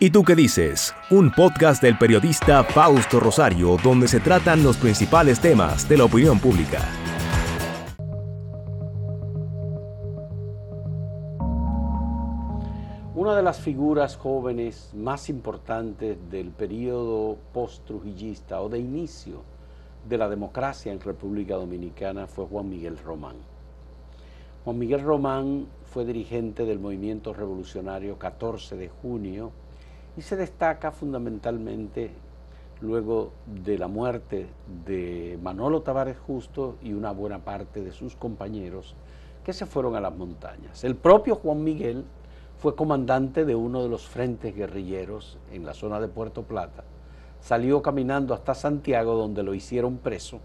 ¿Y 0.00 0.10
tú 0.10 0.22
qué 0.22 0.36
dices? 0.36 0.94
Un 1.10 1.32
podcast 1.32 1.82
del 1.82 1.98
periodista 1.98 2.62
Fausto 2.62 3.18
Rosario 3.18 3.76
donde 3.82 4.06
se 4.06 4.20
tratan 4.20 4.62
los 4.62 4.76
principales 4.76 5.40
temas 5.40 5.88
de 5.88 5.96
la 5.98 6.04
opinión 6.04 6.38
pública. 6.38 6.78
Una 13.16 13.34
de 13.34 13.42
las 13.42 13.58
figuras 13.58 14.16
jóvenes 14.16 14.92
más 14.94 15.28
importantes 15.28 16.16
del 16.30 16.52
periodo 16.52 17.36
post-trujillista 17.52 18.60
o 18.60 18.68
de 18.68 18.78
inicio 18.78 19.42
de 20.08 20.16
la 20.16 20.28
democracia 20.28 20.92
en 20.92 21.00
República 21.00 21.56
Dominicana 21.56 22.28
fue 22.28 22.46
Juan 22.46 22.68
Miguel 22.68 22.98
Román. 22.98 23.34
Juan 24.64 24.78
Miguel 24.78 25.02
Román 25.02 25.66
fue 25.86 26.04
dirigente 26.04 26.66
del 26.66 26.78
movimiento 26.78 27.34
revolucionario 27.34 28.16
14 28.16 28.76
de 28.76 28.88
junio 28.88 29.50
y 30.18 30.22
se 30.22 30.34
destaca 30.34 30.90
fundamentalmente 30.90 32.10
luego 32.80 33.30
de 33.46 33.78
la 33.78 33.86
muerte 33.86 34.48
de 34.84 35.38
Manolo 35.40 35.82
Tavares 35.82 36.18
Justo 36.18 36.74
y 36.82 36.92
una 36.92 37.12
buena 37.12 37.38
parte 37.38 37.84
de 37.84 37.92
sus 37.92 38.16
compañeros 38.16 38.96
que 39.44 39.52
se 39.52 39.64
fueron 39.64 39.94
a 39.94 40.00
las 40.00 40.16
montañas. 40.16 40.82
El 40.82 40.96
propio 40.96 41.36
Juan 41.36 41.62
Miguel 41.62 42.04
fue 42.58 42.74
comandante 42.74 43.44
de 43.44 43.54
uno 43.54 43.80
de 43.84 43.88
los 43.88 44.08
frentes 44.08 44.56
guerrilleros 44.56 45.38
en 45.52 45.64
la 45.64 45.72
zona 45.72 46.00
de 46.00 46.08
Puerto 46.08 46.42
Plata, 46.42 46.82
salió 47.40 47.80
caminando 47.80 48.34
hasta 48.34 48.56
Santiago 48.56 49.14
donde 49.14 49.44
lo 49.44 49.54
hicieron 49.54 49.98
preso, 49.98 50.40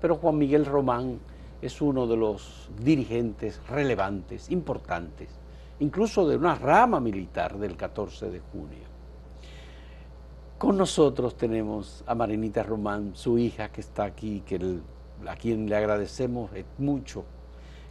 pero 0.00 0.16
Juan 0.16 0.38
Miguel 0.38 0.64
Román 0.64 1.18
es 1.60 1.82
uno 1.82 2.06
de 2.06 2.16
los 2.16 2.70
dirigentes 2.82 3.60
relevantes, 3.68 4.50
importantes 4.50 5.37
incluso 5.80 6.26
de 6.26 6.36
una 6.36 6.54
rama 6.54 7.00
militar 7.00 7.58
del 7.58 7.76
14 7.76 8.30
de 8.30 8.40
junio. 8.40 8.88
Con 10.58 10.76
nosotros 10.76 11.36
tenemos 11.36 12.02
a 12.06 12.14
Marinita 12.14 12.62
Román, 12.64 13.12
su 13.14 13.38
hija 13.38 13.70
que 13.70 13.80
está 13.80 14.04
aquí, 14.04 14.42
que 14.44 14.80
a 15.26 15.36
quien 15.36 15.68
le 15.68 15.76
agradecemos 15.76 16.50
mucho 16.78 17.24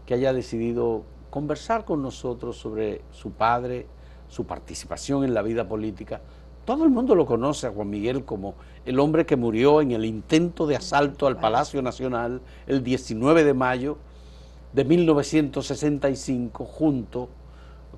que 0.06 0.14
haya 0.14 0.34
decidido 0.34 1.04
conversar 1.30 1.86
con 1.86 2.02
nosotros 2.02 2.58
sobre 2.58 3.02
su 3.12 3.32
padre, 3.32 3.88
su 4.28 4.46
participación 4.46 5.24
en 5.24 5.34
la 5.34 5.42
vida 5.42 5.68
política. 5.68 6.22
Todo 6.66 6.84
el 6.84 6.90
mundo 6.90 7.16
lo 7.16 7.26
conoce 7.26 7.68
a 7.68 7.72
Juan 7.72 7.90
Miguel 7.90 8.26
como 8.26 8.56
el 8.86 9.00
hombre 9.00 9.26
que 9.26 9.38
murió 9.38 9.82
en 9.82 9.92
el 9.92 10.04
intento 10.04 10.68
de 10.68 10.76
asalto 10.76 11.28
al 11.28 11.40
Palacio 11.40 11.82
Nacional 11.82 12.42
el 12.68 12.84
19 12.84 13.46
de 13.46 13.54
mayo 13.54 13.98
de 14.74 14.84
1965 14.84 16.66
junto 16.66 17.30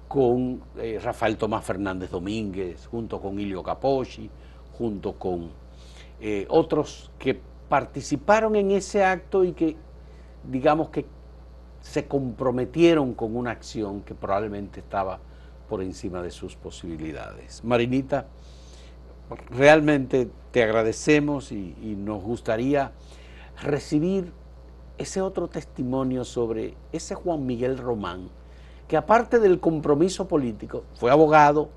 con 0.09 0.61
eh, 0.77 0.99
Rafael 1.01 1.37
Tomás 1.37 1.63
Fernández 1.63 2.09
Domínguez, 2.09 2.87
junto 2.87 3.21
con 3.21 3.39
Ilio 3.39 3.61
Capochi, 3.61 4.29
junto 4.73 5.13
con 5.13 5.51
eh, 6.19 6.47
otros 6.49 7.11
que 7.19 7.39
participaron 7.69 8.55
en 8.55 8.71
ese 8.71 9.05
acto 9.05 9.45
y 9.45 9.53
que, 9.53 9.77
digamos 10.43 10.89
que 10.89 11.05
se 11.81 12.07
comprometieron 12.07 13.13
con 13.13 13.35
una 13.35 13.51
acción 13.51 14.01
que 14.01 14.15
probablemente 14.15 14.79
estaba 14.79 15.19
por 15.69 15.83
encima 15.83 16.23
de 16.23 16.31
sus 16.31 16.55
posibilidades. 16.55 17.63
Marinita, 17.63 18.25
realmente 19.51 20.27
te 20.51 20.63
agradecemos 20.63 21.51
y 21.51 21.95
nos 21.97 22.23
gustaría 22.23 22.91
recibir 23.61 24.33
ese 24.97 25.21
otro 25.21 25.47
testimonio 25.47 26.25
sobre 26.25 26.73
ese 26.91 27.13
Juan 27.13 27.45
Miguel 27.45 27.77
Román, 27.77 28.29
que 28.89 28.97
aparte 28.97 29.37
del 29.39 29.59
compromiso 29.59 30.27
político, 30.27 30.83
fue 30.95 31.11
abogado, 31.11 31.69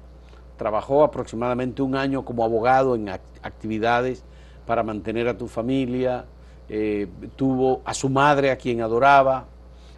trabajó 0.56 1.04
aproximadamente 1.04 1.82
un 1.82 1.94
año 1.94 2.24
como 2.24 2.42
abogado 2.42 2.94
en 2.94 3.10
actividades 3.10 4.24
para 4.66 4.82
mantener 4.82 5.28
a 5.28 5.36
tu 5.36 5.46
familia, 5.46 6.24
eh, 6.70 7.06
tuvo 7.36 7.82
a 7.84 7.92
su 7.92 8.08
madre 8.08 8.50
a 8.50 8.56
quien 8.56 8.80
adoraba, 8.80 9.44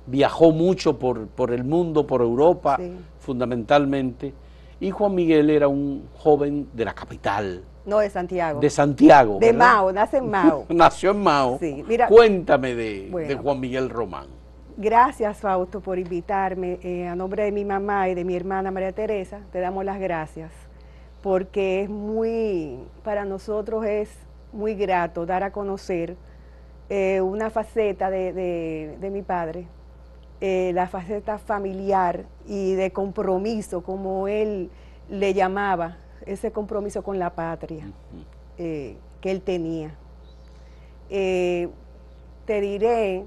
viajó 0.06 0.50
mucho 0.50 0.98
por, 0.98 1.28
por 1.28 1.52
el 1.52 1.62
mundo, 1.62 2.04
por 2.04 2.20
Europa 2.20 2.80
fundamentalmente, 3.20 4.34
y 4.80 4.90
Juan 4.90 5.14
Miguel 5.14 5.50
era 5.50 5.68
un 5.68 6.08
joven 6.16 6.68
de 6.72 6.84
la 6.84 6.94
capital. 6.94 7.62
No, 7.86 7.98
de 7.98 8.10
Santiago. 8.10 8.58
De 8.58 8.70
Santiago. 8.70 9.38
De 9.38 9.52
Mao, 9.52 9.92
nace 9.92 10.16
en 10.16 10.30
Mao. 10.30 10.66
Nació 10.68 11.12
en 11.12 11.22
Mao. 11.22 11.58
Sí, 11.60 11.84
Cuéntame 12.08 12.74
de, 12.74 13.08
de 13.08 13.36
Juan 13.36 13.60
Miguel 13.60 13.88
Román. 13.88 14.33
Gracias, 14.76 15.38
Fausto, 15.38 15.80
por 15.80 16.00
invitarme. 16.00 16.80
Eh, 16.82 17.06
a 17.06 17.14
nombre 17.14 17.44
de 17.44 17.52
mi 17.52 17.64
mamá 17.64 18.08
y 18.08 18.14
de 18.14 18.24
mi 18.24 18.34
hermana 18.34 18.72
María 18.72 18.90
Teresa, 18.90 19.38
te 19.52 19.60
damos 19.60 19.84
las 19.84 20.00
gracias, 20.00 20.50
porque 21.22 21.82
es 21.82 21.88
muy, 21.88 22.80
para 23.04 23.24
nosotros 23.24 23.86
es 23.86 24.10
muy 24.52 24.74
grato 24.74 25.26
dar 25.26 25.44
a 25.44 25.52
conocer 25.52 26.16
eh, 26.88 27.20
una 27.20 27.50
faceta 27.50 28.10
de, 28.10 28.98
mi 29.12 29.22
padre, 29.22 29.68
eh, 30.40 30.72
la 30.74 30.88
faceta 30.88 31.38
familiar 31.38 32.24
y 32.44 32.74
de 32.74 32.90
compromiso, 32.90 33.84
como 33.84 34.26
él 34.26 34.70
le 35.08 35.34
llamaba, 35.34 35.98
ese 36.26 36.50
compromiso 36.50 37.04
con 37.04 37.20
la 37.20 37.30
patria 37.30 37.92
que 38.56 38.96
él 39.22 39.40
tenía. 39.42 39.94
te 41.08 42.60
diré 42.60 43.24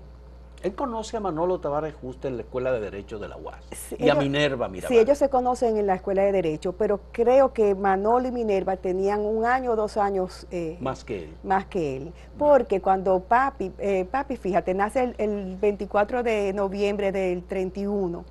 él 0.64 0.74
conoce 0.74 1.18
a 1.18 1.20
Manolo 1.20 1.60
Tavares 1.60 1.94
Justo 2.02 2.28
en 2.28 2.38
la 2.38 2.44
Escuela 2.44 2.72
de 2.72 2.80
Derecho 2.80 3.20
de 3.20 3.28
la 3.28 3.38
UAS 3.38 3.64
y 3.98 4.10
a 4.10 4.16
Minerva 4.16 4.68
Mirabal. 4.68 4.90
Sí, 4.90 5.00
ellos 5.00 5.18
se 5.18 5.30
conocen 5.30 5.78
en 5.78 5.86
la 5.86 5.96
Escuela 5.96 6.24
de 6.24 6.32
Derecho, 6.32 6.74
pero 6.74 7.00
creo 7.12 7.54
que 7.54 7.76
Manolo 7.76 8.28
y 8.28 8.32
Minerva 8.32 8.76
tenían 8.78 9.22
un 9.22 9.46
año 9.46 9.72
o 9.72 9.76
dos 9.76 9.98
años... 9.98 10.48
Eh, 10.50 10.78
más 10.82 11.04
que 11.04 11.26
él. 11.26 11.38
Más 11.44 11.66
que 11.66 11.98
él. 11.98 12.14
Porque 12.38 12.82
cuando 12.82 13.20
papi, 13.20 13.72
eh, 13.78 14.06
papi, 14.10 14.36
fíjate, 14.36 14.74
nace 14.74 15.14
el, 15.18 15.58
24 15.58 16.24
de 16.24 16.54
noviembre 16.54 17.12
del 17.12 17.44
31, 17.44 18.26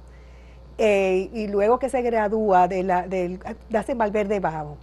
eh, 0.79 1.31
y 1.33 1.47
luego 1.47 1.79
que 1.79 1.89
se 1.89 2.03
gradúa 2.03 2.67
de 2.69 2.83
la, 2.83 3.07
del, 3.07 3.41
nace 3.71 3.93
en 3.93 3.99
Valverde 3.99 4.41
Bajo, 4.41 4.77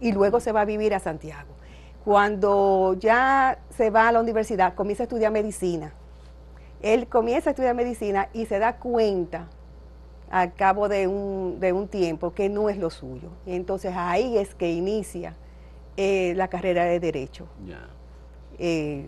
y 0.00 0.12
luego 0.12 0.38
se 0.38 0.52
va 0.52 0.60
a 0.60 0.64
vivir 0.64 0.94
a 0.94 1.00
Santiago. 1.00 1.50
Cuando 2.04 2.94
ya 3.00 3.58
se 3.70 3.90
va 3.90 4.08
a 4.08 4.12
la 4.12 4.20
universidad, 4.20 4.74
comienza 4.74 5.02
a 5.02 5.06
estudiar 5.06 5.32
medicina 5.32 5.92
él 6.84 7.06
comienza 7.06 7.48
a 7.48 7.52
estudiar 7.52 7.74
medicina 7.74 8.28
y 8.34 8.44
se 8.44 8.58
da 8.58 8.76
cuenta 8.76 9.48
al 10.30 10.52
cabo 10.52 10.88
de 10.88 11.06
un, 11.06 11.58
de 11.58 11.72
un 11.72 11.88
tiempo 11.88 12.34
que 12.34 12.50
no 12.50 12.68
es 12.68 12.76
lo 12.76 12.90
suyo. 12.90 13.30
Y 13.46 13.54
entonces 13.54 13.94
ahí 13.96 14.36
es 14.36 14.54
que 14.54 14.70
inicia 14.70 15.34
eh, 15.96 16.34
la 16.36 16.48
carrera 16.48 16.84
de 16.84 17.00
Derecho. 17.00 17.46
Eh, 18.58 19.06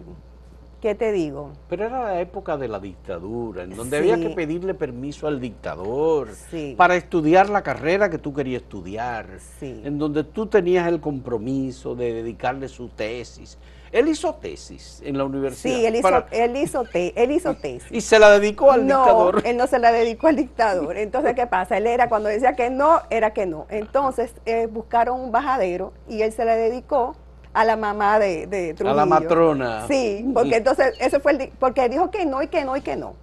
¿Qué 0.81 0.95
te 0.95 1.13
digo? 1.13 1.53
Pero 1.69 1.85
era 1.85 2.05
la 2.05 2.21
época 2.21 2.57
de 2.57 2.69
la 2.69 2.79
dictadura, 2.81 3.65
en 3.65 3.77
donde 3.77 3.99
había 3.99 4.19
que 4.19 4.31
pedirle 4.31 4.73
permiso 4.73 5.27
al 5.27 5.41
dictador 5.41 6.29
para 6.77 6.97
estudiar 6.97 7.51
la 7.51 7.63
carrera 7.63 8.09
que 8.09 8.19
tú 8.19 8.33
querías 8.33 8.63
estudiar, 8.63 9.27
en 9.61 9.99
donde 9.99 10.25
tú 10.25 10.47
tenías 10.47 10.87
el 10.87 11.01
compromiso 11.01 11.95
de 11.95 12.13
dedicarle 12.15 12.69
su 12.69 12.89
tesis. 12.89 13.59
Él 13.93 14.09
hizo 14.09 14.35
tesis 14.35 15.01
en 15.05 15.17
la 15.17 15.25
universidad. 15.25 15.75
Sí, 15.75 15.87
él 15.87 15.97
hizo, 15.97 16.25
él 16.31 16.57
hizo, 16.57 16.85
él 16.93 17.31
hizo 17.31 17.55
tesis. 17.61 17.91
¿Y 17.91 18.01
se 18.01 18.19
la 18.19 18.39
dedicó 18.39 18.73
al 18.73 18.83
dictador? 18.83 19.43
él 19.45 19.57
no 19.57 19.67
se 19.67 19.79
la 19.79 19.93
dedicó 19.93 20.27
al 20.29 20.37
dictador. 20.37 20.97
Entonces, 20.97 21.35
¿qué 21.35 21.47
pasa? 21.47 21.77
Él 21.77 21.87
era, 21.87 22.09
cuando 22.09 22.29
decía 22.29 22.55
que 22.55 22.71
no, 22.71 23.03
era 23.11 23.33
que 23.33 23.47
no. 23.47 23.67
Entonces, 23.69 24.35
eh, 24.45 24.67
buscaron 24.67 25.21
un 25.21 25.33
bajadero 25.33 25.93
y 26.09 26.23
él 26.23 26.33
se 26.33 26.45
la 26.45 26.57
dedicó 26.57 27.15
a 27.53 27.65
la 27.65 27.77
mamá 27.77 28.19
de, 28.19 28.47
de 28.47 28.75
Trujillo. 28.75 28.93
A 28.93 28.97
la 28.97 29.07
matrona. 29.07 29.87
Sí, 29.87 30.31
porque 30.35 30.57
entonces, 30.57 30.95
eso 31.01 31.21
fue 31.21 31.33
el, 31.33 31.53
porque 31.59 31.89
dijo 31.89 32.11
que 32.11 32.27
no 32.27 32.43
y 32.43 32.49
que 32.49 32.65
no 32.65 32.77
y 32.77 32.81
que 32.83 32.97
no. 32.97 33.15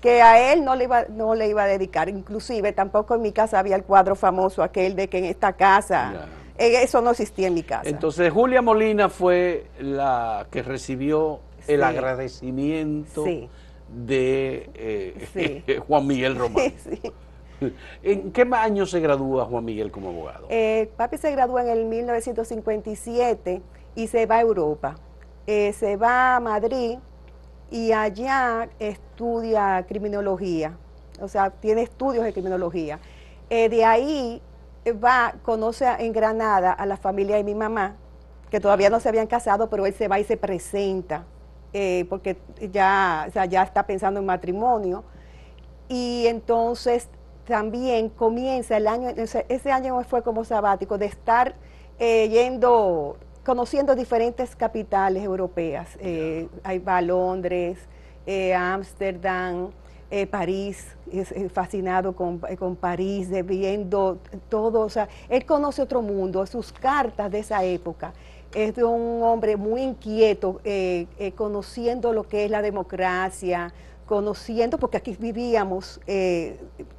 Que 0.00 0.20
a 0.20 0.52
él 0.52 0.64
no 0.64 0.74
le 0.74 0.84
iba, 0.84 1.04
no 1.08 1.34
le 1.34 1.48
iba 1.48 1.62
a 1.64 1.66
dedicar. 1.66 2.08
Inclusive, 2.08 2.72
tampoco 2.72 3.14
en 3.14 3.22
mi 3.22 3.32
casa 3.32 3.58
había 3.58 3.76
el 3.76 3.84
cuadro 3.84 4.16
famoso 4.16 4.62
aquel 4.62 4.96
de 4.96 5.08
que 5.08 5.18
en 5.18 5.24
esta 5.24 5.54
casa... 5.54 6.26
eso 6.62 7.00
no 7.00 7.10
existía 7.10 7.48
en 7.48 7.54
mi 7.54 7.62
casa. 7.62 7.88
Entonces, 7.88 8.32
Julia 8.32 8.62
Molina 8.62 9.08
fue 9.08 9.66
la 9.80 10.46
que 10.50 10.62
recibió 10.62 11.40
el 11.66 11.82
agradecimiento 11.82 13.24
de 13.88 14.70
eh, 14.74 15.80
Juan 15.86 16.06
Miguel 16.06 16.36
Román. 16.36 16.72
¿En 18.02 18.32
qué 18.32 18.48
año 18.52 18.86
se 18.86 18.98
gradúa 18.98 19.44
Juan 19.44 19.64
Miguel 19.64 19.92
como 19.92 20.08
abogado? 20.08 20.46
Eh, 20.50 20.90
papi 20.96 21.16
se 21.16 21.30
gradúa 21.30 21.62
en 21.62 21.68
el 21.68 21.84
1957 21.84 23.62
y 23.94 24.06
se 24.08 24.26
va 24.26 24.36
a 24.36 24.40
Europa. 24.40 24.96
se 25.46 25.96
va 25.96 26.36
a 26.36 26.40
Madrid 26.40 26.98
y 27.70 27.92
allá 27.92 28.68
estudia 28.80 29.84
criminología, 29.88 30.76
o 31.20 31.28
sea, 31.28 31.50
tiene 31.50 31.82
estudios 31.82 32.24
de 32.24 32.32
criminología. 32.32 32.98
de 33.48 33.84
ahí 33.84 34.42
va, 34.90 35.34
conoce 35.42 35.86
en 35.86 36.12
Granada 36.12 36.72
a 36.72 36.86
la 36.86 36.96
familia 36.96 37.36
de 37.36 37.44
mi 37.44 37.54
mamá, 37.54 37.96
que 38.50 38.60
todavía 38.60 38.90
no 38.90 39.00
se 39.00 39.08
habían 39.08 39.26
casado, 39.28 39.70
pero 39.70 39.86
él 39.86 39.94
se 39.94 40.08
va 40.08 40.18
y 40.18 40.24
se 40.24 40.36
presenta, 40.36 41.24
eh, 41.72 42.04
porque 42.08 42.36
ya, 42.70 43.28
ya 43.48 43.62
está 43.62 43.86
pensando 43.86 44.20
en 44.20 44.26
matrimonio. 44.26 45.04
Y 45.88 46.26
entonces 46.26 47.08
también 47.46 48.08
comienza 48.08 48.76
el 48.76 48.86
año, 48.88 49.10
ese 49.10 49.72
año 49.72 50.02
fue 50.04 50.22
como 50.22 50.44
sabático, 50.44 50.98
de 50.98 51.06
estar 51.06 51.54
eh, 51.98 52.28
yendo, 52.28 53.16
conociendo 53.44 53.94
diferentes 53.94 54.56
capitales 54.56 55.22
europeas. 55.22 55.96
Eh, 56.00 56.48
ahí 56.64 56.78
va 56.78 56.96
a 56.98 57.02
Londres, 57.02 57.78
eh, 60.12 60.26
París, 60.26 60.86
es, 61.10 61.32
fascinado 61.52 62.14
con, 62.14 62.38
con, 62.38 62.76
París, 62.76 63.28
viendo 63.44 64.18
todo, 64.48 64.82
o 64.82 64.88
sea, 64.88 65.08
él 65.28 65.44
conoce 65.44 65.82
otro 65.82 66.02
mundo, 66.02 66.46
sus 66.46 66.72
cartas 66.72 67.30
de 67.30 67.40
esa 67.40 67.64
época. 67.64 68.12
Es 68.54 68.76
de 68.76 68.84
un 68.84 69.22
hombre 69.22 69.56
muy 69.56 69.82
inquieto, 69.82 70.60
conociendo 71.34 72.12
lo 72.12 72.24
que 72.24 72.44
es 72.44 72.50
la 72.50 72.62
democracia, 72.62 73.72
conociendo, 74.06 74.78
porque 74.78 74.98
aquí 74.98 75.16
vivíamos, 75.18 76.00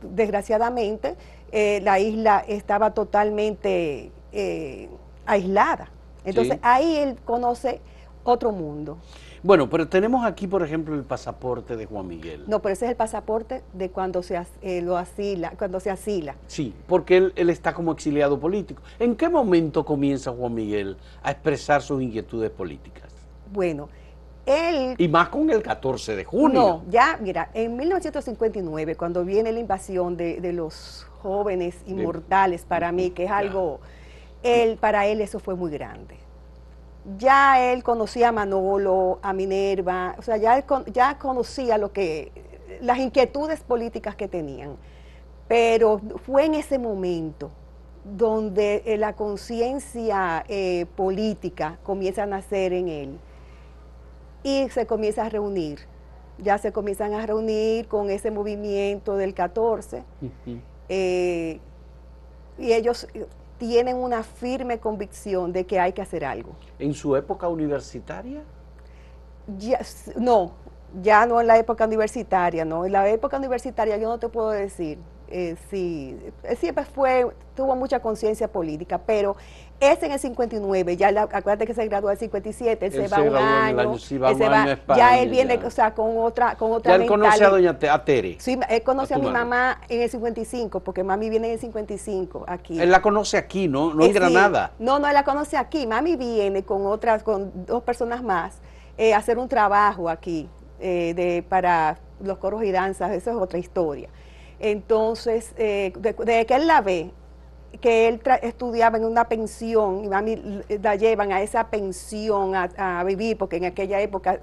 desgraciadamente, 0.02 1.16
la 1.52 2.00
isla 2.00 2.44
estaba 2.48 2.92
totalmente 2.96 4.12
eh, 4.36 4.90
aislada. 5.28 5.92
Entonces 6.26 6.58
ahí 6.64 6.98
él 6.98 7.18
conoce 7.24 7.80
otro 8.24 8.52
mundo. 8.52 8.98
Bueno, 9.44 9.70
pero 9.70 9.90
tenemos 9.90 10.26
aquí, 10.26 10.48
por 10.48 10.64
ejemplo, 10.64 10.96
el 10.96 11.04
pasaporte 11.04 11.76
de 11.76 11.86
Juan 11.86 12.08
Miguel. 12.08 12.46
No, 12.48 12.62
pero 12.62 12.72
ese 12.72 12.86
es 12.86 12.92
el 12.92 12.98
pasaporte 12.98 13.62
de 13.74 13.90
cuando 13.90 14.24
se 14.24 14.42
eh, 14.62 14.82
lo 14.82 14.98
asila, 14.98 15.52
cuando 15.58 15.82
se 15.82 15.92
asila. 15.92 16.36
Sí, 16.48 16.74
porque 16.88 17.18
él, 17.18 17.34
él, 17.36 17.50
está 17.50 17.74
como 17.74 17.92
exiliado 17.92 18.40
político. 18.40 18.82
¿En 19.00 19.18
qué 19.18 19.28
momento 19.28 19.84
comienza 19.84 20.32
Juan 20.32 20.54
Miguel 20.54 20.96
a 21.22 21.32
expresar 21.32 21.82
sus 21.82 22.02
inquietudes 22.02 22.52
políticas? 22.52 23.12
Bueno, 23.52 23.90
él... 24.46 24.96
Y 24.98 25.10
más 25.10 25.28
con 25.28 25.50
el 25.50 25.62
14 25.62 26.16
de 26.16 26.24
junio. 26.24 26.60
No, 26.60 26.84
ya, 26.90 27.20
mira, 27.22 27.50
en 27.54 27.76
1959, 27.76 28.96
cuando 28.96 29.26
viene 29.26 29.52
la 29.52 29.60
invasión 29.60 30.16
de, 30.16 30.40
de 30.40 30.54
los 30.54 31.06
jóvenes 31.22 31.76
inmortales 31.86 32.64
para 32.64 32.94
mí, 32.94 33.10
que 33.12 33.26
es 33.26 33.32
algo 33.32 33.82
él, 34.42 34.78
para 34.78 35.06
él 35.08 35.22
eso 35.22 35.40
fue 35.40 35.56
muy 35.56 35.72
grande. 35.72 36.23
Ya 37.18 37.72
él 37.72 37.84
conocía 37.84 38.30
a 38.30 38.32
Manolo, 38.32 39.20
a 39.22 39.34
Minerva, 39.34 40.16
o 40.18 40.22
sea, 40.22 40.38
ya, 40.38 40.66
ya 40.88 41.18
conocía 41.20 41.78
lo 41.78 41.92
que, 41.92 42.32
las 42.82 42.98
inquietudes 42.98 43.62
políticas 43.62 44.16
que 44.16 44.28
tenían. 44.28 44.78
Pero 45.48 46.00
fue 46.26 46.46
en 46.46 46.56
ese 46.56 46.80
momento 46.80 47.52
donde 48.04 48.84
eh, 48.86 48.98
la 48.98 49.14
conciencia 49.14 50.44
eh, 50.48 50.86
política 50.96 51.78
comienza 51.84 52.24
a 52.24 52.26
nacer 52.26 52.74
en 52.74 52.90
él 52.90 53.20
y 54.44 54.70
se 54.70 54.86
comienza 54.86 55.26
a 55.26 55.30
reunir. 55.30 55.80
Ya 56.38 56.58
se 56.58 56.72
comienzan 56.72 57.14
a 57.14 57.26
reunir 57.26 57.88
con 57.88 58.10
ese 58.10 58.32
movimiento 58.32 59.16
del 59.16 59.34
14 59.34 60.04
eh, 60.90 61.60
y 62.58 62.74
ellos 62.74 63.08
tienen 63.58 63.98
una 63.98 64.24
firme 64.24 64.80
convicción 64.80 65.54
de 65.54 65.66
que 65.66 65.80
hay 65.80 65.94
que 65.94 66.02
hacer 66.02 66.26
algo. 66.26 66.56
¿En 66.80 66.94
su 66.94 67.16
época 67.16 67.48
universitaria? 67.48 68.44
no, 70.18 70.54
ya 71.02 71.26
no 71.26 71.42
en 71.42 71.48
la 71.48 71.58
época 71.58 71.86
universitaria, 71.86 72.64
no. 72.66 72.86
En 72.86 72.92
la 72.92 73.10
época 73.10 73.38
universitaria 73.38 73.98
yo 73.98 74.08
no 74.08 74.20
te 74.20 74.30
puedo 74.30 74.52
decir 74.52 75.00
eh, 75.34 75.56
si 75.72 76.16
eh, 76.44 76.56
siempre 76.56 76.86
fue, 76.86 77.26
tuvo 77.56 77.76
mucha 77.76 78.00
conciencia 78.00 78.48
política, 78.48 79.00
pero 79.00 79.36
es 79.80 80.02
en 80.04 80.12
el 80.12 80.20
59, 80.20 80.96
ya 80.96 81.08
acuérdate 81.10 81.66
que 81.66 81.74
se 81.74 81.88
graduó 81.88 82.10
en 82.10 82.14
el 82.14 82.20
57, 82.20 82.86
él, 82.86 82.92
se 82.92 83.08
va 83.08 83.20
un 83.20 83.36
año, 83.36 83.98
ya 84.96 85.18
él 85.18 85.30
viene, 85.30 85.60
o 85.66 85.72
sea, 85.72 85.96
con 85.96 86.18
otra, 86.18 86.56
con 86.56 86.72
otra 86.72 86.96
Ya 86.96 87.04
él 87.04 87.10
conoce 87.10 87.44
a 87.44 87.50
doña 87.50 87.80
Tere. 87.80 88.38
Sí, 88.40 88.60
él 88.70 88.84
conoce 88.84 89.16
a, 89.16 89.18
mi 89.18 89.32
mamá 89.32 89.82
en 89.90 90.04
el 90.04 90.10
55, 90.10 90.82
porque 90.82 91.04
mami 91.04 91.32
viene 91.32 91.48
en 91.48 91.54
el 91.54 91.60
55 91.60 92.46
aquí. 92.48 92.80
Él 92.80 92.92
la 92.92 93.02
conoce 93.02 93.38
aquí, 93.38 93.68
¿no? 93.68 93.92
No 93.92 94.04
en 94.04 94.12
eh, 94.12 94.14
Granada. 94.14 94.72
no, 94.78 95.00
no, 95.00 95.08
él 95.08 95.16
la 95.16 95.24
conoce 95.24 95.58
aquí. 95.58 95.88
Mami 95.88 96.16
viene 96.16 96.64
con 96.64 96.86
otras, 96.86 97.24
con 97.24 97.66
dos 97.66 97.82
personas 97.82 98.22
más, 98.22 98.60
eh, 99.00 99.16
a 99.16 99.18
hacer 99.18 99.40
un 99.40 99.50
trabajo 99.50 100.10
aquí 100.10 100.48
eh, 100.80 101.14
de, 101.16 101.44
para 101.48 101.98
los 102.22 102.38
coros 102.38 102.64
y 102.64 102.72
danzas, 102.72 103.12
eso 103.12 103.32
es 103.32 103.36
otra 103.36 103.58
historia. 103.58 104.10
Entonces, 104.64 105.54
de 105.56 106.46
que 106.48 106.56
él 106.56 106.68
la 106.68 106.82
ve, 106.82 107.12
que 107.82 108.08
él 108.08 108.22
estudiaba 108.42 108.98
en 108.98 109.06
una 109.06 109.28
pensión 109.28 110.06
y 110.06 110.08
mami 110.08 110.64
la 110.82 110.96
llevan 110.96 111.32
a 111.32 111.42
esa 111.42 111.70
pensión 111.70 112.54
a, 112.56 113.04
vivir, 113.04 113.38
porque 113.38 113.58
en 113.58 113.66
aquella 113.66 114.00
época 114.00 114.40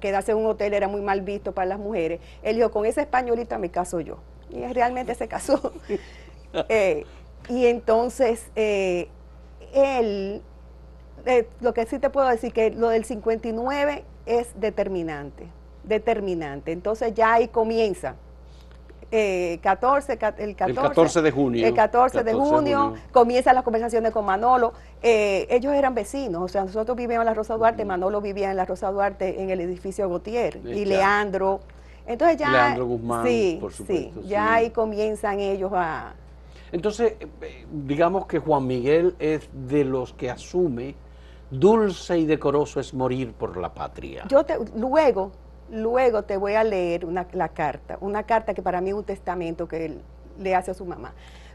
quedarse 0.00 0.32
en 0.32 0.38
un 0.38 0.46
hotel 0.46 0.74
era 0.74 0.86
muy 0.86 1.00
mal 1.00 1.22
visto 1.22 1.52
para 1.52 1.66
las 1.66 1.78
mujeres. 1.78 2.20
Él 2.42 2.56
dijo, 2.56 2.70
con 2.70 2.86
esa 2.86 3.00
españolita 3.00 3.58
me 3.58 3.70
caso 3.70 4.00
yo. 4.00 4.18
Y 4.50 4.64
realmente 4.72 5.14
se 5.14 5.28
casó. 5.28 5.72
Eh, 6.68 7.04
y 7.48 7.66
entonces, 7.66 8.46
eh, 8.54 9.08
él, 9.74 10.40
eh, 11.26 11.48
lo 11.60 11.74
que 11.74 11.84
sí 11.84 11.98
te 11.98 12.08
puedo 12.08 12.28
decir, 12.28 12.52
que 12.52 12.70
lo 12.70 12.90
del 12.90 13.04
59 13.04 14.04
es 14.24 14.52
determinante, 14.60 15.48
determinante. 15.82 16.70
Entonces 16.70 17.12
ya 17.12 17.32
ahí 17.32 17.48
comienza 17.48 18.14
14, 19.10 20.12
eh, 20.12 20.18
el 20.38 20.56
14, 20.56 21.22
de 21.22 21.30
junio. 21.30 21.66
El 21.66 21.74
14, 21.74 22.24
de, 22.24 22.32
junio, 22.34 22.94
comienzan 23.12 23.54
las 23.54 23.64
conversaciones 23.64 24.12
con 24.12 24.24
Manolo. 24.24 24.72
Eh, 25.02 25.46
ellos 25.50 25.72
eran 25.72 25.94
vecinos, 25.94 26.42
o 26.42 26.48
sea, 26.48 26.64
nosotros 26.64 26.96
vivíamos 26.96 27.22
en 27.22 27.26
la 27.26 27.34
Rosa 27.34 27.56
Duarte, 27.56 27.84
Manolo 27.84 28.20
vivía 28.20 28.50
en 28.50 28.56
la 28.56 28.64
Rosa 28.64 28.90
Duarte 28.90 29.42
en 29.42 29.50
el 29.50 29.60
edificio 29.60 30.08
Gautier 30.08 30.60
y 30.64 30.84
Leandro. 30.84 31.60
Entonces 32.06 32.36
ya... 32.36 32.50
Leandro 32.50 32.86
Guzmán, 32.86 33.26
sí, 33.26 33.58
por 33.60 33.72
supuesto. 33.72 34.20
Sí, 34.22 34.28
ya 34.28 34.54
ahí 34.54 34.70
comienzan 34.70 35.40
ellos 35.40 35.72
a... 35.74 36.14
Entonces, 36.72 37.14
eh, 37.20 37.66
digamos 37.70 38.26
que 38.26 38.38
Juan 38.38 38.66
Miguel 38.66 39.14
es 39.18 39.48
de 39.52 39.84
los 39.84 40.12
que 40.12 40.30
asume 40.30 40.96
dulce 41.50 42.18
y 42.18 42.26
decoroso 42.26 42.80
es 42.80 42.94
morir 42.94 43.32
por 43.32 43.56
la 43.56 43.72
patria. 43.72 44.24
Yo 44.28 44.44
te, 44.44 44.56
luego, 44.76 45.32
Luego 45.70 46.22
te 46.24 46.36
voy 46.36 46.54
a 46.54 46.64
leer 46.64 47.04
la 47.04 47.48
carta, 47.48 47.98
una 48.00 48.24
carta 48.24 48.54
que 48.54 48.62
para 48.62 48.80
mí 48.80 48.90
es 48.90 48.94
un 48.94 49.04
testamento 49.04 49.66
que 49.66 49.86
él 49.86 50.02
le 50.38 50.54
hace 50.54 50.70
a 50.70 50.74
su 50.74 50.84
mamá. 50.84 51.14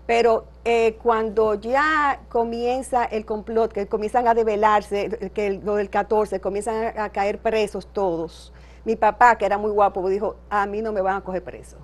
Pero 0.10 0.46
eh, 0.66 0.98
cuando 1.04 1.54
ya 1.54 2.22
comienza 2.30 3.06
el 3.06 3.28
complot, 3.28 3.72
que 3.72 3.86
comienzan 3.86 4.28
a 4.28 4.34
develarse, 4.34 5.32
que 5.36 5.62
lo 5.64 5.76
del 5.76 5.92
14, 5.92 6.40
comienzan 6.40 6.98
a, 6.98 7.10
caer 7.10 7.38
presos 7.38 7.86
todos, 7.94 8.52
mi 8.86 8.96
papá, 8.96 9.38
que 9.38 9.46
era 9.46 9.60
muy 9.60 9.70
guapo, 9.70 10.10
dijo, 10.10 10.38
a 10.50 10.66
mí 10.66 10.82
no 10.82 10.92
me 10.92 11.02
van 11.02 11.18
a 11.18 11.22
coger 11.22 11.44
preso. 11.44 11.78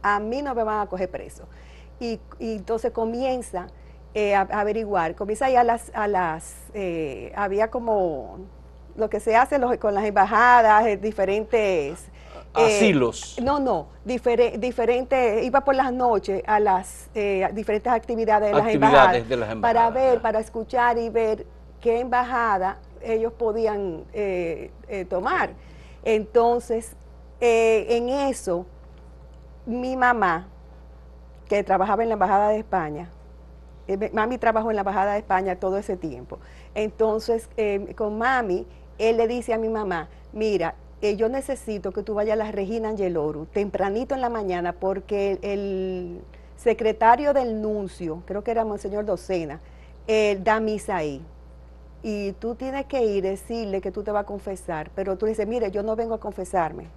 A 0.00 0.20
mí 0.20 0.40
no 0.40 0.54
me 0.54 0.64
van 0.64 0.80
a 0.80 0.86
coger 0.86 1.10
preso. 1.10 1.44
Y, 2.00 2.18
entonces 2.40 2.92
comienza 2.92 3.66
eh, 4.14 4.34
a, 4.34 4.40
averiguar, 4.40 5.14
comienza 5.14 5.50
ya 5.50 5.60
a 5.60 5.64
las, 5.64 5.90
a 5.94 6.08
las 6.08 6.56
eh, 6.72 7.30
había 7.36 7.70
como 7.70 8.38
lo 8.98 9.08
que 9.08 9.20
se 9.20 9.36
hace 9.36 9.58
con 9.78 9.94
las 9.94 10.04
embajadas, 10.04 10.86
eh, 10.86 10.96
diferentes... 10.96 12.04
Eh, 12.56 12.78
Asilos. 12.78 13.36
No, 13.40 13.60
no, 13.60 13.88
diferentes, 14.04 15.44
iba 15.44 15.60
por 15.60 15.76
las 15.76 15.92
noches 15.92 16.42
a 16.46 16.58
las 16.58 17.08
eh, 17.14 17.48
diferentes 17.52 17.92
actividades, 17.92 18.50
de, 18.50 18.58
las 18.58 18.74
embajadas, 18.74 19.22
para 19.60 19.90
ver, 19.90 20.20
para 20.20 20.40
escuchar 20.40 20.98
y 20.98 21.08
ver 21.10 21.46
qué 21.80 22.00
embajada 22.00 22.78
ellos 23.02 23.32
podían 23.34 24.04
tomar. 25.08 25.50
Entonces, 26.02 26.96
en 27.38 28.08
eso, 28.08 28.66
mi 29.66 29.96
mamá, 29.96 30.48
que 31.48 31.62
trabajaba 31.62 32.02
en 32.02 32.08
la 32.08 32.14
Embajada 32.14 32.48
de 32.48 32.58
España, 32.58 33.10
mami 34.12 34.38
trabajó 34.38 34.70
en 34.70 34.76
la 34.76 34.80
Embajada 34.80 35.12
de 35.12 35.18
España 35.18 35.56
todo 35.56 35.76
ese 35.76 35.96
tiempo. 35.96 36.38
Entonces, 36.74 37.48
con 37.94 38.18
mami 38.18 38.66
él 38.98 39.16
le 39.16 39.28
dice 39.28 39.54
a 39.54 39.58
mi 39.58 39.68
mamá, 39.68 40.08
mira, 40.32 40.74
eh, 41.00 41.16
yo 41.16 41.28
necesito 41.28 41.92
que 41.92 42.02
tú 42.02 42.14
vayas 42.14 42.34
a 42.34 42.44
la 42.44 42.52
Regina 42.52 42.88
Angeloru 42.88 43.46
tempranito 43.46 44.14
en 44.14 44.20
la 44.20 44.30
mañana 44.30 44.72
porque 44.72 45.38
el, 45.42 46.20
secretario 46.58 47.32
del 47.32 47.62
nuncio, 47.62 48.22
creo 48.26 48.42
que 48.42 48.50
era 48.50 48.64
Monseñor 48.64 49.04
Docena, 49.06 49.60
él 50.06 50.42
da 50.44 50.60
misa 50.60 50.96
ahí. 50.96 51.22
Y 52.02 52.32
tú 52.32 52.54
tienes 52.54 52.86
que 52.86 53.02
ir 53.02 53.24
y 53.24 53.28
decirle 53.28 53.80
que 53.80 53.90
tú 53.90 54.02
te 54.02 54.10
vas 54.10 54.22
a 54.22 54.26
confesar, 54.26 54.90
pero 54.94 55.16
tú 55.16 55.26
dices, 55.26 55.46
mire, 55.46 55.70
yo 55.70 55.82
no 55.82 55.96
vengo 55.96 56.14
a 56.14 56.20
confesarme, 56.20 56.88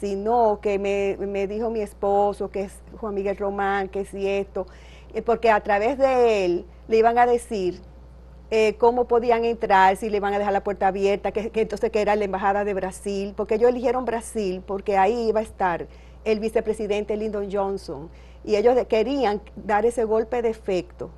sino 0.00 0.60
que 0.60 0.78
me, 0.78 1.46
dijo 1.46 1.70
mi 1.70 1.80
esposo, 1.80 2.50
que 2.50 2.62
es 2.62 2.74
Juan 3.00 3.14
Miguel 3.14 3.36
Román, 3.36 3.88
que 3.88 4.00
es 4.00 4.14
esto, 4.14 4.66
eh, 5.14 5.22
porque 5.22 5.50
a 5.50 5.60
través 5.60 5.98
de 5.98 6.44
él 6.44 6.64
le 6.88 6.96
iban 6.96 7.18
a 7.18 7.26
decir 7.26 7.80
eh, 8.54 8.74
cómo 8.76 9.06
podían 9.06 9.46
entrar, 9.46 9.96
si 9.96 10.10
le 10.10 10.18
iban 10.18 10.34
a 10.34 10.38
dejar 10.38 10.52
la 10.52 10.62
puerta 10.62 10.88
abierta, 10.88 11.32
que, 11.32 11.50
entonces 11.54 11.90
que 11.90 12.02
era 12.02 12.16
la 12.16 12.26
embajada 12.26 12.64
de 12.64 12.74
Brasil, 12.74 13.32
porque 13.34 13.54
ellos 13.54 13.70
eligieron 13.70 14.04
Brasil 14.04 14.62
porque 14.66 14.98
ahí 14.98 15.28
iba 15.28 15.40
a 15.40 15.42
estar 15.42 15.86
el 16.26 16.38
vicepresidente 16.38 17.16
Lyndon 17.16 17.48
Johnson 17.50 18.10
y 18.44 18.56
ellos 18.56 18.76
querían 18.90 19.40
dar 19.56 19.86
ese 19.86 20.04
golpe 20.04 20.42
de 20.42 20.50
efecto 20.50 21.08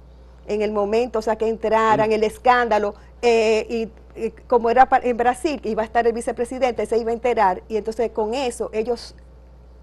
en 0.47 0.63
el 0.63 0.71
momento, 0.71 1.19
o 1.19 1.23
sea, 1.23 1.35
que 1.35 1.49
entraran, 1.49 2.13
el 2.13 2.23
escándalo, 2.23 2.95
eh, 3.21 3.91
y, 4.17 4.31
como 4.47 4.71
era 4.71 4.89
en 5.03 5.17
Brasil, 5.17 5.61
iba 5.65 5.83
a 5.83 5.87
estar 5.87 6.07
el 6.07 6.13
vicepresidente, 6.13 6.87
se 6.87 6.99
iba 6.99 7.11
a 7.11 7.15
enterar, 7.15 7.65
y 7.67 7.79
entonces 7.79 8.13
con 8.13 8.35
eso 8.35 8.71
ellos 8.73 9.17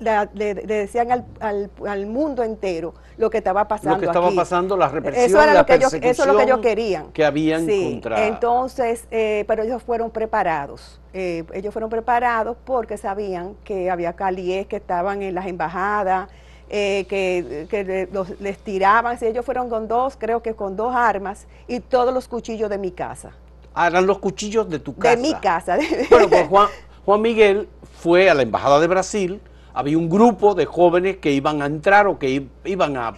le, 0.01 0.55
decían 0.55 1.12
al, 1.39 1.70
al, 1.86 2.05
mundo 2.08 2.43
entero 2.43 2.93
lo 3.17 3.29
que 3.29 3.38
estaba 3.38 3.67
pasando. 3.67 3.96
Lo 3.96 4.00
que 4.00 4.08
estaba 4.08 4.31
pasando, 4.31 4.75
la 4.75 4.88
represión, 4.88 5.25
eso 5.25 5.41
era 5.41 5.53
lo 5.53 5.65
que 5.65 5.75
ellos, 5.75 5.93
eso 5.93 6.24
es 6.24 6.27
lo 6.27 6.38
que 6.38 6.43
ellos 6.43 6.60
querían. 6.60 7.12
Que 7.12 7.24
habían 7.24 7.65
sí, 7.65 8.01
Entonces, 8.17 9.05
eh, 9.12 9.46
pero 9.48 9.63
ellos 9.63 9.84
fueron 9.84 10.10
preparados. 10.10 11.00
Eh, 11.13 11.43
ellos 11.53 11.72
fueron 11.72 11.89
preparados 11.89 12.58
porque 12.65 12.98
sabían 12.98 13.55
que 13.63 13.91
había 13.91 14.13
calíes 14.13 14.65
que 14.65 14.77
estaban 14.77 15.22
en 15.22 15.36
las 15.36 15.46
embajadas, 15.46 16.29
eh, 16.70 17.05
que, 17.08 18.10
los, 18.12 18.39
les 18.39 18.58
tiraban. 18.58 19.20
Si 19.20 19.27
ellos 19.27 19.46
fueron 19.46 19.70
con 19.70 19.88
dos, 19.88 20.15
creo 20.17 20.41
que 20.41 20.55
con 20.55 20.75
dos 20.75 20.96
armas 20.96 21.46
y 21.67 21.79
todos 21.79 22.13
los 22.13 22.27
cuchillos 22.27 22.70
de 22.70 22.79
mi 22.79 22.91
casa. 22.91 23.31
Ah, 23.74 23.88
eran 23.88 24.08
los 24.08 24.17
cuchillos 24.17 24.67
de 24.67 24.79
tu 24.79 24.96
casa. 24.96 25.15
De 25.15 25.22
mi 25.22 25.34
casa. 25.36 25.77
Bueno, 26.10 26.27
pues 26.27 26.48
Juan, 26.48 26.67
Juan 27.05 27.22
Miguel 27.22 27.70
fue 28.00 28.29
a 28.29 28.34
la 28.34 28.41
Embajada 28.41 28.79
de 28.79 28.88
Brasil 28.88 29.41
había 29.74 29.98
un 29.98 30.10
grupo 30.10 30.56
de 30.56 30.66
jóvenes 30.66 31.18
que 31.18 31.32
iban 31.32 31.62
a 31.62 31.66
entrar 31.66 32.08
o 32.08 32.20
que 32.20 32.48
iban 32.66 32.98
a, 32.98 33.16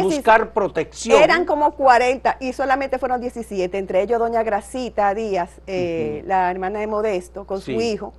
buscar 0.00 0.52
protección. 0.52 1.22
Eran 1.22 1.44
como 1.44 1.72
40 1.72 2.38
y 2.40 2.52
solamente 2.52 2.98
fueron 2.98 3.20
17, 3.20 3.76
entre 3.76 4.02
ellos 4.02 4.18
doña 4.18 4.42
Gracita 4.42 5.14
Díaz, 5.14 5.60
eh, 5.66 6.22
la 6.26 6.50
hermana 6.50 6.80
de 6.80 6.86
Modesto, 6.86 7.44
con 7.44 7.60
su 7.60 7.72
hijo. 7.72 8.12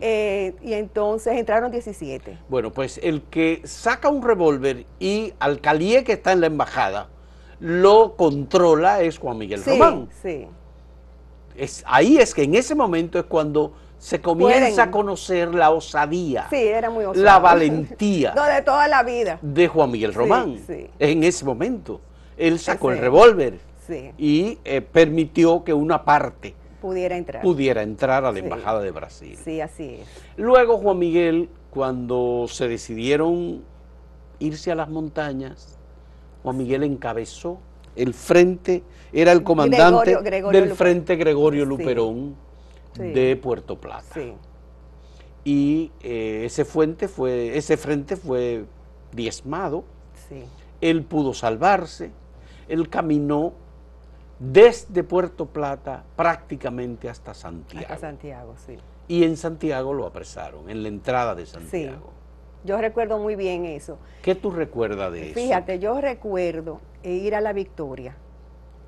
Eh, 0.00 0.54
y 0.62 0.72
entonces 0.72 1.36
entraron 1.36 1.70
17. 1.70 2.38
Bueno, 2.48 2.72
pues 2.72 2.98
el 3.02 3.22
que 3.22 3.62
saca 3.64 4.08
un 4.08 4.20
revólver 4.20 4.84
y 4.98 5.32
al 5.38 5.60
calié 5.60 6.02
que 6.02 6.14
está 6.14 6.32
en 6.32 6.40
la 6.40 6.48
embajada 6.48 7.08
lo 7.60 8.16
controla 8.16 9.00
es 9.02 9.18
Juan 9.18 9.38
Miguel 9.38 9.64
Román. 9.64 10.08
Sí. 10.22 10.46
Es, 11.56 11.84
ahí 11.86 12.18
es 12.18 12.34
que 12.34 12.42
en 12.42 12.54
ese 12.54 12.74
momento 12.74 13.18
es 13.18 13.24
cuando 13.24 13.72
se 14.06 14.20
comienza 14.20 14.84
a 14.84 14.90
conocer 14.92 15.52
la 15.52 15.70
osadía, 15.70 16.46
sí, 16.48 16.58
era 16.58 16.90
muy 16.90 17.04
la 17.16 17.38
valentía 17.40 18.34
no, 18.36 18.44
de 18.44 18.62
toda 18.62 18.86
la 18.86 19.02
vida. 19.02 19.40
de 19.42 19.66
Juan 19.66 19.90
Miguel 19.90 20.14
Román. 20.14 20.60
En 21.00 21.24
ese 21.24 21.44
momento, 21.44 22.00
él 22.36 22.60
sacó 22.60 22.92
el 22.92 22.98
revólver 22.98 23.58
y 24.16 24.60
eh, 24.64 24.80
permitió 24.80 25.64
que 25.64 25.74
una 25.74 26.04
parte 26.04 26.54
pudiera 26.80 27.16
entrar. 27.16 27.42
pudiera 27.42 27.82
entrar 27.82 28.24
a 28.24 28.30
la 28.30 28.38
Embajada 28.38 28.80
de 28.80 28.92
Brasil. 28.92 29.36
Sí, 29.42 29.60
así 29.60 29.98
es. 30.00 30.06
Luego 30.36 30.78
Juan 30.78 31.00
Miguel, 31.00 31.48
cuando 31.70 32.46
se 32.48 32.68
decidieron 32.68 33.64
irse 34.38 34.70
a 34.70 34.76
las 34.76 34.88
montañas, 34.88 35.80
Juan 36.44 36.56
Miguel 36.58 36.84
encabezó 36.84 37.58
el 37.96 38.14
frente, 38.14 38.84
era 39.12 39.32
el 39.32 39.42
comandante 39.42 40.16
del 40.52 40.76
Frente 40.76 41.16
Gregorio 41.16 41.64
Luperón 41.64 42.45
de 42.98 43.36
Puerto 43.36 43.80
Plata. 43.80 44.20
Y 45.44 45.92
eh, 46.02 46.42
ese, 46.44 46.64
fuente 46.64 47.08
fue, 47.08 47.56
ese 47.56 47.76
frente 47.76 48.16
fue 48.16 48.64
diezmado. 49.12 49.84
Él 50.80 51.04
pudo 51.04 51.34
salvarse. 51.34 52.10
Él 52.68 52.88
caminó 52.88 53.52
desde 54.38 55.04
Puerto 55.04 55.46
Plata 55.46 56.04
prácticamente 56.16 57.08
hasta 57.08 57.32
Santiago. 57.32 57.86
Hasta 57.88 58.08
Santiago, 58.08 58.54
sí. 58.66 58.76
Y 59.08 59.24
en 59.24 59.36
Santiago 59.36 59.94
lo 59.94 60.04
apresaron, 60.04 60.68
en 60.68 60.82
la 60.82 60.88
entrada 60.88 61.34
de 61.34 61.46
Santiago. 61.46 62.10
Yo 62.64 62.78
recuerdo 62.78 63.18
muy 63.18 63.36
bien 63.36 63.64
eso. 63.64 63.98
¿Qué 64.22 64.34
tú 64.34 64.50
recuerdas 64.50 65.12
de 65.12 65.30
eso? 65.30 65.34
Fíjate, 65.34 65.78
yo 65.78 66.00
recuerdo 66.00 66.80
ir 67.04 67.36
a 67.36 67.40
la 67.40 67.52
Victoria 67.52 68.16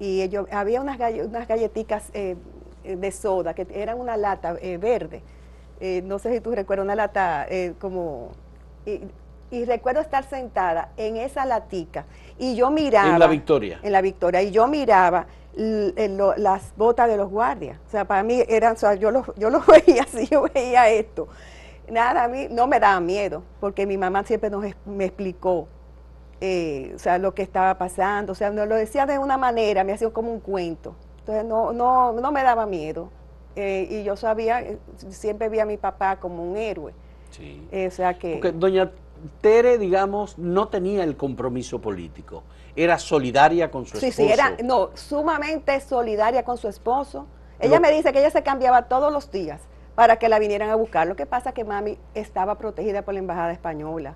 y 0.00 0.22
ellos, 0.22 0.46
había 0.52 0.80
unas, 0.80 0.98
unas 1.24 1.48
galletitas 1.48 2.10
eh, 2.14 2.30
eh, 2.30 2.36
de 2.84 3.12
soda, 3.12 3.54
que 3.54 3.66
eran 3.72 3.98
una 3.98 4.16
lata 4.16 4.56
eh, 4.60 4.78
verde. 4.78 5.22
Eh, 5.80 6.02
no 6.04 6.18
sé 6.18 6.32
si 6.32 6.40
tú 6.40 6.54
recuerdas 6.54 6.84
una 6.84 6.94
lata 6.94 7.46
como... 7.78 8.30
Y, 9.50 9.64
recuerdo 9.64 10.00
estar 10.00 10.28
sentada 10.28 10.90
en 10.98 11.16
esa 11.16 11.46
latica 11.46 12.04
y 12.38 12.54
yo 12.54 12.70
miraba... 12.70 13.14
En 13.14 13.18
la 13.18 13.26
Victoria. 13.26 13.80
En 13.82 13.92
la 13.92 14.02
Victoria. 14.02 14.42
Y 14.42 14.50
yo 14.50 14.66
miraba 14.66 15.26
las 15.56 16.76
botas 16.76 17.08
de 17.08 17.16
los 17.16 17.30
guardias. 17.30 17.78
O 17.86 17.90
sea, 17.90 18.04
para 18.04 18.22
mí 18.22 18.42
eran, 18.46 18.74
o 18.74 18.76
sea, 18.76 18.94
yo 18.94 19.10
lo, 19.10 19.24
yo 19.36 19.48
lo 19.48 19.60
veía 19.66 20.02
así, 20.02 20.26
yo 20.26 20.42
veía 20.42 20.90
esto. 20.90 21.28
Nada, 21.90 22.24
a 22.24 22.28
mí 22.28 22.48
no 22.50 22.66
me 22.66 22.78
daba 22.78 23.00
miedo, 23.00 23.42
porque 23.58 23.86
mi 23.86 23.96
mamá 23.96 24.22
siempre 24.24 24.50
nos, 24.50 24.64
me 24.84 25.06
explicó 25.06 25.66
o 26.40 26.98
sea, 26.98 27.18
lo 27.18 27.34
que 27.34 27.42
estaba 27.42 27.76
pasando. 27.78 28.32
O 28.32 28.34
sea, 28.34 28.50
nos 28.50 28.68
lo 28.68 28.76
decía 28.76 29.06
de 29.06 29.18
una 29.18 29.36
manera, 29.36 29.84
me 29.84 29.92
hacía 29.92 30.10
como 30.10 30.32
un 30.32 30.40
cuento. 30.40 30.94
Entonces 31.28 31.44
no, 31.44 31.74
no, 31.74 32.12
no 32.12 32.32
me 32.32 32.42
daba 32.42 32.64
miedo. 32.64 33.10
Eh, 33.54 33.86
y 33.90 34.02
yo 34.02 34.16
sabía, 34.16 34.62
eh, 34.62 34.78
siempre 35.10 35.50
vi 35.50 35.58
a 35.58 35.66
mi 35.66 35.76
papá 35.76 36.16
como 36.16 36.42
un 36.42 36.56
héroe. 36.56 36.94
Sí. 37.30 37.68
Eh, 37.70 37.88
o 37.88 37.90
sea 37.90 38.14
que... 38.14 38.38
Porque 38.40 38.52
doña 38.52 38.90
Tere, 39.42 39.76
digamos, 39.76 40.38
no 40.38 40.68
tenía 40.68 41.04
el 41.04 41.18
compromiso 41.18 41.82
político. 41.82 42.44
Era 42.74 42.98
solidaria 42.98 43.70
con 43.70 43.84
su 43.84 43.98
esposo. 43.98 44.10
Sí, 44.10 44.22
sí, 44.22 44.32
era, 44.32 44.56
no, 44.64 44.88
sumamente 44.94 45.78
solidaria 45.80 46.44
con 46.44 46.56
su 46.56 46.66
esposo. 46.66 47.26
Ella 47.60 47.78
me 47.78 47.92
dice 47.92 48.10
que 48.10 48.20
ella 48.20 48.30
se 48.30 48.42
cambiaba 48.42 48.88
todos 48.88 49.12
los 49.12 49.30
días 49.30 49.60
para 49.96 50.16
que 50.16 50.30
la 50.30 50.38
vinieran 50.38 50.70
a 50.70 50.76
buscar. 50.76 51.06
Lo 51.06 51.16
que 51.16 51.26
pasa 51.26 51.50
es 51.50 51.54
que 51.54 51.64
mami 51.64 51.98
estaba 52.14 52.54
protegida 52.56 53.02
por 53.02 53.12
la 53.12 53.20
embajada 53.20 53.52
española. 53.52 54.14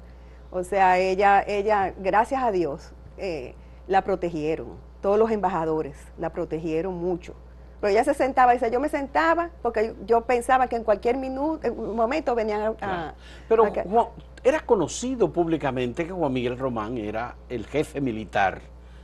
O 0.50 0.64
sea, 0.64 0.98
ella, 0.98 1.44
ella 1.46 1.92
gracias 1.98 2.42
a 2.42 2.52
Dios, 2.52 2.92
la 3.86 4.02
protegieron 4.02 4.91
todos 5.02 5.18
los 5.18 5.30
embajadores 5.30 5.96
la 6.18 6.30
protegieron 6.30 6.94
mucho. 6.94 7.34
Pero 7.80 7.90
ella 7.90 8.04
se 8.04 8.14
sentaba 8.14 8.54
y 8.54 8.58
dice, 8.58 8.70
yo 8.70 8.78
me 8.78 8.88
sentaba 8.88 9.50
porque 9.60 9.94
yo 10.06 10.20
pensaba 10.22 10.68
que 10.68 10.76
en 10.76 10.84
cualquier 10.84 11.16
minuto, 11.16 11.70
momento 11.74 12.34
venían 12.36 12.76
a... 12.80 13.14
Pero 13.48 13.70
era 14.44 14.60
conocido 14.60 15.32
públicamente 15.32 16.06
que 16.06 16.12
Juan 16.12 16.32
Miguel 16.32 16.56
Román 16.56 16.96
era 16.96 17.34
el 17.48 17.66
jefe 17.66 18.00
militar 18.00 18.62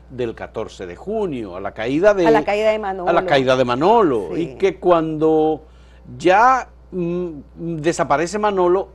del 0.08 0.34
14 0.34 0.86
de 0.86 0.94
junio, 0.94 1.56
a 1.56 1.60
la 1.60 1.74
caída 1.74 2.14
de... 2.14 2.26
A 2.26 2.30
la 2.30 2.44
caída 2.44 2.70
de 2.70 2.78
Manolo. 2.78 3.10
A 3.10 3.12
la 3.12 3.26
caída 3.26 3.56
de 3.56 3.64
Manolo. 3.64 4.36
Y 4.36 4.54
que 4.54 4.78
cuando 4.78 5.64
ya 6.16 6.68
mm, 6.92 7.30
desaparece 7.56 8.38
Manolo, 8.38 8.90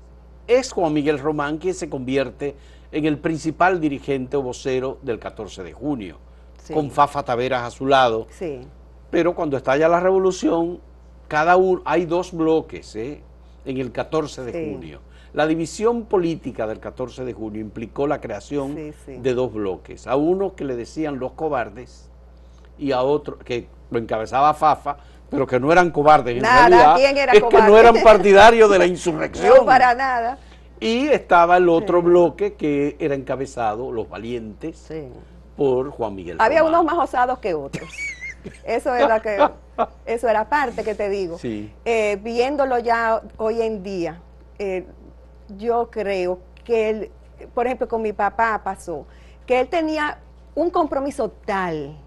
es 0.48 0.72
Juan 0.72 0.93
Miguel 0.93 1.19
Román 1.19 1.57
quien 1.57 1.74
se 1.74 1.89
convierte 1.89 2.55
en 2.93 3.05
el 3.05 3.17
principal 3.17 3.81
dirigente 3.81 4.38
o 4.38 4.41
vocero 4.41 4.98
del 5.01 5.19
14 5.19 5.63
de 5.63 5.74
junio 5.74 6.17
con 6.72 6.91
Fafa 6.91 7.24
Taveras 7.24 7.63
a 7.63 7.72
su 7.72 7.86
lado. 7.86 8.27
Sí. 8.29 8.62
Pero 9.10 9.36
cuando 9.36 9.58
estalla 9.58 9.88
la 9.88 10.00
revolución, 10.00 10.79
cada 11.27 11.58
uno, 11.58 11.82
hay 11.86 12.05
dos 12.05 12.32
bloques 12.32 12.96
¿eh? 12.96 13.22
en 13.65 13.77
el 13.77 13.91
14 13.91 14.43
de 14.43 14.72
junio. 14.72 15.00
La 15.34 15.48
división 15.48 16.05
política 16.05 16.67
del 16.67 16.79
14 16.79 17.25
de 17.25 17.34
junio 17.34 17.60
implicó 17.60 18.05
la 18.05 18.22
creación 18.22 18.75
de 18.75 19.34
dos 19.34 19.51
bloques. 19.51 20.05
A 20.05 20.15
uno 20.15 20.55
que 20.55 20.63
le 20.63 20.75
decían 20.75 21.17
los 21.17 21.32
cobardes 21.32 22.10
y 22.77 22.91
a 22.91 23.01
otro 23.01 23.39
que 23.39 23.67
lo 23.89 23.98
encabezaba 23.98 24.53
Fafa, 24.53 24.98
pero 25.29 25.48
que 25.48 25.60
no 25.60 25.72
eran 25.72 25.89
cobardes. 25.89 26.38
En 26.38 26.43
realidad 26.43 26.98
es 27.34 27.43
que 27.43 27.62
no 27.63 27.77
eran 27.77 27.96
partidarios 28.03 28.70
de 28.70 28.77
la 28.77 28.86
insurrección. 28.88 29.58
No, 29.58 29.65
para 29.65 29.96
nada. 29.96 30.38
Y 30.79 31.08
estaba 31.08 31.58
el 31.58 31.70
otro 31.70 32.01
bloque 32.01 32.53
que 32.53 32.96
era 33.00 33.15
encabezado, 33.15 33.91
los 33.91 34.10
valientes, 34.10 34.91
por 35.55 35.89
Juan 35.91 36.15
Miguel. 36.15 36.38
Había 36.39 36.63
unos 36.63 36.83
más 36.83 36.98
osados 36.98 37.39
que 37.39 37.53
otros. 37.53 37.89
Eso 38.63 38.93
era 38.93 39.22
que 39.22 39.38
eso 40.05 40.27
era 40.27 40.50
parte 40.50 40.83
que 40.83 40.95
te 40.95 41.10
digo. 41.10 41.38
Eh, 41.43 42.19
viéndolo 42.22 42.77
ya 42.77 43.22
hoy 43.38 43.62
en 43.62 43.83
día, 43.83 44.19
eh, 44.60 44.86
yo 45.57 45.89
creo 45.89 46.39
que 46.65 46.89
él, 46.89 47.12
por 47.53 47.65
ejemplo, 47.65 47.88
con 47.88 48.01
mi 48.01 48.12
papá 48.12 48.62
pasó, 48.63 49.05
que 49.45 49.62
él 49.62 49.69
tenía 49.69 50.19
un 50.55 50.69
compromiso 50.69 51.29
tal 51.29 51.98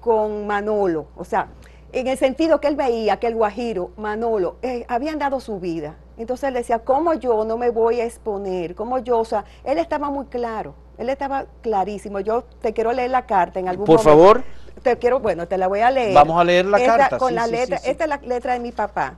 con 0.00 0.46
Manolo, 0.46 1.06
o 1.16 1.24
sea, 1.24 1.48
en 1.92 2.06
el 2.06 2.16
sentido 2.16 2.60
que 2.60 2.68
él 2.68 2.76
veía 2.76 3.18
que 3.18 3.26
el 3.26 3.34
Guajiro, 3.34 3.90
Manolo, 3.96 4.56
eh, 4.62 4.84
habían 4.88 5.18
dado 5.18 5.40
su 5.40 5.58
vida. 5.58 5.96
Entonces 6.16 6.48
él 6.48 6.54
decía, 6.54 6.80
¿cómo 6.80 7.14
yo 7.14 7.44
no 7.44 7.56
me 7.56 7.70
voy 7.70 8.00
a 8.00 8.04
exponer? 8.04 8.74
¿Cómo 8.74 8.98
yo? 8.98 9.18
O 9.18 9.24
sea, 9.24 9.44
él 9.64 9.78
estaba 9.78 10.10
muy 10.10 10.26
claro. 10.26 10.74
Él 11.00 11.08
estaba 11.08 11.46
clarísimo. 11.62 12.20
Yo 12.20 12.44
te 12.60 12.74
quiero 12.74 12.92
leer 12.92 13.10
la 13.10 13.24
carta 13.24 13.58
en 13.58 13.68
algún 13.68 13.86
Por 13.86 14.00
favor. 14.00 14.44
Te 14.82 14.98
quiero, 14.98 15.18
bueno, 15.18 15.48
te 15.48 15.56
la 15.56 15.66
voy 15.66 15.80
a 15.80 15.90
leer. 15.90 16.14
Vamos 16.14 16.38
a 16.38 16.44
leer 16.44 16.66
la 16.66 16.84
carta. 16.84 17.16
Con 17.16 17.34
la 17.34 17.46
letra, 17.46 17.78
esta 17.78 18.04
es 18.04 18.10
la 18.10 18.18
letra 18.18 18.52
de 18.52 18.60
mi 18.60 18.70
papá. 18.70 19.16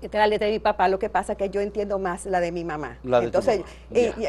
Esta 0.00 0.16
es 0.16 0.22
la 0.22 0.26
letra 0.26 0.46
de 0.46 0.54
mi 0.54 0.58
papá, 0.58 0.88
lo 0.88 0.98
que 0.98 1.10
pasa 1.10 1.32
es 1.32 1.38
que 1.38 1.50
yo 1.50 1.60
entiendo 1.60 1.98
más 1.98 2.24
la 2.24 2.40
de 2.40 2.52
mi 2.52 2.64
mamá. 2.64 2.96
Entonces, 3.04 3.60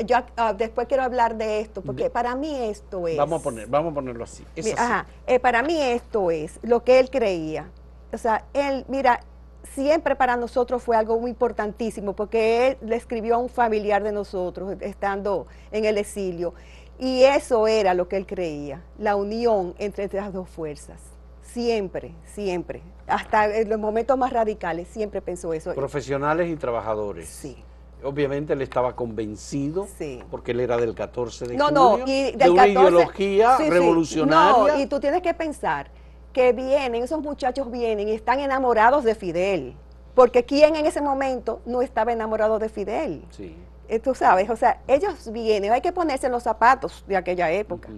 yo 0.06 0.18
ah, 0.36 0.52
después 0.52 0.86
quiero 0.88 1.04
hablar 1.04 1.38
de 1.38 1.62
esto, 1.62 1.82
porque 1.82 2.10
para 2.10 2.36
mí 2.36 2.54
esto 2.54 3.08
es... 3.08 3.16
Vamos 3.16 3.40
a, 3.40 3.44
poner, 3.44 3.68
vamos 3.68 3.94
a 3.94 3.96
ponerlo 3.96 4.26
así. 4.26 4.44
Ajá, 4.78 5.06
eh, 5.28 5.40
para 5.40 5.64
mí 5.64 5.82
esto 5.82 6.30
es 6.30 6.60
lo 6.62 6.84
que 6.84 7.00
él 7.00 7.10
creía. 7.10 7.70
O 8.12 8.18
sea, 8.18 8.44
él, 8.54 8.84
mira, 8.90 9.22
siempre 9.64 10.16
para 10.16 10.36
nosotros 10.38 10.82
fue 10.84 10.96
algo 10.96 11.20
muy 11.20 11.32
importantísimo, 11.32 12.14
porque 12.14 12.68
él 12.68 12.78
le 12.82 12.96
escribió 12.96 13.36
a 13.36 13.38
un 13.38 13.50
familiar 13.50 14.04
de 14.04 14.12
nosotros, 14.12 14.76
estando 14.82 15.48
en 15.72 15.86
el 15.86 15.98
exilio, 15.98 16.54
y 17.00 17.24
eso 17.24 17.68
era 17.68 17.94
lo 17.94 18.08
que 18.08 18.18
él 18.18 18.26
creía, 18.26 18.84
la 19.00 19.16
unión 19.16 19.74
entre 19.80 20.08
las 20.14 20.32
dos 20.34 20.50
fuerzas. 20.50 21.00
Siempre, 21.42 22.14
siempre. 22.34 22.82
Hasta 23.08 23.54
en 23.58 23.68
los 23.70 23.80
momentos 23.80 24.18
más 24.18 24.32
radicales, 24.32 24.88
siempre 24.88 25.22
pensó 25.22 25.54
eso. 25.54 25.74
Profesionales 25.74 26.50
y 26.50 26.56
trabajadores. 26.56 27.28
Sí. 27.28 27.64
obviamente 28.04 28.54
él 28.54 28.62
estaba 28.64 28.96
convencido, 28.96 29.88
Sí. 29.98 30.24
porque 30.32 30.54
él 30.54 30.62
era 30.62 30.76
del 30.78 30.96
14 30.96 31.46
de 31.46 31.56
No, 31.56 31.66
julio, 31.68 31.80
no, 31.80 31.98
y 32.08 32.32
de 32.32 32.32
del 32.32 32.50
una 32.50 32.64
14 32.66 32.72
ideología 32.72 33.58
sí, 33.58 33.64
sí, 33.66 33.70
revolucionaria. 33.70 34.74
No, 34.74 34.80
y 34.82 34.88
tú 34.88 35.00
tienes 35.00 35.22
que 35.22 35.36
pensar 35.36 35.92
que 36.34 36.54
vienen, 36.54 37.04
esos 37.04 37.22
muchachos 37.22 37.70
vienen 37.72 38.08
y 38.08 38.12
están 38.12 38.40
enamorados 38.40 39.04
de 39.04 39.16
Fidel. 39.16 39.76
Porque 40.16 40.44
¿quién 40.44 40.76
en 40.76 40.86
ese 40.86 41.02
momento 41.02 41.62
no 41.66 41.82
estaba 41.82 42.12
enamorado 42.12 42.60
de 42.60 42.70
Fidel? 42.70 43.24
Sí. 43.32 43.56
Eh, 43.88 44.00
Tú 44.00 44.14
sabes, 44.16 44.50
o 44.50 44.56
sea, 44.56 44.82
ellos 44.88 45.32
vienen, 45.32 45.72
hay 45.72 45.82
que 45.82 45.92
ponerse 45.92 46.28
en 46.28 46.32
los 46.34 46.44
zapatos 46.44 47.04
de 47.08 47.16
aquella 47.18 47.52
época. 47.52 47.90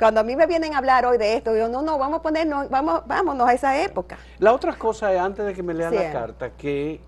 Cuando 0.00 0.20
a 0.20 0.24
mí 0.24 0.34
me 0.34 0.46
vienen 0.46 0.74
a 0.74 0.78
hablar 0.78 1.06
hoy 1.06 1.18
de 1.18 1.34
esto, 1.34 1.56
yo 1.56 1.68
no, 1.68 1.82
no, 1.82 1.98
vamos 1.98 2.18
a 2.18 2.22
ponernos, 2.22 2.68
vamos, 2.68 3.02
vámonos 3.06 3.48
a 3.48 3.52
esa 3.54 3.80
época. 3.80 4.18
La 4.40 4.52
otra 4.52 4.76
cosa 4.76 5.12
es, 5.12 5.20
antes 5.20 5.46
de 5.46 5.54
que 5.54 5.62
me 5.62 5.72
lean 5.72 5.92
Sí. 5.92 5.98
la 5.98 6.12
carta, 6.12 6.50
que 6.50 7.00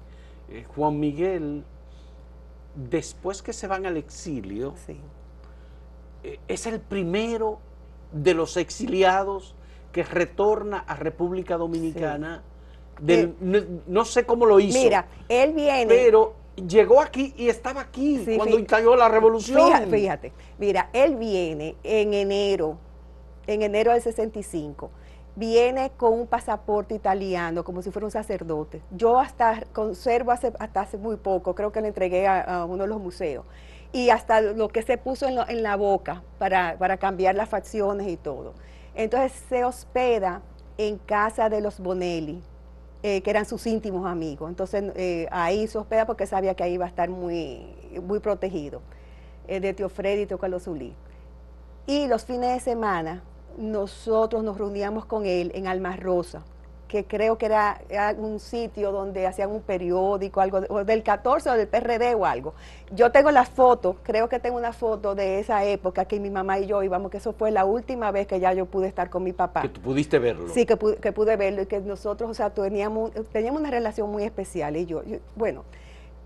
eh, 0.48 0.64
Juan 0.74 0.98
Miguel, 0.98 1.64
después 2.74 3.42
que 3.42 3.52
se 3.52 3.66
van 3.66 3.86
al 3.86 3.96
exilio, 3.96 4.74
Sí. 4.86 5.00
eh, 6.22 6.38
es 6.46 6.66
el 6.66 6.80
primero 6.80 7.58
de 8.12 8.34
los 8.34 8.56
exiliados 8.56 9.54
que 9.92 10.02
retorna 10.02 10.78
a 10.86 10.94
República 10.96 11.56
Dominicana. 11.56 12.42
del- 13.00 13.20
Eh, 13.30 13.34
no, 13.40 13.58
no 13.86 14.04
sé 14.04 14.26
cómo 14.26 14.44
lo 14.44 14.60
hizo, 14.60 14.78
Mira, 14.78 15.06
él 15.26 15.54
viene. 15.54 15.86
pero 15.86 16.34
llegó 16.54 17.00
aquí 17.00 17.32
y 17.38 17.48
estaba 17.48 17.80
aquí 17.80 18.22
Sí, 18.26 18.36
cuando 18.36 18.58
estalló 18.58 18.94
la 18.94 19.08
revolución. 19.08 19.58
Fíjate, 19.68 19.86
fíjate, 19.90 20.32
mira, 20.58 20.90
él 20.92 21.16
viene 21.16 21.76
en 21.82 22.12
enero, 22.12 22.76
en 23.46 23.62
enero 23.62 23.92
del 23.92 24.02
65, 24.02 24.90
viene 25.34 25.92
con 25.96 26.12
un 26.12 26.26
pasaporte 26.26 26.94
italiano, 26.94 27.64
como 27.64 27.80
si 27.80 27.90
fuera 27.90 28.04
un 28.04 28.10
sacerdote. 28.12 28.82
Yo 28.90 29.18
hasta 29.18 29.62
conservo 29.72 30.30
hace, 30.32 30.52
hasta 30.58 30.82
hace 30.82 30.98
muy 30.98 31.16
poco, 31.16 31.54
creo 31.54 31.72
que 31.72 31.80
le 31.80 31.88
entregué 31.88 32.26
a, 32.26 32.40
a 32.42 32.64
uno 32.66 32.82
de 32.82 32.88
los 32.90 33.00
museos, 33.00 33.46
y 33.92 34.10
hasta 34.10 34.42
lo 34.42 34.68
que 34.68 34.82
se 34.82 34.98
puso 34.98 35.26
en, 35.26 35.36
lo- 35.36 35.48
en 35.48 35.62
la 35.62 35.76
boca 35.76 36.22
para, 36.38 36.76
para 36.78 36.98
cambiar 36.98 37.34
las 37.34 37.48
facciones 37.48 38.08
y 38.08 38.18
todo. 38.18 38.52
Entonces 39.02 39.32
se 39.48 39.64
hospeda 39.64 40.42
en 40.76 40.98
casa 40.98 41.48
de 41.48 41.62
los 41.62 41.80
Bonelli, 41.80 42.42
eh, 43.02 43.22
que 43.22 43.30
eran 43.30 43.46
sus 43.46 43.66
íntimos 43.66 44.06
amigos. 44.06 44.50
Entonces 44.50 44.92
eh, 44.94 45.26
ahí 45.30 45.66
se 45.68 45.78
hospeda 45.78 46.04
porque 46.04 46.26
sabía 46.26 46.54
que 46.54 46.64
ahí 46.64 46.74
iba 46.74 46.84
a 46.84 46.88
estar 46.88 47.08
muy, 47.08 47.64
muy 48.02 48.18
protegido, 48.18 48.82
eh, 49.48 49.58
de 49.58 49.72
Tío 49.72 49.88
Freddy 49.88 50.22
y 50.22 50.26
Tío 50.26 50.36
Carlos 50.36 50.64
Zulí. 50.64 50.94
Y 51.86 52.08
los 52.08 52.26
fines 52.26 52.52
de 52.52 52.60
semana 52.60 53.22
nosotros 53.56 54.44
nos 54.44 54.58
reuníamos 54.58 55.06
con 55.06 55.24
él 55.24 55.50
en 55.54 55.66
Alma 55.66 55.96
Rosa, 55.96 56.42
que 56.90 57.04
creo 57.04 57.38
que 57.38 57.46
era, 57.46 57.80
era 57.88 58.12
un 58.18 58.40
sitio 58.40 58.90
donde 58.90 59.24
hacían 59.24 59.52
un 59.52 59.60
periódico, 59.62 60.40
algo 60.40 60.58
o 60.68 60.82
del 60.84 61.04
14 61.04 61.48
o 61.48 61.52
del 61.52 61.68
PRD 61.68 62.16
o 62.16 62.26
algo. 62.26 62.52
Yo 62.90 63.12
tengo 63.12 63.30
las 63.30 63.48
fotos, 63.48 63.94
creo 64.02 64.28
que 64.28 64.40
tengo 64.40 64.56
una 64.58 64.72
foto 64.72 65.14
de 65.14 65.38
esa 65.38 65.64
época 65.64 66.04
que 66.06 66.18
mi 66.18 66.30
mamá 66.30 66.58
y 66.58 66.66
yo 66.66 66.82
íbamos, 66.82 67.12
que 67.12 67.18
eso 67.18 67.32
fue 67.32 67.52
la 67.52 67.64
última 67.64 68.10
vez 68.10 68.26
que 68.26 68.40
ya 68.40 68.52
yo 68.54 68.66
pude 68.66 68.88
estar 68.88 69.08
con 69.08 69.22
mi 69.22 69.32
papá. 69.32 69.62
Que 69.62 69.68
tú 69.68 69.80
pudiste 69.80 70.18
verlo. 70.18 70.48
Sí, 70.52 70.66
que 70.66 70.76
pude, 70.76 70.96
que 70.96 71.12
pude 71.12 71.36
verlo 71.36 71.62
y 71.62 71.66
que 71.66 71.78
nosotros, 71.78 72.28
o 72.28 72.34
sea, 72.34 72.50
teníamos, 72.50 73.12
teníamos 73.32 73.60
una 73.60 73.70
relación 73.70 74.10
muy 74.10 74.24
especial. 74.24 74.76
Y 74.76 74.86
yo, 74.86 75.04
yo- 75.04 75.18
bueno, 75.36 75.62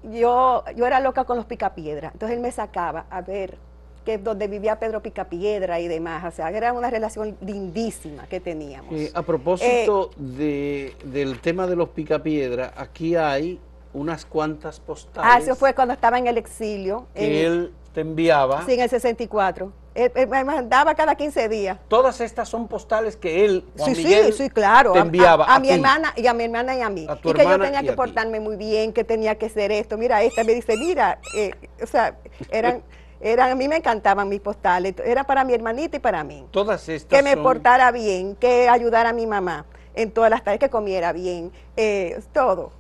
yo, 0.02 0.64
yo 0.76 0.86
era 0.86 0.98
loca 1.00 1.24
con 1.24 1.36
los 1.36 1.44
picapiedra. 1.44 2.08
Entonces 2.14 2.36
él 2.36 2.42
me 2.42 2.50
sacaba 2.50 3.04
a 3.10 3.20
ver 3.20 3.58
que 4.04 4.18
donde 4.18 4.46
vivía 4.48 4.78
Pedro 4.78 5.02
Picapiedra 5.02 5.80
y 5.80 5.88
demás. 5.88 6.24
O 6.24 6.30
sea, 6.36 6.50
era 6.50 6.72
una 6.72 6.90
relación 6.90 7.36
lindísima 7.40 8.26
que 8.26 8.40
teníamos. 8.40 8.92
Eh, 8.94 9.10
a 9.14 9.22
propósito 9.22 10.10
Eh, 10.12 10.16
de, 10.16 10.96
del 11.04 11.40
tema 11.40 11.66
de 11.66 11.76
los 11.76 11.88
picapiedra, 11.90 12.72
aquí 12.76 13.16
hay 13.16 13.58
unas 13.92 14.24
cuantas 14.26 14.78
ah, 14.80 14.82
postales 14.86 15.44
eso 15.44 15.54
fue 15.56 15.74
cuando 15.74 15.94
estaba 15.94 16.18
en 16.18 16.26
el 16.26 16.36
exilio. 16.38 17.06
que 17.14 17.44
en, 17.46 17.52
él 17.52 17.72
te 17.92 18.00
enviaba. 18.02 18.64
Sí, 18.66 18.74
en 18.74 18.80
el 18.80 18.90
64. 18.90 19.72
Él, 19.94 20.10
él 20.16 20.26
me 20.28 20.42
mandaba 20.42 20.92
cada 20.96 21.14
15 21.14 21.48
días. 21.48 21.78
Todas 21.86 22.20
estas 22.20 22.48
son 22.48 22.66
postales 22.66 23.16
que 23.16 23.44
él, 23.44 23.64
Juan 23.78 23.94
sí, 23.94 24.02
Miguel, 24.02 24.32
sí, 24.32 24.42
sí, 24.44 24.50
claro. 24.50 24.90
te 24.92 24.98
a- 24.98 25.02
enviaba 25.02 25.44
a, 25.44 25.54
a 25.54 25.60
mi 25.60 25.68
ti. 25.68 25.74
hermana 25.74 26.12
y 26.16 26.26
a 26.26 26.34
mi 26.34 26.42
hermana 26.44 26.76
y 26.76 26.80
a 26.80 26.90
mí. 26.90 27.02
Y 27.08 27.32
que 27.32 27.44
yo 27.44 27.58
tenía 27.60 27.82
que 27.82 27.90
ti. 27.90 27.94
portarme 27.96 28.40
muy 28.40 28.56
bien, 28.56 28.92
que 28.92 29.04
tenía 29.04 29.36
que 29.36 29.46
hacer 29.46 29.70
esto. 29.70 29.96
Mira, 29.96 30.20
esta 30.24 30.42
me 30.42 30.52
dice, 30.54 30.76
mira, 30.76 31.20
eh, 31.36 31.52
o 31.80 31.86
sea, 31.86 32.16
eran, 32.50 32.82
eran, 33.24 33.50
a 33.52 33.54
mí 33.54 33.68
me 33.68 33.76
encantaban 33.76 34.28
mis 34.28 34.40
postales. 34.40 34.94
Era 35.02 35.24
para 35.24 35.44
mi 35.44 35.54
hermanita 35.54 35.96
y 35.96 36.00
para 36.00 36.22
mí. 36.22 36.46
Todas 36.50 36.86
estas 36.90 37.08
Que 37.18 37.22
me 37.24 37.32
son- 37.32 37.42
portara 37.42 37.90
bien, 37.90 38.36
que 38.36 38.68
ayudara 38.68 39.08
a 39.10 39.12
mi 39.14 39.26
mamá 39.26 39.64
en 39.94 40.10
todas 40.10 40.28
las 40.30 40.44
tardes, 40.44 40.60
que 40.60 40.68
comiera 40.68 41.12
bien, 41.12 41.50
eh, 41.76 42.20
todo, 42.34 42.70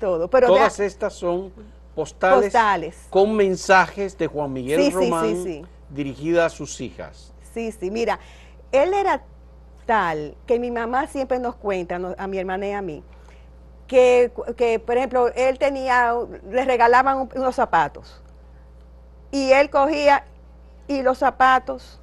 todo. 0.00 0.28
Pero 0.28 0.48
de- 0.48 0.54
todas 0.54 0.80
estas 0.80 1.12
son 1.14 1.52
postales, 1.94 2.44
Postales. 2.46 2.96
con 3.08 3.36
mensajes 3.36 4.18
de 4.18 4.26
Juan 4.26 4.52
Miguel 4.52 4.82
Sí, 4.82 4.90
Román 4.90 5.26
sí, 5.28 5.42
sí. 5.44 5.66
dirigida 5.90 6.46
a 6.46 6.50
sus 6.50 6.80
hijas. 6.80 7.32
Sí, 7.54 7.70
sí, 7.70 7.90
mira, 7.92 8.18
él 8.72 8.92
era 8.94 9.22
tal 9.86 10.34
que 10.46 10.58
mi 10.58 10.70
mamá 10.72 11.06
siempre 11.06 11.38
nos 11.38 11.54
cuenta, 11.54 12.00
a 12.18 12.26
mi 12.26 12.38
hermana 12.38 12.66
y 12.66 12.72
a 12.72 12.82
mí, 12.82 13.04
que, 13.86 14.32
que, 14.56 14.78
por 14.80 14.96
ejemplo, 14.96 15.28
él 15.36 15.58
tenía, 15.58 16.14
le 16.50 16.64
regalaban 16.64 17.18
un- 17.18 17.30
unos 17.36 17.54
zapatos 17.54 18.20
y 19.32 19.50
él 19.50 19.70
cogía 19.70 20.24
y 20.86 21.02
los 21.02 21.18
zapatos 21.18 21.98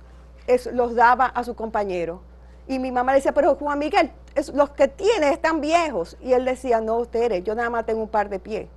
los 0.73 0.95
daba 0.95 1.27
a 1.27 1.43
su 1.45 1.55
compañero. 1.55 2.21
Y 2.67 2.79
mi 2.79 2.91
mamá 2.91 3.13
le 3.13 3.19
decía, 3.19 3.33
pero 3.33 3.55
Juan 3.55 3.79
Miguel, 3.79 4.11
los 4.53 4.71
que 4.71 4.87
tienes 4.87 5.31
están 5.31 5.61
viejos. 5.61 6.17
Y 6.21 6.33
él 6.33 6.43
decía, 6.43 6.81
no, 6.81 6.97
ustedes, 6.97 7.43
yo 7.43 7.55
nada 7.55 7.69
más 7.69 7.85
tengo 7.85 8.01
un 8.01 8.09
par 8.09 8.29
de 8.29 8.39
pies. 8.39 8.67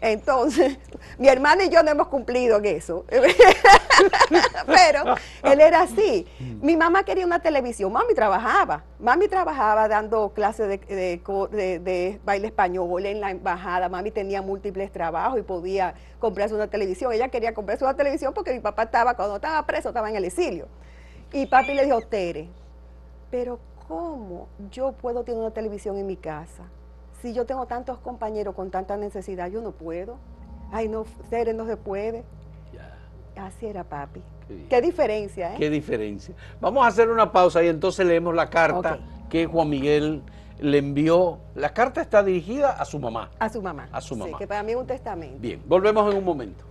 Entonces, 0.00 0.78
mi 1.18 1.28
hermana 1.28 1.64
y 1.64 1.68
yo 1.68 1.82
no 1.82 1.90
hemos 1.90 2.08
cumplido 2.08 2.58
en 2.58 2.66
eso. 2.66 3.04
Pero 4.66 5.14
él 5.42 5.60
era 5.60 5.82
así. 5.82 6.26
Mi 6.60 6.76
mamá 6.76 7.04
quería 7.04 7.24
una 7.24 7.40
televisión. 7.40 7.92
Mami 7.92 8.14
trabajaba. 8.14 8.84
Mami 8.98 9.28
trabajaba 9.28 9.88
dando 9.88 10.30
clases 10.30 10.68
de, 10.68 10.78
de 10.86 12.20
baile 12.24 12.48
español 12.48 13.06
en 13.06 13.20
la 13.20 13.30
embajada. 13.30 13.88
Mami 13.88 14.10
tenía 14.10 14.42
múltiples 14.42 14.92
trabajos 14.92 15.38
y 15.38 15.42
podía 15.42 15.94
comprarse 16.18 16.54
una 16.54 16.68
televisión. 16.68 17.12
Ella 17.12 17.28
quería 17.28 17.54
comprarse 17.54 17.84
una 17.84 17.94
televisión 17.94 18.34
porque 18.34 18.52
mi 18.52 18.60
papá 18.60 18.84
estaba, 18.84 19.14
cuando 19.14 19.36
estaba 19.36 19.64
preso, 19.66 19.88
estaba 19.88 20.10
en 20.10 20.16
el 20.16 20.24
exilio. 20.24 20.68
Y 21.32 21.46
papi 21.46 21.74
le 21.74 21.84
dijo, 21.84 22.00
Tere, 22.02 22.48
pero 23.30 23.58
¿cómo 23.88 24.48
yo 24.70 24.92
puedo 24.92 25.24
tener 25.24 25.40
una 25.40 25.50
televisión 25.50 25.96
en 25.96 26.06
mi 26.06 26.16
casa? 26.16 26.64
Si 27.22 27.32
yo 27.32 27.46
tengo 27.46 27.66
tantos 27.66 27.98
compañeros 27.98 28.54
con 28.54 28.70
tanta 28.70 28.96
necesidad, 28.96 29.48
yo 29.50 29.60
no 29.60 29.72
puedo. 29.72 30.16
Ay, 30.72 30.88
no, 30.88 31.04
Tere, 31.30 31.54
no 31.54 31.66
se 31.66 31.76
puede. 31.76 32.24
Así 33.36 33.66
era 33.66 33.84
papi. 33.84 34.22
Qué 34.70 34.80
diferencia, 34.80 35.54
¿eh? 35.54 35.56
Qué 35.58 35.68
diferencia. 35.68 36.34
Vamos 36.60 36.84
a 36.84 36.88
hacer 36.88 37.10
una 37.10 37.32
pausa 37.32 37.62
y 37.62 37.68
entonces 37.68 38.06
leemos 38.06 38.34
la 38.34 38.48
carta 38.48 38.98
que 39.28 39.46
Juan 39.46 39.68
Miguel 39.68 40.22
le 40.58 40.78
envió. 40.78 41.38
La 41.54 41.74
carta 41.74 42.00
está 42.00 42.22
dirigida 42.22 42.70
a 42.72 42.84
su 42.84 42.98
mamá. 42.98 43.30
A 43.38 43.48
su 43.50 43.60
mamá. 43.60 43.88
A 43.92 44.00
su 44.00 44.14
Sí, 44.14 44.20
mamá. 44.20 44.38
que 44.38 44.46
para 44.46 44.62
mí 44.62 44.72
es 44.72 44.78
un 44.78 44.86
testamento. 44.86 45.36
Bien, 45.40 45.62
volvemos 45.66 46.10
en 46.10 46.18
un 46.18 46.24
momento. 46.24 46.64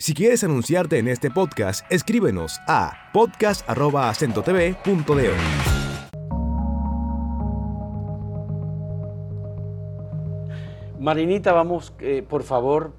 Si 0.00 0.14
quieres 0.14 0.42
anunciarte 0.42 0.96
en 0.96 1.08
este 1.08 1.30
podcast, 1.30 1.84
escríbenos 1.92 2.58
a 2.66 3.10
podcast.acentotv.de. 3.12 5.34
Marinita, 10.98 11.52
vamos, 11.52 11.92
eh, 12.00 12.24
por 12.26 12.44
favor, 12.44 12.94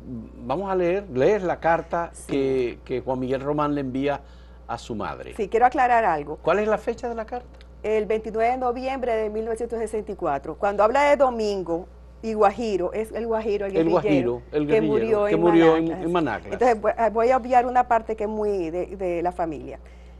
vamos 0.45 0.69
a 0.69 0.75
leer, 0.75 1.07
lees 1.11 1.41
la 1.41 1.59
carta 1.59 2.11
que, 2.27 2.77
que 2.85 3.01
Juan 3.01 3.17
Miguel 3.17 3.41
Román 3.41 3.73
le 3.73 3.81
envía 3.81 4.21
a 4.67 4.77
su 4.77 4.93
madre. 4.93 5.33
Sí, 5.35 5.49
quiero 5.49 5.65
aclarar 5.65 6.05
algo. 6.05 6.37
¿Cuál 6.37 6.59
es 6.59 6.67
la 6.67 6.77
fecha 6.77 7.09
de 7.09 7.15
la 7.15 7.25
carta? 7.25 7.57
El 7.81 8.05
29 8.05 8.51
de 8.51 8.57
noviembre 8.57 9.15
de 9.15 9.31
1964, 9.31 10.55
cuando 10.55 10.83
habla 10.83 11.05
de 11.05 11.17
Domingo 11.17 11.87
y 12.23 12.33
Guajiro, 12.33 12.93
es 12.93 13.11
el 13.11 13.25
Guajiro, 13.27 13.65
el 13.65 13.89
Guajiro, 13.89 14.41
el 14.51 14.67
que 14.67 14.81
murió, 14.81 15.25
que 15.25 15.33
en, 15.33 15.41
murió 15.41 15.75
en- 15.77 15.85
Manaclas. 15.85 16.05
en 16.05 16.11
Manaclas. 16.11 16.53
Entonces 16.53 16.81
voy 16.81 16.91
a- 16.97 17.09
voy 17.09 17.31
a 17.31 17.37
obviar 17.37 17.65
una 17.65 17.87
parte 17.87 18.15
que 18.15 18.25
es 18.25 18.29
muy 18.29 18.69
de, 18.69 18.85
de 18.95 19.21
la 19.21 19.31
familia. 19.31 19.79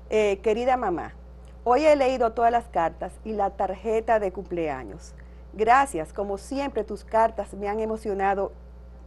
Eh, 0.10 0.40
querida 0.42 0.78
mamá, 0.78 1.14
hoy 1.64 1.86
he 1.86 1.96
leído 1.96 2.32
todas 2.34 2.52
las 2.52 2.68
cartas 2.70 3.14
y 3.24 3.34
la 3.34 3.52
tarjeta 3.52 4.20
de 4.20 4.32
cumpleaños. 4.32 5.14
Gracias, 5.54 6.12
como 6.14 6.38
siempre 6.38 6.84
tus 6.84 7.04
cartas 7.04 7.54
me 7.54 7.68
han 7.68 7.80
emocionado 7.80 8.52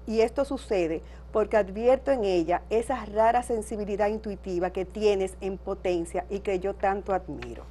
y 0.06 0.20
esto 0.20 0.44
sucede 0.44 1.02
porque 1.32 1.56
advierto 1.56 2.12
en 2.12 2.24
ella 2.24 2.62
esa 2.70 3.04
rara 3.06 3.42
sensibilidad 3.42 4.08
intuitiva 4.08 4.70
que 4.70 4.84
tienes 4.84 5.36
en 5.40 5.58
potencia 5.58 6.26
y 6.30 6.40
que 6.40 6.60
yo 6.60 6.74
tanto 6.74 7.12
admiro. 7.12 7.64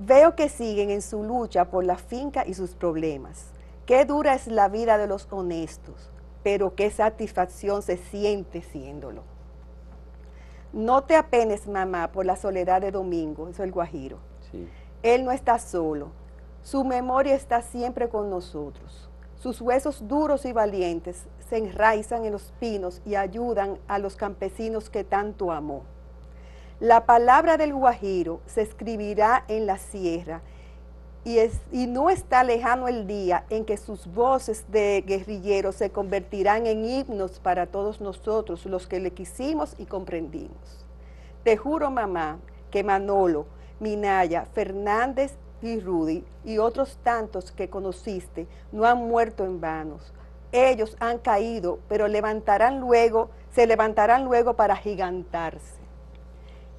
Veo 0.00 0.36
que 0.36 0.48
siguen 0.48 0.90
en 0.90 1.02
su 1.02 1.24
lucha 1.24 1.70
por 1.70 1.84
la 1.84 1.96
finca 1.96 2.46
y 2.46 2.54
sus 2.54 2.76
problemas. 2.76 3.46
Qué 3.84 4.04
dura 4.04 4.34
es 4.34 4.46
la 4.46 4.68
vida 4.68 4.96
de 4.96 5.08
los 5.08 5.26
honestos, 5.30 6.12
pero 6.44 6.76
qué 6.76 6.90
satisfacción 6.90 7.82
se 7.82 7.96
siente 7.96 8.62
siéndolo. 8.62 9.24
No 10.72 11.02
te 11.02 11.16
apenes, 11.16 11.66
mamá, 11.66 12.12
por 12.12 12.26
la 12.26 12.36
soledad 12.36 12.80
de 12.80 12.92
Domingo, 12.92 13.48
eso 13.48 13.62
es 13.62 13.66
el 13.66 13.72
Guajiro. 13.72 14.18
Sí. 14.52 14.68
Él 15.02 15.24
no 15.24 15.32
está 15.32 15.58
solo. 15.58 16.10
Su 16.62 16.84
memoria 16.84 17.34
está 17.34 17.62
siempre 17.62 18.08
con 18.08 18.30
nosotros. 18.30 19.08
Sus 19.36 19.60
huesos 19.60 20.06
duros 20.06 20.44
y 20.44 20.52
valientes 20.52 21.24
se 21.48 21.56
enraizan 21.56 22.24
en 22.24 22.32
los 22.32 22.52
pinos 22.60 23.00
y 23.04 23.14
ayudan 23.14 23.78
a 23.88 23.98
los 23.98 24.14
campesinos 24.14 24.90
que 24.90 25.02
tanto 25.02 25.50
amó. 25.50 25.82
La 26.80 27.06
palabra 27.06 27.56
del 27.56 27.74
Guajiro 27.74 28.40
se 28.46 28.62
escribirá 28.62 29.44
en 29.48 29.66
la 29.66 29.78
sierra 29.78 30.42
y, 31.24 31.38
es, 31.38 31.60
y, 31.72 31.88
no 31.88 32.08
está 32.08 32.44
lejano 32.44 32.86
el 32.86 33.08
día 33.08 33.44
en 33.50 33.64
que 33.64 33.76
sus 33.76 34.06
voces 34.06 34.64
de 34.68 35.02
guerrilleros 35.04 35.74
se 35.74 35.90
convertirán 35.90 36.68
en 36.68 36.84
himnos 36.84 37.40
para 37.40 37.66
todos 37.66 38.00
nosotros, 38.00 38.64
los 38.64 38.86
que 38.86 39.00
le 39.00 39.10
quisimos 39.10 39.74
y 39.76 39.86
comprendimos. 39.86 40.86
Te 41.42 41.56
juro, 41.56 41.90
mamá, 41.90 42.38
que 42.70 42.84
Manolo, 42.84 43.46
Minaya, 43.80 44.44
Fernández 44.44 45.36
y 45.60 45.80
Rudy 45.80 46.24
y 46.44 46.58
otros 46.58 46.96
tantos 47.02 47.50
que 47.50 47.68
conociste 47.68 48.46
no 48.70 48.84
han 48.84 48.98
muerto 48.98 49.44
en 49.44 49.60
vanos. 49.60 50.12
Ellos 50.52 50.96
han 51.00 51.18
caído, 51.18 51.80
pero 51.88 52.06
levantarán 52.06 52.78
luego, 52.78 53.30
se 53.50 53.66
levantarán 53.66 54.24
luego 54.24 54.54
para 54.54 54.76
gigantarse. 54.76 55.77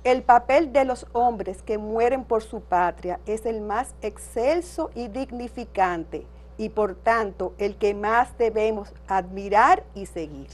El 0.05 0.23
papel 0.23 0.71
de 0.71 0.85
los 0.85 1.05
hombres 1.11 1.61
que 1.61 1.77
mueren 1.77 2.23
por 2.23 2.41
su 2.41 2.61
patria 2.61 3.19
es 3.25 3.45
el 3.45 3.59
más 3.59 3.93
excelso 4.01 4.91
y 4.95 5.09
dignificante 5.09 6.25
y 6.57 6.69
por 6.69 6.95
tanto 6.95 7.53
el 7.57 7.75
que 7.75 7.93
más 7.93 8.37
debemos 8.37 8.93
admirar 9.09 9.83
y 9.95 10.05
seguir. 10.05 10.47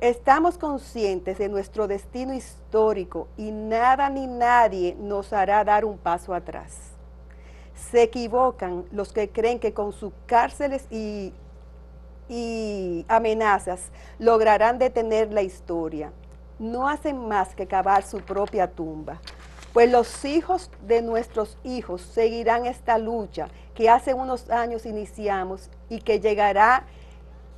Estamos 0.00 0.58
conscientes 0.58 1.38
de 1.38 1.48
nuestro 1.48 1.86
destino 1.86 2.34
histórico 2.34 3.28
y 3.36 3.52
nada 3.52 4.10
ni 4.10 4.26
nadie 4.26 4.96
nos 4.98 5.32
hará 5.32 5.62
dar 5.62 5.84
un 5.84 5.96
paso 5.96 6.34
atrás. 6.34 6.76
Se 7.74 8.02
equivocan 8.02 8.86
los 8.90 9.12
que 9.12 9.28
creen 9.28 9.60
que 9.60 9.72
con 9.72 9.92
sus 9.92 10.12
cárceles 10.26 10.84
y, 10.90 11.32
y 12.28 13.04
amenazas 13.08 13.90
lograrán 14.18 14.80
detener 14.80 15.32
la 15.32 15.42
historia. 15.42 16.12
No 16.58 16.88
hacen 16.88 17.28
más 17.28 17.54
que 17.54 17.66
cavar 17.66 18.02
su 18.02 18.20
propia 18.20 18.70
tumba 18.70 19.20
pues 19.72 19.90
los 19.92 20.24
hijos 20.24 20.70
de 20.86 21.02
nuestros 21.02 21.56
hijos 21.62 22.02
seguirán 22.02 22.66
esta 22.66 22.98
lucha 22.98 23.48
que 23.74 23.88
hace 23.88 24.14
unos 24.14 24.50
años 24.50 24.86
iniciamos 24.86 25.70
y 25.88 26.00
que 26.00 26.20
llegará 26.20 26.84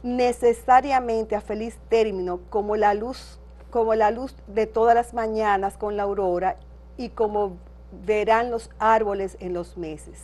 necesariamente 0.02 1.36
a 1.36 1.40
feliz 1.40 1.78
término 1.88 2.40
como 2.50 2.76
la 2.76 2.94
luz, 2.94 3.38
como 3.70 3.94
la 3.94 4.10
luz 4.10 4.34
de 4.48 4.66
todas 4.66 4.94
las 4.94 5.14
mañanas 5.14 5.76
con 5.76 5.96
la 5.96 6.02
aurora 6.02 6.56
y 6.96 7.10
como 7.10 7.56
verán 8.04 8.50
los 8.50 8.70
árboles 8.78 9.36
en 9.40 9.54
los 9.54 9.76
meses. 9.78 10.18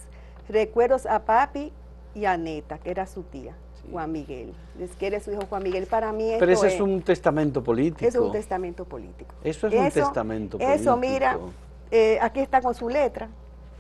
Recuerdos 0.49 1.07
a 1.07 1.25
papi 1.25 1.73
y 2.15 2.27
a 2.27 2.37
Neta, 2.37 2.79
que 2.79 2.91
era 2.91 3.07
su 3.07 3.23
tía. 3.23 3.55
Juan 3.91 4.13
Miguel. 4.13 4.53
Les 4.79 4.91
quiere 4.93 5.21
su 5.21 5.33
hijo 5.33 5.43
Juan 5.49 5.63
Miguel. 5.63 5.87
Para 5.87 6.13
mí 6.13 6.33
Pero 6.39 6.53
eso 6.53 6.67
es, 6.67 6.81
un 6.81 7.03
testamento 7.03 7.63
político. 7.63 8.07
Es 8.07 8.15
un 8.15 8.33
testamento 8.33 8.85
político. 8.85 9.35
Eso 9.43 9.67
es 9.67 9.75
un 9.75 9.91
testamento 9.91 10.59
político. 10.59 10.81
Eso, 10.81 10.97
mira, 10.97 11.39
eh, 11.91 12.19
aquí 12.21 12.41
está 12.41 12.61
con 12.61 12.75
su 12.75 12.89
letra. 12.89 13.29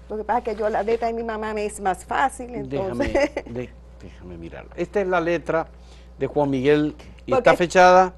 Lo 0.08 0.16
que 0.16 0.24
pasa 0.24 0.38
es 0.38 0.44
que 0.44 0.56
yo 0.56 0.68
la 0.68 0.82
letra 0.82 1.08
de 1.08 1.14
mi 1.14 1.24
mamá 1.24 1.52
me 1.52 1.66
es 1.66 1.80
más 1.80 2.04
fácil. 2.04 2.54
Entonces. 2.54 3.12
Déjame, 3.12 3.70
déjame 4.00 4.38
mirar. 4.38 4.66
Esta 4.76 5.00
es 5.00 5.08
la 5.08 5.20
letra 5.20 5.68
de 6.18 6.26
Juan 6.26 6.50
Miguel 6.50 6.94
y 7.26 7.34
está 7.34 7.56
fechada 7.56 8.14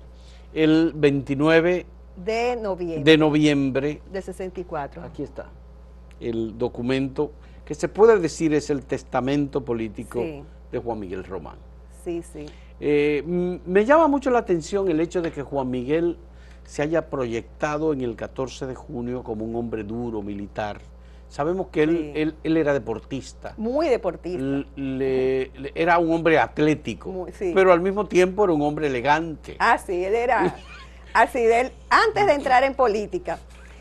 el 0.53 0.93
29 0.95 1.87
de 2.25 2.57
noviembre. 2.57 3.13
De 3.13 3.19
noviembre. 3.19 4.03
De 4.13 4.23
64. 4.23 5.03
Aquí 5.03 5.23
está. 5.23 5.47
El 6.21 6.59
documento 6.59 7.33
que 7.65 7.75
se 7.75 7.89
puede 7.89 8.19
decir 8.19 8.55
es 8.55 8.71
el 8.71 8.85
testamento 8.85 9.65
político 9.65 10.21
de 10.21 10.79
Juan 10.79 10.99
Miguel 10.99 11.25
Román. 11.25 11.57
Sí, 12.05 12.23
sí. 12.23 12.47
Eh, 12.81 13.23
me 13.25 13.85
llama 13.85 14.09
mucho 14.09 14.31
la 14.31 14.39
atención 14.39 14.89
el 14.89 15.01
hecho 15.01 15.21
de 15.21 15.33
que 15.33 15.43
Juan 15.43 15.71
Miguel 15.71 16.17
se 16.65 16.83
haya 16.83 17.09
proyectado 17.11 17.93
en 17.93 18.03
el 18.03 18.15
14 18.15 18.67
de 18.67 18.75
junio 18.75 19.23
como 19.23 19.45
un 19.45 19.57
hombre 19.57 19.85
duro, 19.85 20.23
militar, 20.23 20.81
Sabemos 21.29 21.67
que 21.69 21.83
él, 21.83 22.35
él, 22.43 22.57
era 22.57 22.73
deportista. 22.73 23.53
Muy 23.59 23.89
deportista. 23.89 24.65
era 25.75 25.99
un 25.99 26.13
hombre 26.13 26.39
atlético, 26.39 27.27
pero 27.55 27.73
al 27.73 27.81
mismo 27.81 28.07
tiempo 28.07 28.45
era 28.45 28.55
un 28.55 28.63
hombre 28.63 28.87
elegante. 28.87 29.57
Ah, 29.59 29.77
sí, 29.77 30.05
él 30.05 30.15
era 30.15 30.57
así. 31.13 31.43
De 31.43 31.61
él, 31.61 31.73
antes 31.91 32.27
de 32.27 32.33
entrar 32.33 32.65
en 32.65 32.75
política, 32.75 33.39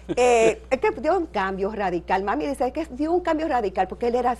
eh, 0.09 0.61
es 0.69 0.79
que 0.79 0.91
dio 0.99 1.17
un 1.17 1.27
cambio 1.27 1.71
radical. 1.71 2.23
Mami 2.23 2.47
dice 2.47 2.73
que 2.73 2.85
dio 2.91 3.13
un 3.13 3.21
cambio 3.21 3.47
radical 3.47 3.87
porque 3.87 4.07
él 4.07 4.15
era 4.15 4.35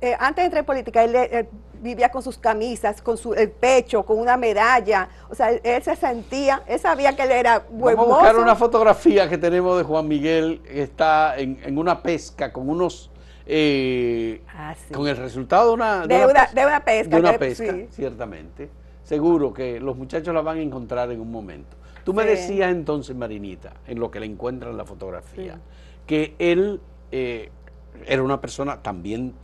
eh, 0.00 0.16
antes 0.18 0.42
de 0.42 0.44
entrar 0.44 0.60
en 0.60 0.66
política, 0.66 1.04
él, 1.04 1.46
vivía 1.84 2.08
con 2.08 2.22
sus 2.22 2.38
camisas, 2.38 3.02
con 3.02 3.18
su 3.18 3.34
el 3.34 3.50
pecho, 3.50 4.04
con 4.04 4.18
una 4.18 4.36
medalla. 4.38 5.08
O 5.28 5.34
sea, 5.34 5.50
él, 5.50 5.82
se 5.82 5.94
sentía, 5.94 6.62
él 6.66 6.80
sabía 6.80 7.14
que 7.14 7.22
él 7.22 7.30
era 7.30 7.62
buen 7.70 7.94
Vamos 7.94 8.12
a 8.12 8.16
buscar 8.16 8.36
una 8.38 8.56
fotografía 8.56 9.28
que 9.28 9.36
tenemos 9.36 9.76
de 9.76 9.84
Juan 9.84 10.08
Miguel, 10.08 10.62
que 10.64 10.82
está 10.82 11.36
en, 11.36 11.78
una 11.78 12.02
pesca 12.02 12.52
con 12.52 12.68
unos... 12.68 13.10
Eh, 13.46 14.40
ah, 14.56 14.74
con 14.90 15.06
el 15.06 15.18
resultado 15.18 15.68
de 15.68 15.74
una, 15.74 16.06
de, 16.06 16.24
una, 16.24 16.46
de 16.46 16.64
una, 16.64 16.82
pesca. 16.82 17.14
De 17.16 17.20
una 17.20 17.38
pesca, 17.38 17.76
ciertamente. 17.90 18.70
Seguro 19.02 19.52
que 19.52 19.78
los 19.78 19.98
muchachos 19.98 20.32
la 20.32 20.40
van 20.40 20.56
a 20.56 20.62
encontrar 20.62 21.12
en 21.12 21.20
un 21.20 21.30
momento. 21.30 21.76
Tú 22.04 22.14
me 22.14 22.24
decías 22.24 22.72
entonces, 22.72 23.14
Marinita, 23.14 23.74
en 23.86 24.00
lo 24.00 24.10
que 24.10 24.20
le 24.20 24.26
encuentra 24.26 24.70
en 24.70 24.78
la 24.78 24.86
fotografía, 24.86 25.58
que 26.06 26.34
él 26.38 26.80
eh, 27.12 27.50
era 28.06 28.22
una 28.22 28.40
persona 28.40 28.82
también 28.82 29.34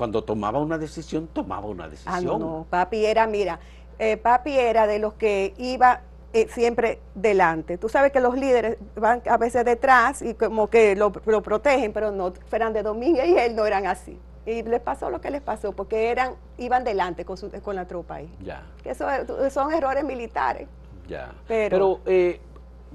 cuando 0.00 0.24
tomaba 0.24 0.60
una 0.60 0.78
decisión, 0.78 1.28
tomaba 1.30 1.66
una 1.66 1.86
decisión. 1.86 2.14
Ah, 2.14 2.22
no, 2.22 2.38
no. 2.38 2.66
papi 2.70 3.04
era, 3.04 3.26
mira, 3.26 3.60
eh, 3.98 4.16
papi 4.16 4.58
era 4.58 4.86
de 4.86 4.98
los 4.98 5.12
que 5.12 5.52
iba 5.58 6.00
eh, 6.32 6.48
siempre 6.48 7.00
delante. 7.14 7.76
Tú 7.76 7.90
sabes 7.90 8.10
que 8.10 8.18
los 8.18 8.34
líderes 8.34 8.78
van 8.96 9.20
a 9.28 9.36
veces 9.36 9.62
detrás 9.62 10.22
y 10.22 10.32
como 10.32 10.68
que 10.68 10.96
lo, 10.96 11.12
protegen, 11.12 11.92
pero 11.92 12.12
no, 12.12 12.32
Fernández 12.32 12.82
Domínguez 12.82 13.28
y 13.28 13.36
él 13.36 13.54
no 13.54 13.66
eran 13.66 13.86
así. 13.86 14.18
Y 14.46 14.62
les 14.62 14.80
pasó 14.80 15.10
lo 15.10 15.20
que 15.20 15.30
les 15.30 15.42
pasó, 15.42 15.72
porque 15.72 16.08
eran, 16.08 16.32
iban 16.56 16.82
delante 16.82 17.26
con, 17.26 17.36
su, 17.36 17.50
con 17.60 17.76
la 17.76 17.86
tropa 17.86 18.14
ahí. 18.14 18.34
Ya. 18.42 18.62
Que 18.82 18.92
eso 18.92 19.06
son 19.50 19.70
errores 19.70 20.02
militares. 20.02 20.66
Ya. 21.08 21.34
Pero, 21.46 22.00
eh, 22.06 22.40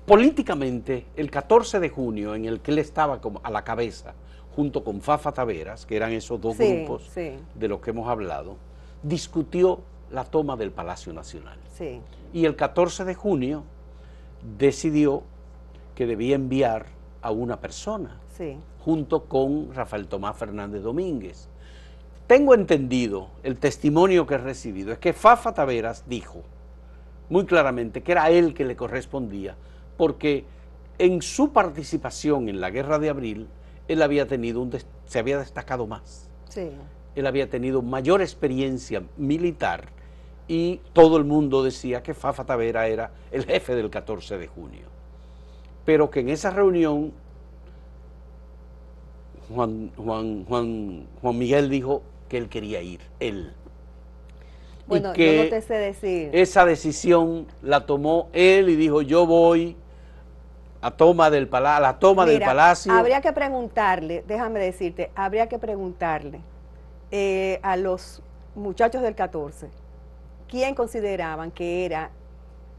políticamente, 0.08 1.06
el 1.16 1.30
14 1.30 1.80
de 1.80 1.90
junio, 1.90 2.34
en 2.34 2.46
el 2.46 2.62
que 2.62 2.72
él 2.72 2.80
estaba 2.80 3.22
como 3.22 3.42
a 3.44 3.52
la 3.52 3.64
cabeza, 3.64 4.16
junto 4.56 4.84
con 4.84 5.02
Fafa 5.02 5.34
Taveras, 5.34 5.86
que 5.86 5.96
eran 5.96 6.12
esos 6.14 6.40
dos 6.40 6.58
grupos 6.58 7.14
de 7.14 7.68
los 7.68 7.82
que 7.82 7.90
hemos 7.90 8.08
hablado, 8.08 8.58
discutió 9.04 9.82
la 10.12 10.24
toma 10.24 10.56
del 10.56 10.72
Palacio 10.72 11.12
Nacional. 11.12 11.58
Y 12.34 12.46
el 12.46 12.56
14 12.56 13.04
de 13.04 13.16
junio 13.16 13.64
decidió 14.58 15.24
que 15.94 16.06
debía 16.06 16.36
enviar 16.36 16.86
a 17.22 17.32
una 17.32 17.60
persona, 17.60 18.20
junto 18.80 19.26
con 19.26 19.74
Rafael 19.74 20.08
Tomás 20.08 20.38
Fernández 20.38 20.84
Domínguez. 20.84 21.50
Tengo 22.28 22.54
entendido, 22.54 23.28
el 23.44 23.58
testimonio 23.58 24.26
que 24.26 24.36
he 24.36 24.40
recibido, 24.40 24.92
es 24.92 25.00
que 25.00 25.14
Fafa 25.14 25.54
Taveras 25.54 26.06
dijo 26.08 26.44
muy 27.30 27.46
claramente 27.46 28.04
que 28.04 28.12
era 28.12 28.30
él 28.30 28.54
que 28.54 28.66
le 28.66 28.76
correspondía, 28.76 29.56
porque 29.98 30.46
en 30.98 31.22
su 31.22 31.52
participación 31.52 32.48
en 32.48 32.62
la 32.62 32.70
Guerra 32.70 33.00
de 33.00 33.10
Abril, 33.10 33.48
él 33.88 34.02
había 34.02 34.28
tenido 34.28 34.62
un 34.62 34.72
se 35.06 35.20
había 35.20 35.38
destacado 35.38 35.88
más. 35.88 36.30
Sí. 36.50 36.72
Él 37.16 37.28
había 37.28 37.50
tenido 37.50 37.82
mayor 37.82 38.22
experiencia 38.22 39.04
militar 39.18 39.90
y 40.48 40.82
todo 40.94 41.18
el 41.18 41.24
mundo 41.24 41.64
decía 41.64 42.04
que 42.04 42.14
Fafa 42.14 42.46
Tavera 42.46 42.88
era 42.88 43.12
el 43.32 43.46
jefe 43.46 43.76
del 43.76 43.90
14 43.90 44.38
de 44.38 44.48
junio. 44.48 44.88
Pero 45.86 46.10
que 46.10 46.22
en 46.22 46.30
esa 46.30 46.50
reunión 46.50 47.14
Juan, 49.54 49.92
Juan, 49.96 50.46
Juan, 50.46 51.08
Juan 51.22 51.38
Miguel 51.38 51.70
dijo 51.70 52.02
que 52.28 52.38
él 52.38 52.50
quería 52.50 52.82
ir, 52.82 53.00
él. 53.20 53.54
Bueno, 54.88 55.14
yo 55.16 55.44
no 55.44 55.50
te 55.50 55.62
sé 55.62 55.74
decir. 55.76 56.30
Esa 56.34 56.66
decisión 56.66 57.48
la 57.62 57.86
tomó 57.86 58.30
él 58.34 58.70
y 58.70 58.76
dijo, 58.76 59.02
yo 59.02 59.26
voy 59.26 59.76
a 60.86 60.92
toma 60.92 61.32
del 61.32 61.50
la 61.52 61.98
toma 61.98 62.28
del 62.28 62.40
palacio. 62.40 62.94
Habría 62.94 63.20
que 63.20 63.34
preguntarle, 63.34 64.24
déjame 64.28 64.60
decirte, 64.60 65.10
habría 65.16 65.48
que 65.48 65.58
preguntarle 65.58 66.42
eh, 67.10 67.60
a 67.64 67.76
los 67.76 68.22
muchachos 68.54 69.02
del 69.02 69.16
14 69.16 69.68
quién 70.48 70.76
consideraban 70.76 71.50
que 71.50 71.86
era 71.86 72.12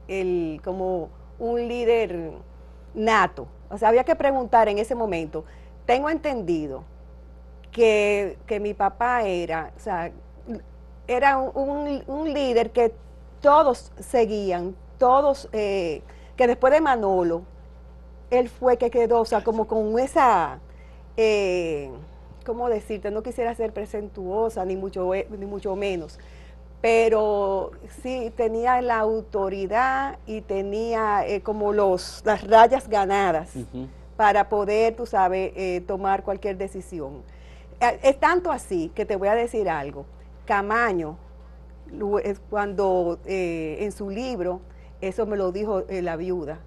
el 0.06 0.60
como 0.62 1.08
un 1.40 1.66
líder 1.66 2.30
nato. 2.94 3.48
O 3.70 3.76
sea, 3.76 3.88
había 3.88 4.04
que 4.04 4.14
preguntar 4.14 4.68
en 4.68 4.78
ese 4.78 4.94
momento. 4.94 5.44
Tengo 5.84 6.08
entendido 6.08 6.84
que, 7.72 8.38
mi 8.60 8.72
papá 8.72 9.24
era, 9.24 9.72
o 9.76 9.80
sea, 9.80 10.12
era 11.08 11.38
un, 11.38 12.04
un, 12.06 12.32
líder 12.32 12.70
que 12.70 12.94
todos 13.40 13.90
seguían, 13.98 14.76
todos, 14.96 15.48
eh, 15.52 16.02
que 16.36 16.46
después 16.46 16.72
de 16.72 16.80
Manolo, 16.80 17.42
él 18.30 18.48
fue 18.48 18.76
que 18.76 18.90
quedó, 18.90 19.20
o 19.20 19.24
sea, 19.24 19.42
como 19.42 19.66
con 19.66 19.98
esa, 19.98 20.58
eh, 21.16 21.90
¿cómo 22.44 22.68
decirte? 22.68 23.10
No 23.10 23.22
quisiera 23.22 23.54
ser 23.54 23.72
presentuosa, 23.72 24.64
ni 24.64 24.76
mucho, 24.76 25.10
ni 25.30 25.46
mucho 25.46 25.76
menos, 25.76 26.18
pero 26.80 27.72
sí 28.02 28.32
tenía 28.36 28.80
la 28.82 28.98
autoridad 28.98 30.18
y 30.26 30.40
tenía 30.42 31.26
eh, 31.26 31.40
como 31.40 31.72
los, 31.72 32.22
las 32.24 32.46
rayas 32.46 32.88
ganadas 32.88 33.50
para 34.16 34.48
poder, 34.48 34.94
tú 34.94 35.06
sabes, 35.06 35.52
eh, 35.56 35.82
tomar 35.86 36.22
cualquier 36.22 36.56
decisión. 36.56 37.22
Eh, 37.80 37.98
es 38.02 38.20
tanto 38.20 38.52
así 38.52 38.90
que 38.94 39.04
te 39.04 39.16
voy 39.16 39.28
a 39.28 39.34
decir 39.34 39.68
algo. 39.68 40.06
Camaño, 40.44 41.16
cuando 42.50 43.18
en 43.24 43.90
su 43.90 44.08
libro, 44.10 44.60
eso 45.00 45.26
me 45.26 45.36
lo 45.36 45.50
dijo 45.50 45.82
la 45.88 46.14
viuda, 46.14 46.60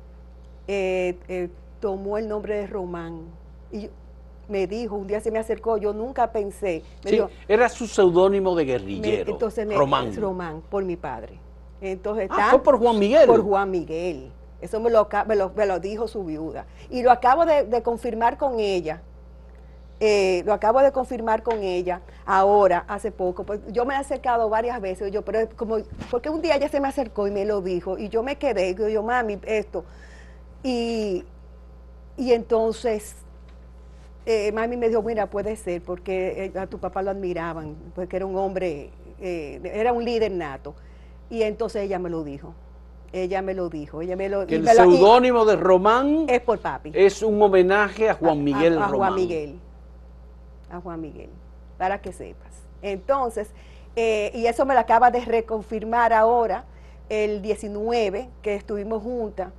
tomó 1.80 2.18
el 2.18 2.28
nombre 2.28 2.58
de 2.58 2.68
Román. 2.68 3.24
Y 3.72 3.90
me 4.50 4.68
dijo, 4.68 4.96
un 4.96 5.08
día 5.08 5.22
se 5.22 5.32
me 5.32 5.40
acercó, 5.40 5.78
yo 5.78 5.94
nunca 5.94 6.32
pensé. 6.32 6.84
sí, 7.06 7.22
era 7.48 7.70
su 7.70 7.88
seudónimo 7.88 8.56
de 8.56 8.66
guerrillero. 8.66 9.32
entonces 9.32 9.66
me, 9.66 9.76
Román. 9.76 10.16
Román, 10.16 10.62
por 10.70 10.84
mi 10.84 10.96
padre. 10.96 11.40
Entonces, 11.82 12.28
ah, 12.32 12.48
fue 12.50 12.64
por 12.64 12.78
Juan 12.78 13.00
Miguel. 13.00 13.28
Por 13.28 13.42
Juan 13.42 13.72
Miguel. 13.72 14.32
Eso 14.60 14.82
me 14.82 14.90
lo, 14.90 15.08
me 15.56 15.66
lo, 15.66 15.80
dijo 15.80 16.08
su 16.08 16.26
viuda. 16.26 16.66
Y 16.90 17.02
lo 17.04 17.12
acabo 17.12 17.46
de, 17.46 17.82
confirmar 17.82 18.38
con 18.38 18.60
ella. 18.60 19.02
Eh, 20.02 20.44
lo 20.46 20.54
acabo 20.54 20.82
de 20.82 20.92
confirmar 20.92 21.44
con 21.44 21.62
ella 21.62 22.02
ahora, 22.26 22.86
hace 22.88 23.12
poco. 23.12 23.46
Pues 23.46 23.62
yo 23.72 23.86
me 23.86 23.94
he 23.94 23.98
acercado 23.98 24.50
varias 24.50 24.80
veces, 24.82 25.12
yo, 25.12 25.24
pero 25.24 25.48
como, 25.56 25.78
porque 26.10 26.30
un 26.30 26.42
día 26.42 26.56
ella 26.56 26.70
se 26.70 26.80
me 26.80 26.88
acercó 26.88 27.28
y 27.28 27.32
me 27.32 27.46
lo 27.46 27.62
dijo, 27.62 27.98
y 27.98 28.10
yo 28.10 28.24
me 28.24 28.38
quedé, 28.38 28.76
yo, 28.76 28.88
yo 28.90 29.04
mami, 29.04 29.40
esto. 29.44 29.86
Y, 30.64 31.24
y 32.18 32.34
entonces 32.34 33.16
eh, 34.32 34.52
mami 34.52 34.78
me 34.78 34.90
dijo, 34.90 35.02
mira, 35.02 35.26
puede 35.28 35.56
ser, 35.56 35.82
porque 35.82 36.52
eh, 36.56 36.60
a 36.60 36.68
tu 36.68 36.78
papá 36.78 37.02
lo 37.02 37.10
admiraban, 37.10 37.76
porque 37.96 38.18
era 38.18 38.28
un 38.28 38.36
hombre, 38.36 38.92
eh, 39.20 39.60
era 39.64 39.92
un 39.92 40.06
líder 40.06 40.32
nato. 40.32 40.76
Y 41.32 41.42
entonces 41.42 41.82
ella 41.82 41.98
me 41.98 42.12
lo 42.12 42.24
dijo. 42.24 42.54
Ella 43.12 43.42
me 43.42 43.56
lo 43.56 43.70
dijo. 43.70 44.04
Ella 44.04 44.16
me 44.16 44.30
lo, 44.30 44.46
que 44.46 44.58
el 44.58 44.68
seudónimo 44.68 45.46
de 45.46 45.56
Román 45.56 46.26
es 46.28 46.42
por 46.42 46.60
papi. 46.60 46.92
Es 46.94 47.24
un 47.24 47.42
homenaje 47.42 48.08
a 48.08 48.14
Juan 48.14 48.44
Miguel 48.44 48.78
a, 48.78 48.86
a, 48.86 48.90
Juan 48.90 49.16
Miguel. 49.16 49.60
A 50.70 50.80
Juan 50.80 51.02
Miguel. 51.02 51.30
Para 51.80 52.00
que 52.00 52.14
sepas. 52.14 52.54
Entonces, 52.84 53.50
y 53.96 54.46
eso 54.46 54.64
me 54.64 54.76
lo 54.76 54.80
acaba 54.80 55.10
de 55.10 55.26
reconfirmar 55.26 56.14
ahora, 56.14 56.66
el 57.10 57.42
19, 57.42 58.30
que 58.44 58.54
estuvimos 58.54 59.02
juntas, 59.02 59.50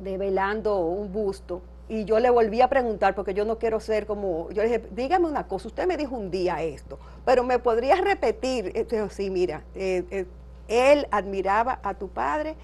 develando 0.00 0.78
un 0.78 1.12
busto 1.12 1.62
y 1.88 2.04
yo 2.04 2.20
le 2.20 2.28
volví 2.28 2.60
a 2.60 2.68
preguntar, 2.68 3.14
porque 3.14 3.32
yo 3.32 3.44
no 3.44 3.58
quiero 3.58 3.80
ser 3.80 4.06
como, 4.06 4.50
yo 4.50 4.62
le 4.62 4.68
dije, 4.68 4.88
dígame 4.90 5.26
una 5.26 5.46
cosa, 5.46 5.68
usted 5.68 5.86
me 5.86 5.96
dijo 5.96 6.14
un 6.14 6.30
día 6.30 6.62
esto, 6.62 6.98
pero 7.24 7.44
me 7.44 7.58
podría 7.58 7.96
repetir, 7.96 8.72
entonces, 8.74 9.12
sí, 9.14 9.30
mira, 9.30 9.64
eh, 9.74 10.04
eh, 10.10 10.26
él 10.68 11.06
admiraba 11.10 11.80
a 11.82 11.94
tu 11.94 12.08
padre 12.08 12.56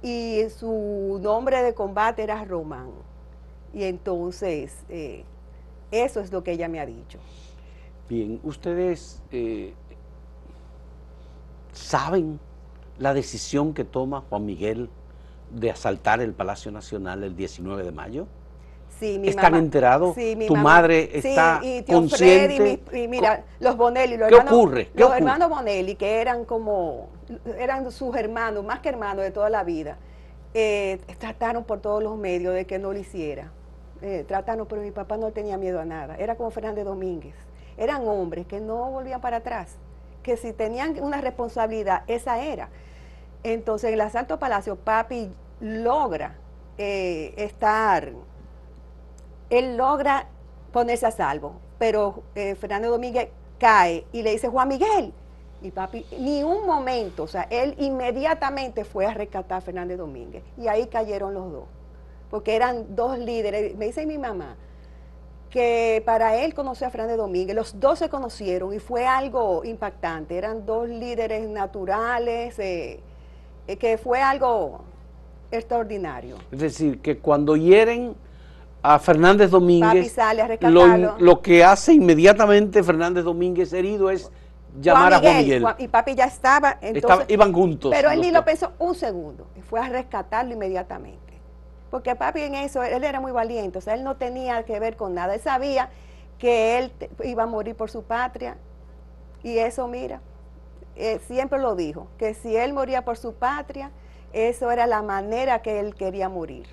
y 0.00 0.44
su 0.56 1.18
nombre 1.20 1.60
de 1.62 1.74
combate 1.74 2.22
era 2.22 2.44
Román. 2.44 2.90
Y 3.74 3.82
entonces, 3.82 4.84
eh, 4.88 5.24
eso 5.90 6.20
es 6.20 6.30
lo 6.30 6.44
que 6.44 6.52
ella 6.52 6.68
me 6.68 6.78
ha 6.78 6.86
dicho. 6.86 7.18
Bien, 8.08 8.40
ustedes 8.44 9.20
saben 11.72 12.38
la 12.96 13.12
decisión 13.12 13.74
que 13.74 13.84
toma 13.84 14.22
Juan 14.28 14.46
Miguel 14.46 14.88
de 15.50 15.70
asaltar 15.70 16.20
el 16.20 16.32
Palacio 16.32 16.70
Nacional 16.70 17.24
el 17.24 17.36
19 17.36 17.82
de 17.82 17.92
mayo? 17.92 18.26
¿Están 19.00 19.54
enterados? 19.54 20.16
¿Tu 20.46 20.56
madre 20.56 21.10
está 21.16 21.60
y 21.62 21.82
consciente? 21.82 22.80
y, 22.92 23.06
mira, 23.06 23.44
los 23.60 23.76
Bonelli, 23.76 24.16
los 24.16 24.28
¿Qué 24.28 24.34
hermanos, 24.36 24.52
ocurre? 24.52 24.90
los 24.94 25.12
hermanos 25.12 25.48
Bonelli, 25.48 25.94
que 25.94 26.20
eran 26.20 26.44
como, 26.44 27.08
eran 27.58 27.90
sus 27.92 28.16
hermanos, 28.16 28.64
más 28.64 28.80
que 28.80 28.88
hermanos 28.88 29.22
de 29.22 29.30
toda 29.30 29.50
la 29.50 29.62
vida, 29.62 29.98
eh, 30.54 30.98
trataron 31.18 31.64
por 31.64 31.80
todos 31.80 32.02
los 32.02 32.16
medios 32.16 32.54
de 32.54 32.66
que 32.66 32.78
no 32.78 32.92
lo 32.92 32.98
hiciera. 32.98 33.52
Eh, 34.02 34.24
trataron, 34.26 34.66
pero 34.66 34.82
mi 34.82 34.90
papá 34.90 35.16
no 35.16 35.30
tenía 35.30 35.56
miedo 35.56 35.80
a 35.80 35.84
nada. 35.84 36.16
Era 36.16 36.36
como 36.36 36.50
Fernández 36.50 36.84
Domínguez. 36.84 37.34
Eran 37.76 38.06
hombres 38.06 38.46
que 38.46 38.60
no 38.60 38.90
volvían 38.90 39.20
para 39.20 39.38
atrás, 39.38 39.76
que 40.22 40.36
si 40.36 40.52
tenían 40.52 41.00
una 41.00 41.20
responsabilidad, 41.20 42.02
esa 42.08 42.42
era. 42.42 42.68
Entonces, 43.42 43.88
en 43.88 43.94
el 43.94 44.00
asalto 44.00 44.38
Palacio, 44.38 44.76
papi 44.76 45.30
logra 45.60 46.36
eh, 46.76 47.34
estar 47.36 48.12
él 49.50 49.76
logra 49.76 50.26
ponerse 50.72 51.06
a 51.06 51.10
salvo, 51.10 51.54
pero 51.78 52.22
eh, 52.34 52.54
Fernando 52.54 52.90
Domínguez 52.90 53.28
cae 53.58 54.04
y 54.12 54.22
le 54.22 54.32
dice, 54.32 54.48
Juan 54.48 54.68
Miguel, 54.68 55.12
y 55.62 55.70
papi, 55.70 56.04
ni 56.18 56.42
un 56.42 56.66
momento, 56.66 57.24
o 57.24 57.26
sea, 57.26 57.46
él 57.50 57.74
inmediatamente 57.78 58.84
fue 58.84 59.06
a 59.06 59.14
rescatar 59.14 59.58
a 59.58 59.60
Fernández 59.60 59.98
Domínguez, 59.98 60.44
y 60.56 60.68
ahí 60.68 60.86
cayeron 60.86 61.34
los 61.34 61.50
dos, 61.50 61.64
porque 62.30 62.54
eran 62.54 62.94
dos 62.94 63.18
líderes, 63.18 63.74
me 63.76 63.86
dice 63.86 64.06
mi 64.06 64.18
mamá, 64.18 64.56
que 65.50 66.02
para 66.04 66.36
él 66.36 66.52
conocer 66.52 66.88
a 66.88 66.90
Fernández 66.90 67.16
Domínguez, 67.16 67.56
los 67.56 67.80
dos 67.80 67.98
se 67.98 68.10
conocieron 68.10 68.74
y 68.74 68.78
fue 68.78 69.06
algo 69.06 69.64
impactante, 69.64 70.36
eran 70.36 70.66
dos 70.66 70.88
líderes 70.88 71.48
naturales, 71.48 72.58
eh, 72.58 73.00
que 73.76 73.98
fue 73.98 74.20
algo 74.20 74.84
extraordinario. 75.50 76.36
Es 76.50 76.58
decir, 76.58 77.00
que 77.00 77.18
cuando 77.18 77.56
hieren 77.56 78.14
a 78.82 78.98
Fernández 78.98 79.50
Domínguez, 79.50 80.16
lo, 80.62 81.18
lo, 81.18 81.42
que 81.42 81.64
hace 81.64 81.92
inmediatamente 81.92 82.82
Fernández 82.82 83.24
Domínguez 83.24 83.72
herido 83.72 84.10
es 84.10 84.30
llamar 84.80 85.14
a 85.14 85.18
Juan 85.18 85.36
Miguel. 85.38 85.66
y 85.78 85.88
papi 85.88 86.14
ya 86.14 86.24
estaba, 86.24 86.78
entonces, 86.80 87.26
iban 87.28 87.52
juntos. 87.52 87.92
Pero 87.94 88.10
él 88.10 88.20
ni 88.20 88.30
lo 88.30 88.44
pensó 88.44 88.72
un 88.78 88.94
segundo, 88.94 89.46
y 89.56 89.62
fue 89.62 89.80
a 89.80 89.88
rescatarlo 89.88 90.52
inmediatamente. 90.52 91.18
Porque 91.90 92.14
papi 92.14 92.42
en 92.42 92.54
eso, 92.54 92.82
él 92.82 93.02
era 93.02 93.20
muy 93.20 93.32
valiente, 93.32 93.78
o 93.78 93.80
sea, 93.80 93.94
él 93.94 94.04
no 94.04 94.16
tenía 94.16 94.62
que 94.64 94.78
ver 94.78 94.96
con 94.96 95.14
nada, 95.14 95.34
él 95.34 95.40
sabía 95.40 95.90
que 96.38 96.78
él 96.78 96.92
iba 97.24 97.44
a 97.44 97.46
morir 97.46 97.74
por 97.74 97.90
su 97.90 98.02
patria, 98.02 98.56
y 99.42 99.58
eso, 99.58 99.88
mira, 99.88 100.20
eh, 100.98 101.20
siempre 101.26 101.58
lo 101.58 101.76
dijo, 101.76 102.08
que 102.18 102.34
si 102.34 102.56
él 102.56 102.72
moría 102.72 103.04
por 103.04 103.16
su 103.16 103.32
patria, 103.34 103.90
eso 104.32 104.70
era 104.70 104.86
la 104.86 105.00
manera 105.00 105.62
que 105.62 105.80
él 105.80 105.94
quería 105.94 106.28
morir. 106.28 106.66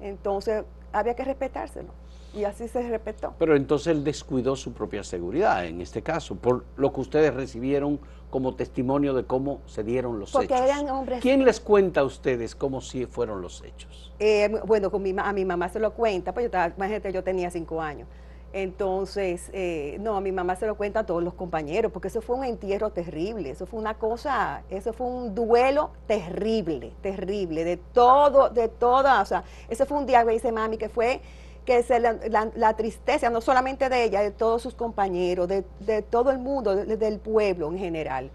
Entonces, 0.00 0.64
había 0.92 1.14
que 1.14 1.24
respetárselo. 1.24 1.88
Y 2.34 2.44
así 2.44 2.68
se 2.68 2.88
respetó. 2.88 3.34
Pero 3.38 3.56
entonces 3.56 3.88
él 3.88 4.04
descuidó 4.04 4.54
su 4.54 4.72
propia 4.72 5.02
seguridad, 5.02 5.66
en 5.66 5.80
este 5.80 6.02
caso, 6.02 6.36
por 6.36 6.64
lo 6.76 6.92
que 6.92 7.00
ustedes 7.00 7.34
recibieron 7.34 7.98
como 8.30 8.54
testimonio 8.54 9.14
de 9.14 9.24
cómo 9.24 9.60
se 9.66 9.82
dieron 9.82 10.20
los 10.20 10.30
Porque 10.30 10.54
hechos. 10.54 10.66
eran 10.66 10.88
hombres... 10.90 11.20
¿Quién 11.20 11.44
les 11.44 11.58
cuenta 11.60 12.02
a 12.02 12.04
ustedes 12.04 12.54
cómo 12.54 12.80
sí 12.80 13.06
fueron 13.06 13.40
los 13.40 13.62
hechos? 13.64 14.12
Eh, 14.20 14.60
bueno, 14.64 14.90
con 14.92 15.02
mi, 15.02 15.12
a 15.18 15.32
mi 15.32 15.44
mamá 15.44 15.68
se 15.68 15.80
lo 15.80 15.92
cuenta, 15.92 16.32
pues 16.32 16.48
yo, 16.48 16.58
imagínate, 16.76 17.12
yo 17.12 17.24
tenía 17.24 17.50
cinco 17.50 17.82
años. 17.82 18.06
Entonces, 18.52 19.48
eh, 19.52 19.96
no, 20.00 20.16
a 20.16 20.20
mi 20.20 20.32
mamá 20.32 20.56
se 20.56 20.66
lo 20.66 20.76
cuenta 20.76 21.00
a 21.00 21.06
todos 21.06 21.22
los 21.22 21.34
compañeros, 21.34 21.92
porque 21.92 22.08
eso 22.08 22.20
fue 22.20 22.34
un 22.34 22.44
entierro 22.44 22.90
terrible, 22.90 23.50
eso 23.50 23.64
fue 23.64 23.78
una 23.78 23.94
cosa, 23.94 24.64
eso 24.70 24.92
fue 24.92 25.06
un 25.06 25.36
duelo 25.36 25.90
terrible, 26.08 26.92
terrible, 27.00 27.62
de 27.62 27.76
todo, 27.76 28.50
de 28.50 28.66
toda, 28.66 29.22
o 29.22 29.24
sea, 29.24 29.44
ese 29.68 29.86
fue 29.86 29.98
un 29.98 30.06
día 30.06 30.24
que 30.24 30.32
dice 30.32 30.50
mami 30.50 30.78
que 30.78 30.88
fue 30.88 31.20
que 31.64 31.84
se 31.84 32.00
la, 32.00 32.76
tristeza, 32.76 33.30
no 33.30 33.40
solamente 33.40 33.88
de 33.88 34.02
ella, 34.02 34.20
de 34.22 34.32
todos 34.32 34.62
sus 34.62 34.74
compañeros, 34.74 35.46
de, 35.46 36.02
todo 36.02 36.32
el 36.32 36.38
mundo, 36.38 36.74
del 36.74 37.20
pueblo 37.20 37.70
en 37.70 37.78
general, 37.78 38.32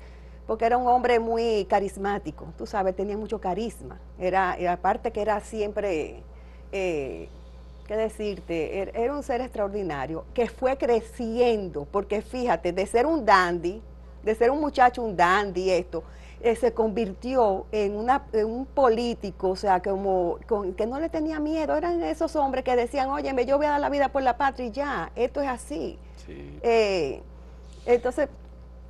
porque 0.47 0.63
era 0.63 0.77
un 0.77 0.87
hombre 0.87 1.19
muy 1.19 1.65
carismático, 1.65 2.45
tú 2.57 2.65
sabes, 2.65 2.95
tenía 2.95 3.17
mucho 3.17 3.41
carisma, 3.41 3.99
era, 4.17 4.55
aparte 4.71 5.11
que 5.11 5.21
era 5.21 5.41
siempre... 5.41 6.23
Eh, 6.71 7.27
qué 7.87 7.95
decirte, 7.95 8.81
er, 8.81 8.91
era 8.95 9.13
un 9.13 9.23
ser 9.23 9.41
extraordinario 9.41 10.25
que 10.33 10.47
fue 10.47 10.77
creciendo, 10.77 11.85
porque 11.85 12.21
fíjate, 12.21 12.73
de 12.73 12.85
ser 12.85 13.05
un 13.05 13.25
dandy, 13.25 13.81
de 14.23 14.35
ser 14.35 14.51
un 14.51 14.59
muchacho, 14.59 15.03
un 15.03 15.15
dandy, 15.15 15.69
esto, 15.69 16.03
eh, 16.41 16.55
se 16.55 16.73
convirtió 16.73 17.65
en, 17.71 17.95
una, 17.95 18.25
un 18.33 18.65
político, 18.65 19.49
o 19.49 19.55
sea, 19.55 19.81
como 19.81 20.37
que 20.77 20.85
no 20.85 20.99
le 20.99 21.09
tenía 21.09 21.39
miedo, 21.39 21.75
eran 21.75 22.03
esos 22.03 22.35
hombres 22.35 22.63
que 22.63 22.75
decían, 22.75 23.09
oye, 23.09 23.33
yo 23.45 23.57
voy 23.57 23.67
a 23.67 23.71
dar 23.71 23.79
la 23.79 23.89
vida 23.89 24.09
por 24.09 24.21
la 24.21 24.37
patria 24.37 24.67
y 24.67 24.71
ya, 24.71 25.11
esto 25.15 25.41
es 25.41 25.47
así. 25.47 25.97
Eh, 26.27 27.21
entonces, 27.85 28.29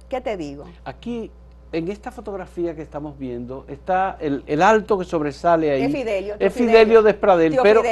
¿qué 0.09 0.21
te 0.21 0.37
digo? 0.37 0.65
Aquí 0.85 1.31
en 1.77 1.89
esta 1.89 2.09
fotografía 2.09 2.73
que 2.73 2.81
estamos 2.81 3.19
viendo 3.19 3.65
está 3.67 4.17
el, 4.21 4.61
alto 4.61 4.97
que 4.97 5.03
sobresale 5.03 5.71
ahí. 5.71 5.83
Es 5.83 5.91
Fidelio. 5.91 6.35
Es 6.39 6.53
Fidelio, 6.53 7.03
de 7.03 7.11
Espradel, 7.11 7.59
pero, 7.61 7.83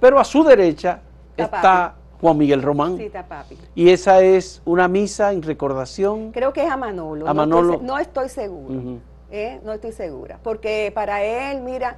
pero 0.00 0.18
a 0.18 0.24
su 0.24 0.42
derecha 0.42 1.00
está, 1.36 1.94
Juan 2.20 2.36
Miguel 2.36 2.62
Román. 2.62 2.96
Sí, 2.96 3.04
está 3.04 3.24
papi. 3.24 3.56
Y 3.76 3.90
esa 3.90 4.22
es 4.22 4.60
una 4.64 4.88
misa 4.88 5.32
en 5.32 5.42
recordación. 5.42 6.32
Creo 6.32 6.52
que 6.52 6.64
es 6.64 6.70
a 6.70 6.76
Manolo. 6.76 7.28
A 7.28 7.34
Manolo. 7.34 7.80
No 7.80 7.96
estoy, 7.96 8.28
seguro. 8.28 8.98
¿eh? 9.30 9.60
No 9.62 9.72
estoy 9.72 9.92
segura. 9.92 10.40
Porque 10.42 10.90
para 10.92 11.22
él, 11.22 11.60
mira, 11.60 11.96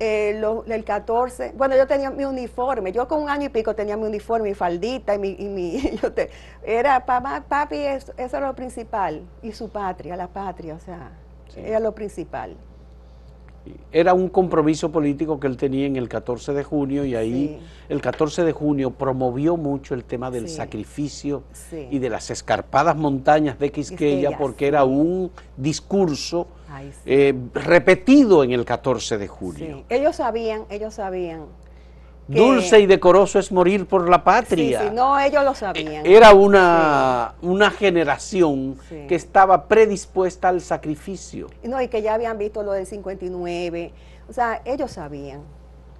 eh, 0.00 0.36
lo- 0.40 0.64
el 0.66 0.84
14, 0.84 1.52
bueno, 1.56 1.76
yo 1.76 1.86
tenía 1.86 2.10
mi 2.10 2.24
uniforme, 2.24 2.90
yo 2.92 3.06
con 3.06 3.22
un 3.22 3.28
año 3.28 3.46
y 3.46 3.48
pico 3.50 3.74
tenía 3.74 3.96
mi 3.96 4.04
uniforme, 4.04 4.48
mi 4.48 4.54
faldita 4.54 5.14
y 5.14 5.18
mi, 5.18 5.36
y 5.38 5.48
mi- 5.48 5.80
yo 6.02 6.12
te- 6.12 6.30
era 6.64 7.04
papá, 7.06 7.44
papi, 7.48 7.76
eso, 7.76 8.12
eso 8.16 8.36
era 8.36 8.48
lo 8.48 8.54
principal, 8.54 9.22
y 9.42 9.52
su 9.52 9.68
patria, 9.68 10.16
la 10.16 10.26
patria, 10.28 10.74
o 10.74 10.80
sea, 10.80 11.12
Sí. 11.48 11.60
era 11.60 11.78
lo 11.80 11.92
principal. 11.92 12.56
Era 13.92 14.12
un 14.12 14.28
compromiso 14.28 14.90
político 14.90 15.38
que 15.38 15.46
él 15.46 15.56
tenía 15.56 15.86
en 15.86 15.94
el 15.94 16.08
14 16.08 16.52
de 16.52 16.64
junio 16.64 17.04
y 17.04 17.14
ahí 17.14 17.60
Sí. 17.60 17.66
el 17.90 18.00
14 18.00 18.42
de 18.42 18.50
junio 18.50 18.90
promovió 18.90 19.56
mucho 19.56 19.94
el 19.94 20.02
tema 20.02 20.32
del 20.32 20.48
Sí. 20.48 20.56
sacrificio 20.56 21.44
y 21.90 22.00
de 22.00 22.10
las 22.10 22.30
escarpadas 22.30 22.96
montañas 22.96 23.60
de 23.60 23.70
Quisqueya 23.70 24.16
Quisqueya, 24.30 24.38
porque 24.38 24.66
era 24.66 24.82
un 24.82 25.30
discurso 25.56 26.48
Ay, 26.74 26.90
sí. 26.92 27.00
eh, 27.06 27.34
repetido 27.54 28.42
en 28.44 28.52
el 28.52 28.64
14 28.64 29.18
de 29.18 29.28
junio. 29.28 29.76
Sí. 29.78 29.84
Ellos 29.88 30.16
sabían, 30.16 30.64
ellos 30.70 30.94
sabían. 30.94 31.46
que- 32.30 32.38
Dulce 32.38 32.78
y 32.80 32.86
decoroso 32.86 33.38
es 33.40 33.50
morir 33.52 33.84
por 33.86 34.08
la 34.08 34.22
patria. 34.24 34.82
Sí, 34.84 34.88
no, 34.94 35.18
ellos 35.18 35.44
lo 35.44 35.54
sabían. 35.54 36.06
Era 36.06 36.32
una, 36.32 37.34
una 37.42 37.70
generación 37.70 38.78
que 38.88 39.14
estaba 39.16 39.66
predispuesta 39.66 40.48
al 40.48 40.60
sacrificio. 40.60 41.48
No, 41.64 41.82
y 41.82 41.88
que 41.88 42.00
ya 42.00 42.14
habían 42.14 42.38
visto 42.38 42.62
lo 42.62 42.72
del 42.72 42.86
59. 42.86 43.92
O 44.28 44.32
sea, 44.32 44.62
ellos 44.64 44.92
sabían. 44.92 45.40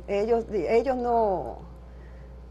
Ellos, 0.09 0.45
ellos 0.53 0.97
no, 0.97 1.59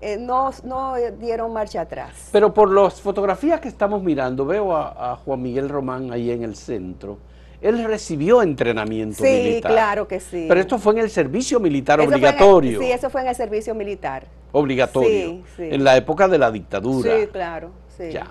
eh, 0.01 0.17
no, 0.17 0.51
no 0.63 0.93
dieron 1.19 1.51
marcha 1.53 1.81
atrás. 1.81 2.29
Pero 2.31 2.53
por 2.53 2.69
las 2.71 2.99
fotografías 3.01 3.61
que 3.61 3.69
estamos 3.69 4.03
mirando, 4.03 4.45
veo 4.45 4.75
a, 4.75 5.13
a 5.13 5.15
Juan 5.15 5.41
Miguel 5.41 5.69
Román 5.69 6.11
ahí 6.11 6.29
en 6.29 6.43
el 6.43 6.55
centro. 6.55 7.17
Él 7.61 7.83
recibió 7.83 8.41
entrenamiento 8.41 9.23
sí, 9.23 9.29
militar. 9.29 9.71
claro 9.71 10.07
que 10.07 10.19
sí. 10.19 10.45
Pero 10.47 10.59
esto 10.59 10.79
fue 10.79 10.93
en 10.93 10.99
el 10.99 11.09
servicio 11.11 11.59
militar 11.59 11.99
Eso 11.99 12.09
el- 12.09 12.15
obligatorio. 12.15 12.79
sí, 12.79 12.91
eso 12.91 13.09
fue 13.09 13.21
en 13.21 13.27
el 13.27 13.35
servicio 13.35 13.75
militar. 13.75 14.25
obligatorio. 14.51 15.09
Sí, 15.09 15.43
sí. 15.57 15.67
En 15.71 15.83
la 15.83 15.95
época 15.95 16.27
de 16.27 16.37
la 16.37 16.51
dictadura. 16.51 17.15
Sí, 17.19 17.27
claro. 17.27 17.69
Sí, 17.97 18.11
Ya. 18.11 18.25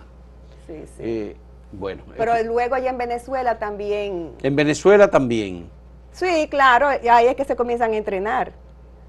sí, 0.67 0.75
sí. 0.97 1.03
Eh, 1.03 1.37
bueno. 1.73 2.03
Pero 2.17 2.35
eh, 2.35 2.45
luego 2.45 2.75
allá 2.75 2.91
en 2.91 2.99
Venezuela 2.99 3.59
también. 3.59 4.33
en 4.43 4.57
Venezuela 4.57 5.09
también. 5.09 5.69
Sí, 6.13 6.49
claro, 6.51 6.89
ahí 6.89 7.27
es 7.29 7.37
que 7.37 7.45
se 7.45 7.55
comienzan 7.55 7.93
a 7.93 7.97
entrenar. 7.97 8.53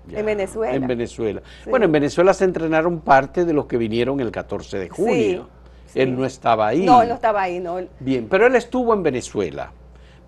Ya, 0.08 0.20
En 0.20 0.26
Venezuela. 0.26 0.74
En 0.76 0.88
Venezuela. 0.88 1.42
Sí. 1.64 1.70
Bueno, 1.70 1.86
en 1.86 1.92
Venezuela 1.92 2.34
se 2.34 2.44
entrenaron 2.46 3.02
parte 3.02 3.44
de 3.46 3.54
los 3.54 3.66
que 3.66 3.78
vinieron 3.78 4.20
el 4.20 4.32
14 4.32 4.78
de 4.80 4.90
junio. 4.90 5.50
sí. 5.88 6.00
Él 6.00 6.16
no 6.16 6.26
estaba 6.26 6.68
ahí. 6.68 6.86
No, 6.86 7.02
él 7.02 7.10
no 7.10 7.16
estaba 7.16 7.42
ahí, 7.42 7.60
no. 7.60 7.78
Bien, 8.00 8.28
pero 8.30 8.46
él 8.48 8.56
estuvo 8.56 8.94
en 8.94 9.04
Venezuela. 9.04 9.72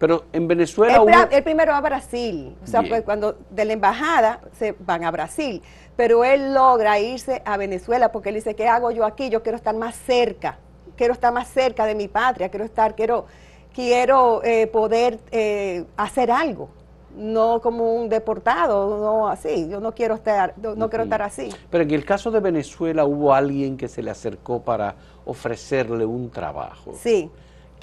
Pero 0.04 0.26
en 0.34 0.50
Venezuela 0.50 0.96
Él, 0.96 1.00
hubo... 1.00 1.32
él 1.32 1.44
primero 1.44 1.72
va 1.72 1.78
a 1.78 1.82
Brasil, 1.82 2.58
o 2.62 2.68
sea, 2.68 2.82
Bien. 2.82 2.90
pues 2.92 3.04
cuando 3.04 3.38
de 3.50 3.64
la 3.64 3.72
embajada 3.72 4.42
se 4.52 4.76
van 4.80 5.06
a 5.06 5.12
Brasil, 5.12 5.62
pero 5.96 6.26
él 6.26 6.54
logra 6.54 7.00
irse 7.00 7.42
a 7.46 7.56
Venezuela 7.56 8.12
porque 8.12 8.28
él 8.28 8.36
dice, 8.36 8.54
¿qué 8.54 8.68
hago 8.68 8.92
yo 8.92 9.06
aquí? 9.06 9.30
Yo 9.30 9.42
quiero 9.44 9.56
estar 9.56 9.74
más 9.74 9.96
cerca, 9.96 10.58
quiero 10.98 11.14
estar 11.14 11.32
más 11.32 11.48
cerca 11.48 11.86
de 11.86 11.96
mi 11.96 12.10
patria, 12.10 12.50
quiero 12.50 12.66
estar, 12.66 12.96
quiero, 12.96 13.28
quiero 13.74 14.44
eh, 14.44 14.68
poder 14.68 15.22
eh, 15.32 15.86
hacer 15.96 16.32
algo, 16.32 16.68
no 17.16 17.62
como 17.62 17.94
un 17.94 18.10
deportado, 18.10 18.98
no 19.00 19.30
así, 19.30 19.70
yo 19.70 19.80
no 19.80 19.94
quiero 19.94 20.16
estar, 20.16 20.54
no, 20.58 20.76
no 20.76 20.90
quiero 20.90 21.06
estar 21.06 21.22
así. 21.22 21.48
Pero 21.70 21.86
en 21.86 21.92
el 21.92 22.04
caso 22.04 22.30
de 22.30 22.42
Venezuela 22.42 23.06
hubo 23.06 23.34
alguien 23.34 23.78
que 23.78 23.88
se 23.88 24.04
le 24.04 24.12
acercó 24.12 24.62
para 24.62 24.96
ofrecerle 25.24 26.06
un 26.06 26.30
trabajo. 26.30 26.92
Sí, 26.94 27.32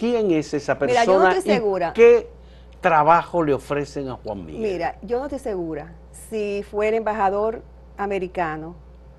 ¿Quién 0.01 0.31
es 0.31 0.55
esa 0.55 0.77
Mira, 0.77 0.87
persona? 0.87 1.05
yo 1.05 1.19
no 1.19 1.29
estoy 1.29 1.53
y 1.53 1.57
segura. 1.57 1.93
¿Qué 1.93 2.27
trabajo 2.81 3.45
le 3.45 3.53
ofrecen 3.53 4.09
a 4.09 4.15
Juan 4.15 4.47
Miguel? 4.47 4.63
Mira, 4.73 4.97
yo 5.03 5.19
no 5.19 5.25
estoy 5.27 5.41
segura 5.41 5.93
si 6.31 6.65
fue 6.71 6.89
el 6.89 6.95
embajador 6.95 7.61
americano 7.99 8.77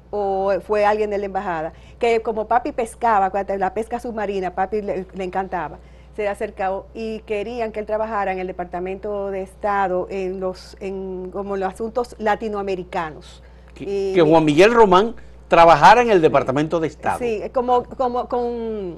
o 0.09 0.51
fue 0.65 0.83
alguien 0.83 1.11
de 1.11 1.19
la 1.19 1.27
embajada, 1.27 1.73
que 1.99 2.23
como 2.23 2.47
papi 2.47 2.71
pescaba, 2.71 3.31
la 3.59 3.73
pesca 3.75 3.99
submarina, 3.99 4.55
papi 4.55 4.81
le, 4.81 5.05
le 5.13 5.23
encantaba, 5.23 5.77
se 6.15 6.23
le 6.23 6.29
acercó 6.29 6.87
y 6.95 7.19
querían 7.19 7.71
que 7.71 7.79
él 7.79 7.85
trabajara 7.85 8.31
en 8.31 8.39
el 8.39 8.47
Departamento 8.47 9.29
de 9.29 9.43
Estado 9.43 10.07
en 10.09 10.39
los, 10.39 10.75
en, 10.79 11.29
como 11.31 11.57
los 11.57 11.71
asuntos 11.71 12.15
latinoamericanos. 12.17 13.43
que, 13.75 13.83
Y 13.83 14.13
que 14.15 14.21
Juan 14.23 14.43
Miguel 14.43 14.73
Román 14.73 15.13
trabajara 15.47 16.01
en 16.01 16.09
el 16.09 16.21
Departamento 16.21 16.79
de 16.79 16.87
Estado. 16.87 17.19
Sí, 17.19 17.43
como, 17.53 17.83
como 17.83 18.27
con 18.27 18.95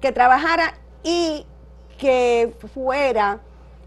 que 0.00 0.12
trabajara 0.12 0.74
y 1.04 1.46
que 1.98 2.52
fuera, 2.74 3.38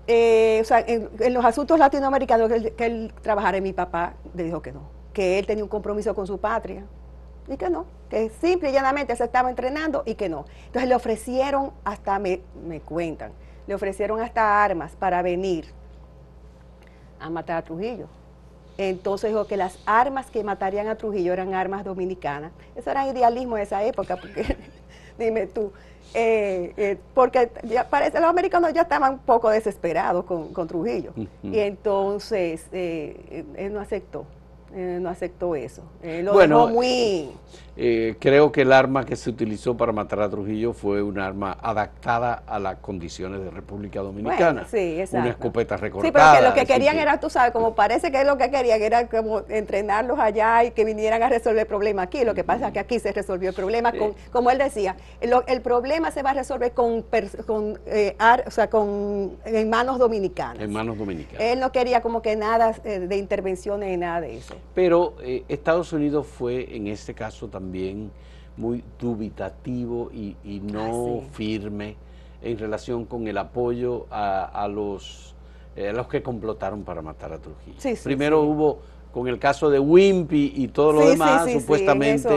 eh, 0.08 0.60
o 0.62 0.66
sea, 0.66 0.80
en, 0.80 1.34
los 1.34 1.44
asuntos 1.44 1.78
latinoamericanos 1.78 2.48
que 2.48 2.56
él, 2.56 2.74
que 2.74 2.86
él 2.86 3.14
trabajara. 3.22 3.60
Mi 3.60 3.74
papá 3.74 4.14
le 4.34 4.44
dijo 4.44 4.62
que 4.62 4.72
no, 4.72 4.82
que 5.12 5.40
él 5.40 5.46
tenía 5.46 5.64
un 5.64 5.70
compromiso 5.70 6.16
con 6.16 6.26
su 6.26 6.38
patria. 6.38 6.86
Y 7.50 7.56
que 7.58 7.70
no, 7.70 7.86
que 8.10 8.30
simple 8.30 8.70
y 8.70 8.74
llanamente 8.74 9.16
se 9.16 9.24
estaba 9.24 9.50
entrenando 9.50 10.04
y 10.06 10.16
que 10.16 10.30
no. 10.30 10.46
Entonces 10.66 10.90
le 10.90 10.96
ofrecieron 10.96 11.72
hasta, 11.86 12.20
me, 12.20 12.42
me 12.66 12.82
cuentan, 12.82 13.32
le 13.68 13.74
ofrecieron 13.74 14.20
hasta 14.22 14.64
armas 14.64 14.96
para 14.98 15.22
venir 15.22 15.66
a 17.20 17.30
matar 17.30 17.58
a 17.58 17.62
Trujillo. 17.62 18.08
Entonces 18.78 19.32
dijo 19.32 19.48
que 19.48 19.58
las 19.58 19.80
armas 19.86 20.30
que 20.30 20.44
matarían 20.44 20.88
a 20.88 20.96
Trujillo 20.96 21.34
eran 21.34 21.56
armas 21.56 21.84
dominicanas. 21.84 22.52
Eso 22.76 22.92
era 22.92 23.08
idealismo 23.08 23.56
de 23.56 23.64
esa 23.64 23.84
época, 23.84 24.18
porque 24.18 24.56
dime 25.18 25.48
tú, 25.48 25.72
eh, 26.14 26.74
eh, 26.78 26.98
porque 27.14 27.52
ya 27.64 27.88
parece 27.90 28.20
los 28.20 28.30
americanos 28.30 28.74
ya 28.74 28.82
estaban 28.82 29.14
un 29.14 29.20
poco 29.20 29.50
desesperados 29.50 30.26
con, 30.26 30.54
con 30.54 30.68
Trujillo. 30.68 31.14
Y 31.44 31.60
entonces 31.60 32.66
eh, 32.72 33.46
él 33.56 33.74
no 33.74 33.80
aceptó, 33.80 34.26
él 34.74 35.02
no 35.02 35.10
aceptó 35.10 35.56
eso. 35.56 35.84
Él 36.02 36.26
lo 36.26 36.34
Bueno, 36.34 36.68
dejó 36.68 36.74
muy... 36.74 37.32
Eh, 37.80 38.16
creo 38.20 38.52
que 38.52 38.62
el 38.64 38.74
arma 38.74 39.06
que 39.06 39.16
se 39.16 39.30
utilizó 39.30 39.78
para 39.78 39.92
matar 39.92 40.20
a 40.22 40.30
Trujillo 40.30 40.74
fue 40.74 41.04
un 41.04 41.20
arma 41.20 41.56
adaptada 41.62 42.42
a 42.48 42.58
las 42.58 42.78
condiciones 42.78 43.40
de 43.40 43.52
República 43.52 44.02
Dominicana. 44.02 44.64
Bueno, 44.64 44.68
sí, 44.68 45.00
exacto. 45.00 45.18
Una 45.20 45.30
escopeta 45.30 45.78
recortada. 45.78 46.08
Sí, 46.08 46.12
pero 46.12 46.26
que 46.42 46.50
lo 46.50 46.54
que 46.68 46.74
querían 46.74 46.98
era, 46.98 47.20
tú 47.20 47.30
sabes, 47.30 47.52
como 47.52 47.76
parece 47.76 48.12
que 48.12 48.24
lo 48.24 48.36
que 48.36 48.50
querían 48.50 48.82
era 48.82 49.08
como 49.08 49.44
entrenarlos 49.48 50.18
allá 50.18 50.64
y 50.64 50.72
que 50.72 50.86
vinieran 50.86 51.22
a 51.22 51.30
resolver 51.30 51.60
el 51.62 51.68
problema 51.68 52.02
aquí. 52.02 52.24
Lo 52.26 52.34
que 52.34 52.44
pasa 52.44 52.68
es 52.68 52.74
que 52.74 52.80
aquí 52.80 52.98
se 53.00 53.12
resolvió 53.14 53.50
el 53.50 53.56
problema 53.56 53.92
con, 53.92 54.16
como 54.32 54.50
él 54.50 54.58
decía, 54.58 54.96
lo- 55.22 55.46
el 55.46 55.62
problema 55.62 56.10
se 56.10 56.24
va 56.24 56.32
a 56.32 56.34
resolver 56.34 56.72
con, 56.72 57.06
con, 57.46 57.80
eh, 57.86 58.16
ar- 58.18 58.44
o 58.48 58.52
sea, 58.52 58.72
con 58.72 59.38
en 59.46 59.70
manos 59.70 60.00
dominicanas. 60.00 60.64
En 60.64 60.72
manos 60.74 60.98
dominicanas. 60.98 61.42
Él 61.42 61.60
no 61.60 61.72
quería 61.72 62.02
como 62.02 62.24
que 62.24 62.36
nada 62.36 62.74
eh, 62.84 63.02
de 63.02 63.18
intervenciones 63.18 63.88
ni 63.90 63.98
nada 63.98 64.22
de 64.22 64.38
eso. 64.38 64.56
Pero 64.74 65.14
eh, 65.22 65.44
Estados 65.48 65.94
Unidos 65.94 66.26
fue 66.26 66.76
en 66.76 66.88
este 66.88 67.14
caso 67.14 67.48
también 67.48 67.67
muy 68.58 68.84
dubitativo 69.00 70.10
y, 70.14 70.36
y 70.44 70.60
no 70.60 71.20
Ah, 71.20 71.24
sí. 71.24 71.30
firme 71.32 71.96
en 72.42 72.58
relación 72.58 73.06
con 73.06 73.28
el 73.28 73.38
apoyo 73.38 74.06
a, 74.12 74.46
a 74.46 74.68
los, 74.68 75.36
eh, 75.76 75.90
a 75.90 75.94
los 75.94 76.08
que 76.08 76.22
complotaron 76.24 76.84
para 76.84 77.02
matar 77.02 77.34
a 77.34 77.38
Trujillo. 77.40 77.80
Sí, 77.80 77.96
sí, 77.96 78.04
Primero 78.04 78.42
hubo 78.42 78.80
con 79.14 79.28
el 79.28 79.40
caso 79.40 79.70
de 79.70 79.80
Wimpy 79.80 80.54
y 80.56 80.68
todo 80.68 80.94
lo 80.94 81.10
demás, 81.10 81.50
supuestamente 81.52 82.30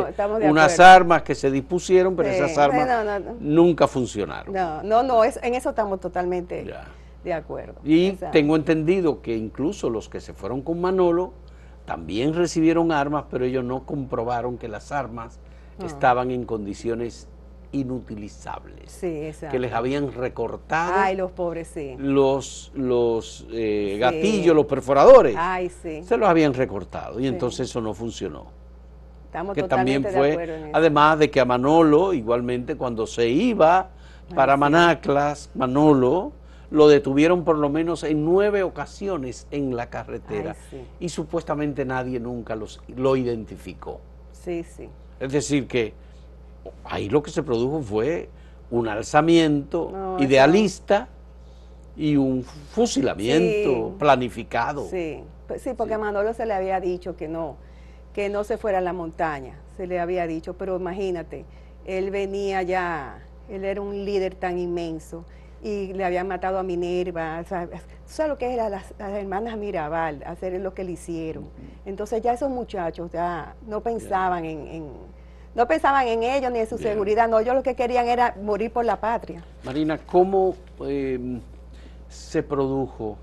unas 0.48 0.80
armas 0.80 1.22
que 1.22 1.34
se 1.34 1.50
dispusieron, 1.50 2.16
pero 2.16 2.28
esas 2.30 2.56
armas 2.56 2.86
no, 2.86 3.04
no, 3.04 3.18
no. 3.18 3.36
nunca 3.40 3.86
funcionaron. 3.86 4.54
No, 4.54 4.82
no, 4.82 5.02
no, 5.02 5.24
es- 5.24 5.38
en 5.42 5.54
eso 5.54 5.70
estamos 5.70 6.00
totalmente 6.00 6.64
Ya. 6.64 6.84
de 7.22 7.32
acuerdo. 7.34 7.80
Y 7.84 8.06
Exacto. 8.06 8.32
tengo 8.32 8.56
entendido 8.56 9.20
que 9.20 9.36
incluso 9.36 9.90
los 9.90 10.08
que 10.08 10.20
se 10.20 10.32
fueron 10.32 10.62
con 10.62 10.80
Manolo 10.80 11.32
también 11.84 12.34
recibieron 12.34 12.92
armas, 12.92 13.24
pero 13.30 13.44
ellos 13.44 13.64
no 13.64 13.84
comprobaron 13.84 14.58
que 14.58 14.68
las 14.68 14.92
armas 14.92 15.38
Ah. 15.80 15.86
estaban 15.86 16.30
en 16.30 16.44
condiciones 16.44 17.26
inutilizables, 17.72 18.90
Sí, 18.90 19.06
exacto. 19.06 19.52
que 19.52 19.58
les 19.58 19.72
habían 19.72 20.12
recortado 20.12 20.92
Ay, 20.96 21.16
los 21.16 21.30
pobres, 21.32 21.68
sí. 21.72 21.94
los, 21.98 22.70
los 22.74 23.46
eh, 23.52 23.92
Sí. 23.94 23.98
gatillos, 23.98 24.54
los 24.54 24.66
perforadores, 24.66 25.34
Ay, 25.38 25.68
sí. 25.68 26.02
se 26.04 26.16
los 26.16 26.28
habían 26.28 26.54
recortado 26.54 27.20
y 27.20 27.26
entonces 27.26 27.68
eso 27.70 27.80
no 27.80 27.94
funcionó. 27.94 28.46
Estamos 29.26 29.54
que 29.54 29.62
también 29.62 30.02
de 30.02 30.10
fue, 30.10 30.70
además 30.72 31.18
de 31.20 31.30
que 31.30 31.40
a 31.40 31.44
Manolo, 31.44 32.12
igualmente 32.12 32.76
cuando 32.76 33.06
se 33.06 33.28
iba 33.28 33.90
para. 34.34 34.56
Manaclas, 34.56 35.50
Manolo, 35.54 36.32
lo 36.70 36.86
detuvieron 36.88 37.44
por 37.44 37.58
lo 37.58 37.68
menos 37.68 38.04
en 38.04 38.24
nueve 38.24 38.62
ocasiones 38.62 39.46
en 39.50 39.76
la 39.76 39.90
carretera 39.90 40.52
Ay, 40.52 40.66
sí. 40.70 40.86
y 41.00 41.08
supuestamente 41.08 41.84
nadie 41.84 42.20
nunca 42.20 42.54
los, 42.54 42.80
lo 42.88 43.16
identificó. 43.16 44.00
Sí, 44.32 44.62
sí. 44.64 44.88
Es 45.18 45.32
decir, 45.32 45.66
que 45.66 45.92
ahí 46.84 47.08
lo 47.08 47.22
que 47.22 47.30
se 47.30 47.42
produjo 47.42 47.82
fue 47.82 48.28
un 48.70 48.86
alzamiento 48.88 49.90
No, 49.92 50.22
idealista 50.22 51.08
y 51.96 52.16
un 52.16 52.44
fusilamiento 52.44 53.88
Sí. 53.90 53.94
planificado. 53.98 54.86
Sí, 54.88 55.22
Pues 55.48 55.62
sí, 55.62 55.70
porque 55.76 55.90
Sí. 55.90 55.94
a 55.94 55.98
Manolo 55.98 56.32
se 56.32 56.46
le 56.46 56.54
había 56.54 56.78
dicho 56.78 57.16
que 57.16 57.26
no, 57.26 57.56
que 58.14 58.28
no 58.28 58.44
se 58.44 58.56
fuera 58.56 58.78
a 58.78 58.80
la 58.80 58.92
montaña, 58.92 59.58
se 59.76 59.88
le 59.88 59.98
había 59.98 60.28
dicho, 60.28 60.54
pero 60.54 60.76
imagínate, 60.76 61.44
él 61.84 62.12
venía 62.12 62.62
ya, 62.62 63.18
él 63.48 63.64
era 63.64 63.80
un 63.80 64.04
líder 64.04 64.36
tan 64.36 64.58
inmenso, 64.58 65.24
y 65.62 65.92
le 65.92 66.04
habían 66.04 66.26
matado 66.26 66.58
a 66.58 66.62
Minerva, 66.62 67.44
sea, 67.44 67.68
¿sabes 68.06 68.30
lo 68.30 68.38
que 68.38 68.52
era 68.52 68.68
las, 68.68 68.94
hermanas 68.98 69.56
Mirabal, 69.58 70.22
hacer 70.24 70.58
lo 70.60 70.72
que 70.72 70.84
le 70.84 70.92
hicieron? 70.92 71.48
Entonces 71.84 72.22
ya 72.22 72.32
esos 72.32 72.50
muchachos 72.50 73.10
ya 73.12 73.54
no 73.66 73.82
pensaban 73.82 74.44
en, 74.44 74.84
no 75.54 75.68
pensaban 75.68 76.06
en 76.08 76.22
ellos 76.22 76.50
ni 76.50 76.60
en 76.60 76.68
su 76.68 76.78
seguridad, 76.78 77.28
no, 77.28 77.40
ellos 77.40 77.54
lo 77.54 77.62
que 77.62 77.74
querían 77.74 78.08
era 78.08 78.36
morir 78.42 78.72
por 78.72 78.84
la 78.84 79.00
patria. 79.00 79.44
Marina, 79.64 79.98
¿cómo 79.98 80.56
em, 80.86 81.40
se 82.08 82.42
produjo? 82.42 83.18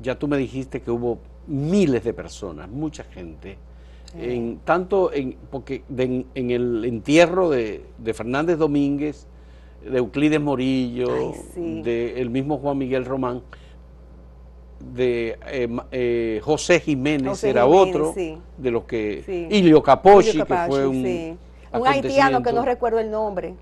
Ya 0.00 0.16
tú 0.16 0.28
me 0.28 0.36
dijiste 0.36 0.82
que 0.82 0.90
hubo 0.90 1.18
miles 1.46 2.04
de 2.04 2.12
personas, 2.12 2.68
mucha 2.68 3.02
gente, 3.04 3.58
en, 4.18 4.60
tanto 4.60 5.12
en, 5.12 5.36
porque 5.50 5.82
en 5.88 6.50
el 6.50 6.84
entierro 6.84 7.50
de, 7.50 7.84
de 7.98 8.14
Fernández 8.14 8.56
Domínguez, 8.56 9.26
de 9.82 9.98
Euclides 9.98 10.40
Morillo, 10.40 11.32
de 11.56 12.20
el 12.20 12.30
mismo 12.30 12.58
Juan 12.58 12.78
Miguel 12.78 13.04
Román, 13.04 13.42
de 14.80 15.38
eh, 15.46 15.68
eh, 15.90 16.40
José 16.42 16.80
Jiménez 16.80 17.42
era 17.44 17.66
otro 17.66 18.14
de 18.56 18.70
los 18.70 18.84
que 18.84 19.48
Ilio 19.50 19.82
Capochi, 19.82 20.42
que 20.42 20.56
fue 20.66 20.86
un, 20.86 21.38
un 21.72 21.86
haitiano 21.86 22.42
que 22.42 22.52
no 22.52 22.64
recuerdo 22.64 22.98
el 22.98 23.10
nombre. 23.10 23.54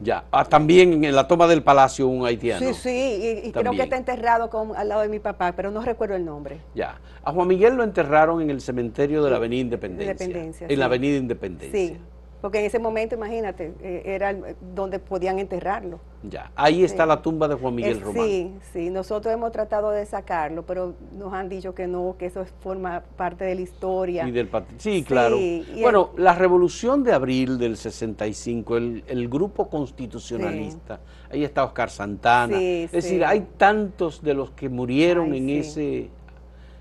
Ya, 0.00 0.24
ah, 0.32 0.44
también 0.44 1.04
en 1.04 1.14
la 1.14 1.28
toma 1.28 1.46
del 1.46 1.62
palacio 1.62 2.08
un 2.08 2.26
haitiano. 2.26 2.66
Sí, 2.66 2.74
sí, 2.74 3.42
y, 3.44 3.52
creo 3.52 3.70
que 3.70 3.82
está 3.82 3.96
enterrado 3.96 4.50
con, 4.50 4.74
al 4.74 4.88
lado 4.88 5.02
de 5.02 5.08
mi 5.08 5.20
papá, 5.20 5.52
pero 5.52 5.70
no 5.70 5.80
recuerdo 5.80 6.16
el 6.16 6.24
nombre. 6.24 6.58
Ya, 6.74 6.98
a 7.22 7.30
Juan 7.32 7.46
Miguel 7.46 7.74
lo 7.76 7.84
enterraron 7.84 8.40
en 8.40 8.50
el 8.50 8.60
cementerio 8.60 9.22
de 9.22 9.30
la 9.30 9.36
Avenida 9.36 9.60
Independencia. 9.60 10.66
en 10.68 10.78
la 10.78 10.86
Avenida 10.86 11.16
Independencia. 11.16 11.98
Sí. 12.42 12.42
Porque 12.42 12.58
en 12.58 12.64
ese 12.66 12.78
momento, 12.78 13.14
imagínate, 13.14 13.72
eh, 13.80 14.02
era 14.04 14.34
donde 14.74 14.98
podían 14.98 15.38
enterrarlo. 15.38 16.00
Ya, 16.24 16.52
ahí 16.54 16.84
está 16.84 17.04
la 17.04 17.20
tumba 17.20 17.48
de 17.48 17.54
Juan 17.54 17.74
Miguel 17.74 18.00
Román. 18.00 18.24
Sí, 18.24 18.54
sí, 18.72 18.90
nosotros 18.90 19.32
hemos 19.34 19.50
tratado 19.50 19.90
de 19.90 20.06
sacarlo, 20.06 20.64
pero 20.64 20.94
nos 21.16 21.32
han 21.32 21.48
dicho 21.48 21.74
que 21.74 21.86
no, 21.88 22.14
que 22.18 22.26
eso 22.26 22.44
forma 22.60 23.02
parte 23.16 23.44
de 23.44 23.54
la 23.56 23.60
historia. 23.60 24.28
Y 24.28 24.30
del 24.30 24.48
sí, 24.78 25.02
claro. 25.02 25.36
bueno, 25.80 26.10
la 26.16 26.34
revolución 26.34 27.02
de 27.02 27.12
abril 27.12 27.58
del 27.58 27.76
65, 27.76 28.76
el, 28.76 29.04
el 29.08 29.28
grupo 29.28 29.68
constitucionalista, 29.68 31.00
ahí 31.30 31.42
está 31.42 31.64
Oscar 31.64 31.90
Santana. 31.90 32.60
es 32.60 32.92
decir, 32.92 33.24
hay 33.24 33.46
tantos 33.56 34.22
de 34.22 34.34
los 34.34 34.50
que 34.52 34.68
murieron 34.68 35.34
en 35.34 35.48
ese 35.50 36.10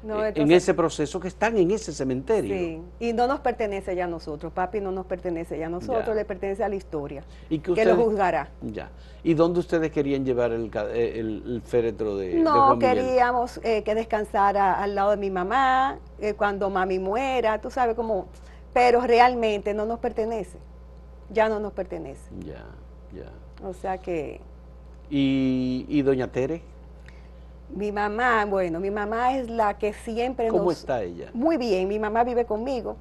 eh, 0.04 0.34
en 0.36 0.52
ese 0.52 0.74
proceso 0.74 1.20
que 1.20 1.28
están 1.28 1.58
en 1.58 1.72
ese 1.72 1.94
cementerio. 1.94 2.56
Sí, 2.56 2.82
y 3.00 3.14
no 3.14 3.28
nos 3.28 3.40
pertenece 3.40 3.96
ya 3.96 4.06
a 4.06 4.08
nosotros, 4.08 4.52
papi 4.52 4.80
no 4.80 4.92
nos 4.92 5.06
pertenece 5.06 5.58
ya 5.58 5.68
a 5.68 5.70
nosotros, 5.70 6.16
le 6.16 6.26
pertenece 6.26 6.64
a 6.64 6.70
la 6.70 6.76
historia, 6.76 7.24
¿Y 7.50 7.60
que, 7.60 7.86
lo 7.86 7.96
juzgará. 7.96 8.50
Ya. 8.62 8.90
¿Y 9.24 9.36
dónde 9.36 9.60
ustedes 9.60 9.92
querían 9.92 10.26
llevar 10.26 10.52
el, 10.52 10.72
el, 10.74 11.62
féretro 11.64 12.18
de, 12.18 12.36
no, 12.36 12.80
queríamos 12.80 13.60
eh, 13.64 13.84
que 13.84 13.94
descansara 13.94 14.82
al 14.82 14.96
lado 14.96 15.12
de 15.12 15.18
mi 15.18 15.30
mamá, 15.30 16.00
eh, 16.20 16.34
cuando 16.34 16.70
mami 16.70 16.98
muera, 16.98 17.62
tú 17.62 17.70
sabes 17.70 17.96
cómo, 17.96 18.28
pero 18.74 19.02
realmente 19.02 19.74
no 19.74 19.86
nos 19.86 20.00
pertenece, 20.00 20.58
ya 21.30 21.48
no 21.48 21.60
nos 21.60 21.74
pertenece. 21.74 22.30
Ya, 22.40 22.66
ya. 23.14 23.30
O 23.64 23.74
sea 23.74 24.00
que... 24.00 24.42
¿Y, 25.12 25.86
y 25.90 26.02
doña 26.02 26.32
Tere? 26.32 26.71
Mi 27.76 27.92
mamá, 27.92 28.46
bueno, 28.46 28.80
mi 28.80 28.92
mamá 28.92 29.38
es 29.38 29.50
la 29.50 29.78
que 29.78 29.94
siempre 29.94 30.48
¿Cómo 30.50 30.72
está 30.72 31.04
ella? 31.04 31.30
Muy 31.34 31.58
bien, 31.58 31.88
mi 31.88 32.00
mamá 32.00 32.24
vive 32.24 32.46
conmigo 32.46 32.98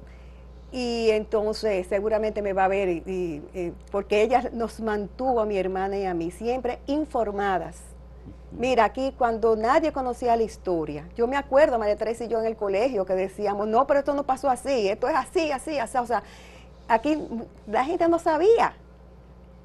y 0.71 1.09
entonces 1.09 1.85
seguramente 1.87 2.41
me 2.41 2.53
va 2.53 2.65
a 2.65 2.67
ver 2.69 2.89
y, 2.89 3.43
eh, 3.53 3.73
porque 3.91 4.21
ella 4.21 4.49
nos 4.53 4.79
mantuvo 4.79 5.41
a 5.41 5.45
mi 5.45 5.57
hermana 5.57 5.97
y 5.97 6.05
a 6.05 6.13
mí 6.13 6.31
siempre 6.31 6.79
informadas. 6.87 7.77
Mira, 8.51 8.85
aquí 8.85 9.13
cuando 9.17 9.55
nadie 9.55 9.91
conocía 9.91 10.35
la 10.35 10.43
historia, 10.43 11.07
yo 11.15 11.27
me 11.27 11.37
acuerdo, 11.37 11.77
María 11.77 11.95
Teresa 11.95 12.25
y 12.25 12.27
yo 12.27 12.39
en 12.39 12.45
el 12.45 12.55
colegio, 12.55 13.05
que 13.05 13.13
decíamos, 13.13 13.67
no, 13.67 13.87
pero 13.87 13.99
esto 13.99 14.13
no 14.13 14.23
pasó 14.23 14.49
así, 14.49 14.89
esto 14.89 15.07
es 15.07 15.15
así, 15.15 15.51
así, 15.51 15.77
así. 15.77 15.97
O 15.97 16.05
sea, 16.05 16.23
aquí 16.87 17.17
la 17.67 17.85
gente 17.85 18.07
no 18.07 18.19
sabía, 18.19 18.73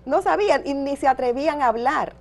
no 0.04 0.22
sabían 0.22 0.62
y 0.64 0.74
ni 0.74 0.96
se 0.96 1.08
atrevían 1.08 1.62
a 1.62 1.66
hablar 1.66 2.14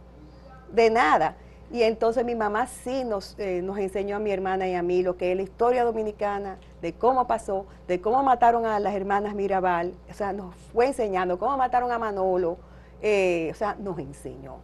de 0.72 0.90
nada. 0.90 1.36
Y 1.72 1.82
entonces 1.82 2.24
mi 2.24 2.36
mamá 2.36 2.68
sí 2.68 3.04
nos, 3.04 3.36
eh, 3.40 3.62
nos 3.62 3.78
enseñó 3.80 4.18
a 4.18 4.20
mi 4.20 4.32
hermana 4.32 4.68
y 4.68 4.76
a 4.76 4.84
mí 4.84 5.02
lo 5.02 5.18
que 5.18 5.32
es 5.32 5.38
la 5.38 5.44
historia 5.44 5.84
dominicana, 5.84 6.58
de 6.82 6.94
cómo 6.94 7.26
pasó, 7.26 7.66
de 7.88 8.00
cómo 8.00 8.22
mataron 8.24 8.66
a 8.66 8.80
las 8.80 8.94
hermanas 8.94 9.34
Mirabal, 9.34 9.94
o 10.10 10.14
sea, 10.14 10.32
nos 10.32 10.54
fue 10.72 10.88
enseñando 10.88 11.40
cómo 11.40 11.58
mataron 11.58 11.92
a 11.92 11.98
Manolo, 11.98 12.58
eh, 13.02 13.50
o 13.52 13.56
sea, 13.56 13.76
nos 13.80 13.98
enseñó. 13.98 14.58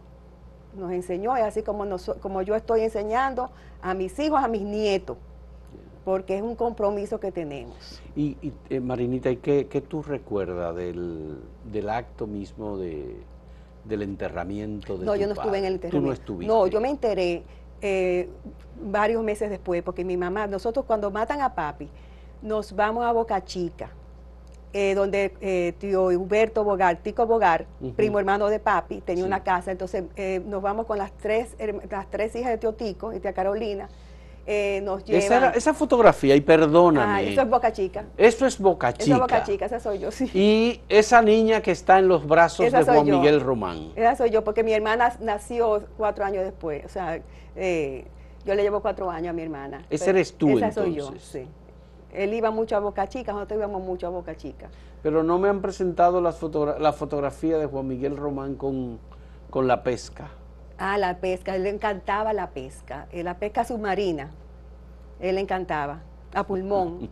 Nos 0.76 0.92
enseñó, 0.92 1.36
y 1.36 1.40
así 1.40 1.62
como, 1.62 1.84
como 2.20 2.42
yo 2.42 2.54
estoy 2.54 2.82
enseñando 2.82 3.50
a 3.82 3.92
mis 3.94 4.18
hijos, 4.18 4.42
a 4.42 4.48
mis 4.48 4.62
nietos, 4.62 5.18
porque 6.04 6.36
es 6.36 6.42
un 6.42 6.54
compromiso 6.54 7.20
que 7.20 7.30
tenemos. 7.30 8.00
Y, 8.16 8.36
eh, 8.70 8.80
Marinita, 8.80 9.30
¿y 9.30 9.36
qué, 9.36 9.66
qué, 9.66 9.80
tú 9.80 10.02
recuerdas 10.02 10.74
del, 10.74 11.38
del 11.70 11.90
acto 11.90 12.26
mismo 12.26 12.78
de, 12.78 13.16
del 13.84 14.02
enterramiento 14.02 14.96
de 14.96 15.04
No, 15.04 15.16
yo 15.16 15.26
no 15.26 15.32
estuve 15.32 15.58
en 15.58 15.64
el 15.64 15.72
enterramiento. 15.74 15.98
Tú 15.98 16.06
no 16.06 16.12
estuviste. 16.12 16.52
No, 16.52 16.66
yo 16.66 16.80
me 16.80 16.88
enteré 16.88 17.42
eh, 17.80 18.28
varios 18.80 19.22
meses 19.24 19.50
después, 19.50 19.82
porque 19.82 20.04
mi 20.04 20.16
mamá, 20.16 20.46
nosotros 20.46 20.84
cuando 20.86 21.10
matan 21.10 21.40
a 21.40 21.54
papi, 21.54 21.88
nos 22.40 22.74
vamos 22.74 23.04
a 23.04 23.12
Boca 23.12 23.44
Chica, 23.44 23.90
eh, 24.72 24.94
donde 24.94 25.34
eh, 25.40 25.74
tío 25.78 26.06
Humberto 26.06 26.64
Bogar, 26.64 26.96
Tico 26.98 27.26
Bogar, 27.26 27.66
primo 27.96 28.18
hermano 28.18 28.48
de 28.48 28.60
papi, 28.60 29.00
tenía 29.00 29.24
una 29.24 29.42
casa, 29.42 29.72
entonces 29.72 30.04
nos 30.46 30.62
vamos 30.62 30.86
con 30.86 30.98
las 30.98 31.12
tres, 31.12 31.56
las 31.90 32.10
tres 32.10 32.34
hijas 32.36 32.50
de 32.52 32.58
tío 32.58 32.72
Tico 32.72 33.12
y 33.12 33.20
tía 33.20 33.32
Carolina, 33.32 33.88
eh, 34.46 34.80
nos 34.82 35.04
lleva... 35.04 35.50
Esa, 35.50 35.74
fotografía, 35.74 36.34
y 36.34 36.40
perdóname. 36.40 37.12
Ah, 37.12 37.22
eso 37.22 37.42
es 37.42 37.48
Boca 37.48 37.72
Chica. 37.72 38.04
Eso 38.16 38.46
es 38.46 38.58
Boca 38.58 38.92
Chica. 38.92 39.04
Eso 39.04 39.14
es 39.14 39.20
Boca 39.20 39.42
Chica, 39.44 39.66
esa 39.66 39.80
soy 39.80 39.98
yo, 40.00 40.10
sí. 40.10 40.30
Y 40.34 40.80
esa 40.88 41.22
niña 41.22 41.60
que 41.60 41.70
está 41.70 41.98
en 41.98 42.08
los 42.08 42.26
brazos 42.26 42.70
de 42.70 42.82
Juan 42.82 43.04
Miguel 43.04 43.40
Román. 43.40 43.92
Esa 43.94 44.16
soy 44.16 44.30
yo, 44.30 44.42
porque 44.42 44.64
mi 44.64 44.72
hermana 44.72 45.14
nació 45.20 45.84
cuatro 45.96 46.24
años 46.24 46.44
después. 46.44 46.84
O 46.84 46.88
sea, 46.88 47.20
eh, 47.54 48.04
yo 48.44 48.54
le 48.54 48.62
llevo 48.62 48.80
cuatro 48.80 49.10
años 49.10 49.30
a 49.30 49.32
mi 49.32 49.42
hermana. 49.42 49.84
Esa 49.90 50.10
eres 50.10 50.34
tú, 50.34 50.58
esa 50.58 50.72
soy 50.72 50.94
yo, 50.94 51.12
sí. 51.18 51.46
Él 52.12 52.34
iba 52.34 52.50
mucho 52.50 52.76
a 52.76 52.80
Boca 52.80 53.08
Chica, 53.08 53.32
nosotros 53.32 53.58
íbamos 53.58 53.82
mucho 53.82 54.06
a 54.06 54.10
Boca 54.10 54.36
Chica. 54.36 54.68
Pero 55.02 55.22
no 55.22 55.38
me 55.38 55.48
han 55.48 55.62
presentado 55.62 56.20
las 56.20 56.40
la 56.78 56.92
fotografía 56.92 57.58
de 57.58 57.66
Juan 57.66 57.86
Miguel 57.86 58.16
Román 58.16 58.56
con, 58.56 58.98
con 59.50 59.66
la 59.66 59.82
pesca. 59.82 60.30
Ah, 60.84 60.98
la 60.98 61.18
pesca, 61.18 61.54
él 61.54 61.62
le 61.62 61.68
encantaba 61.68 62.32
la 62.32 62.50
pesca, 62.50 63.06
eh, 63.12 63.22
la 63.22 63.38
pesca 63.38 63.62
submarina, 63.62 64.32
él 65.20 65.36
le 65.36 65.40
encantaba, 65.40 66.00
a 66.34 66.44
pulmón. 66.44 67.08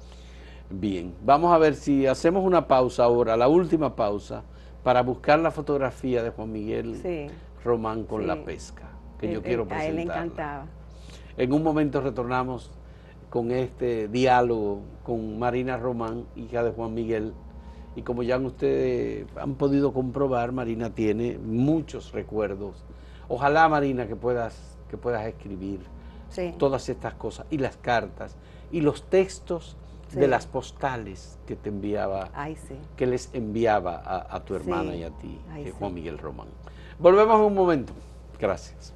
Bien, 0.70 1.14
vamos 1.22 1.52
a 1.52 1.58
ver 1.58 1.74
si 1.74 2.06
hacemos 2.06 2.42
una 2.42 2.66
pausa 2.66 3.04
ahora, 3.04 3.36
la 3.36 3.46
última 3.46 3.94
pausa, 3.94 4.42
para 4.82 5.02
buscar 5.02 5.38
la 5.38 5.50
fotografía 5.50 6.22
de 6.22 6.30
Juan 6.30 6.50
Miguel 6.50 7.28
Román 7.62 8.04
con 8.04 8.26
la 8.26 8.42
pesca, 8.42 8.88
que 9.20 9.30
yo 9.30 9.42
quiero 9.42 9.68
presentar. 9.68 9.86
A 9.86 9.90
él 9.90 9.96
le 9.96 10.02
encantaba. 10.02 10.66
En 11.36 11.52
un 11.52 11.62
momento 11.62 12.00
retornamos 12.00 12.70
con 13.28 13.50
este 13.50 14.08
diálogo 14.08 14.80
con 15.02 15.38
Marina 15.38 15.76
Román, 15.76 16.24
hija 16.36 16.64
de 16.64 16.70
Juan 16.70 16.94
Miguel, 16.94 17.34
y 17.96 18.00
como 18.02 18.22
ya 18.22 18.38
ustedes 18.38 19.26
han 19.36 19.56
podido 19.56 19.92
comprobar, 19.92 20.52
Marina 20.52 20.94
tiene 20.94 21.36
muchos 21.38 22.10
recuerdos 22.12 22.82
Ojalá, 23.28 23.68
Marina, 23.68 24.06
que 24.06 24.16
puedas, 24.16 24.76
que 24.88 24.96
puedas 24.96 25.26
escribir 25.26 25.80
todas 26.58 26.88
estas 26.88 27.14
cosas, 27.14 27.46
y 27.50 27.58
las 27.58 27.76
cartas, 27.76 28.36
y 28.72 28.80
los 28.80 29.04
textos 29.08 29.76
de 30.12 30.28
las 30.28 30.46
postales 30.46 31.38
que 31.46 31.56
te 31.56 31.68
enviaba, 31.68 32.30
que 32.96 33.06
les 33.06 33.30
enviaba 33.32 34.26
a, 34.28 34.40
tu 34.40 34.54
hermana 34.54 34.94
y 34.94 35.02
a 35.02 35.10
ti, 35.10 35.40
eh, 35.56 35.72
Juan 35.78 35.94
Miguel 35.94 36.18
Román. 36.18 36.48
Volvemos 36.98 37.36
en 37.36 37.46
un 37.46 37.54
momento. 37.54 37.92
Gracias. 38.38 38.92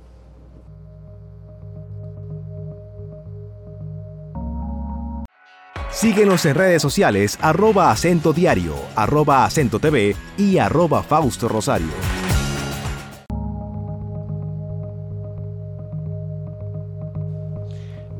Síguenos 5.90 6.44
en 6.46 6.54
redes 6.54 6.80
sociales 6.80 7.38
arroba 7.40 7.90
acento 7.90 8.32
diario, 8.32 8.74
arroba 8.94 9.44
acento 9.44 9.80
TV 9.80 10.14
y 10.36 10.58
arroba 10.58 11.02
Fausto 11.02 11.48
Rosario. 11.48 12.27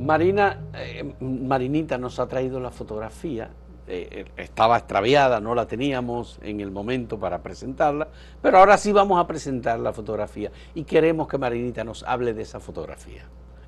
Marina, 0.09 0.59
eh, 0.73 1.05
Marinita 1.21 1.99
nos 1.99 2.19
ha 2.19 2.27
traído 2.27 2.59
la 2.61 2.71
fotografía, 2.71 3.51
eh, 3.87 4.09
eh, 4.11 4.25
estaba 4.39 4.79
extraviada, 4.79 5.39
no 5.39 5.55
la 5.55 5.67
teníamos 5.67 6.39
en 6.43 6.61
el 6.61 6.71
momento 6.71 7.21
para 7.21 7.43
presentarla, 7.43 8.09
pero 8.41 8.57
ahora 8.57 8.79
sí 8.79 8.91
vamos 8.91 9.21
a 9.21 9.27
presentar 9.27 9.79
la 9.79 9.93
fotografía 9.93 10.51
y 10.75 10.85
queremos 10.85 11.29
que 11.29 11.37
Marinita 11.37 11.85
nos 11.85 12.05
hable 12.05 12.33
de 12.33 12.41
esa 12.41 12.59
fotografía. 12.59 13.25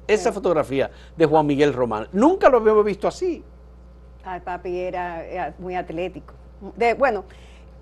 Esa 0.08 0.32
fotografía 0.32 0.90
de 1.14 1.26
Juan 1.26 1.44
Miguel 1.44 1.74
Román, 1.74 2.08
nunca 2.12 2.48
lo 2.48 2.56
habíamos 2.56 2.86
visto 2.86 3.06
así. 3.06 3.44
Ay, 4.24 4.40
papi 4.40 4.78
era, 4.78 5.54
muy 5.58 5.74
atlético. 5.74 6.32
De, 6.74 6.94
bueno, 6.94 7.24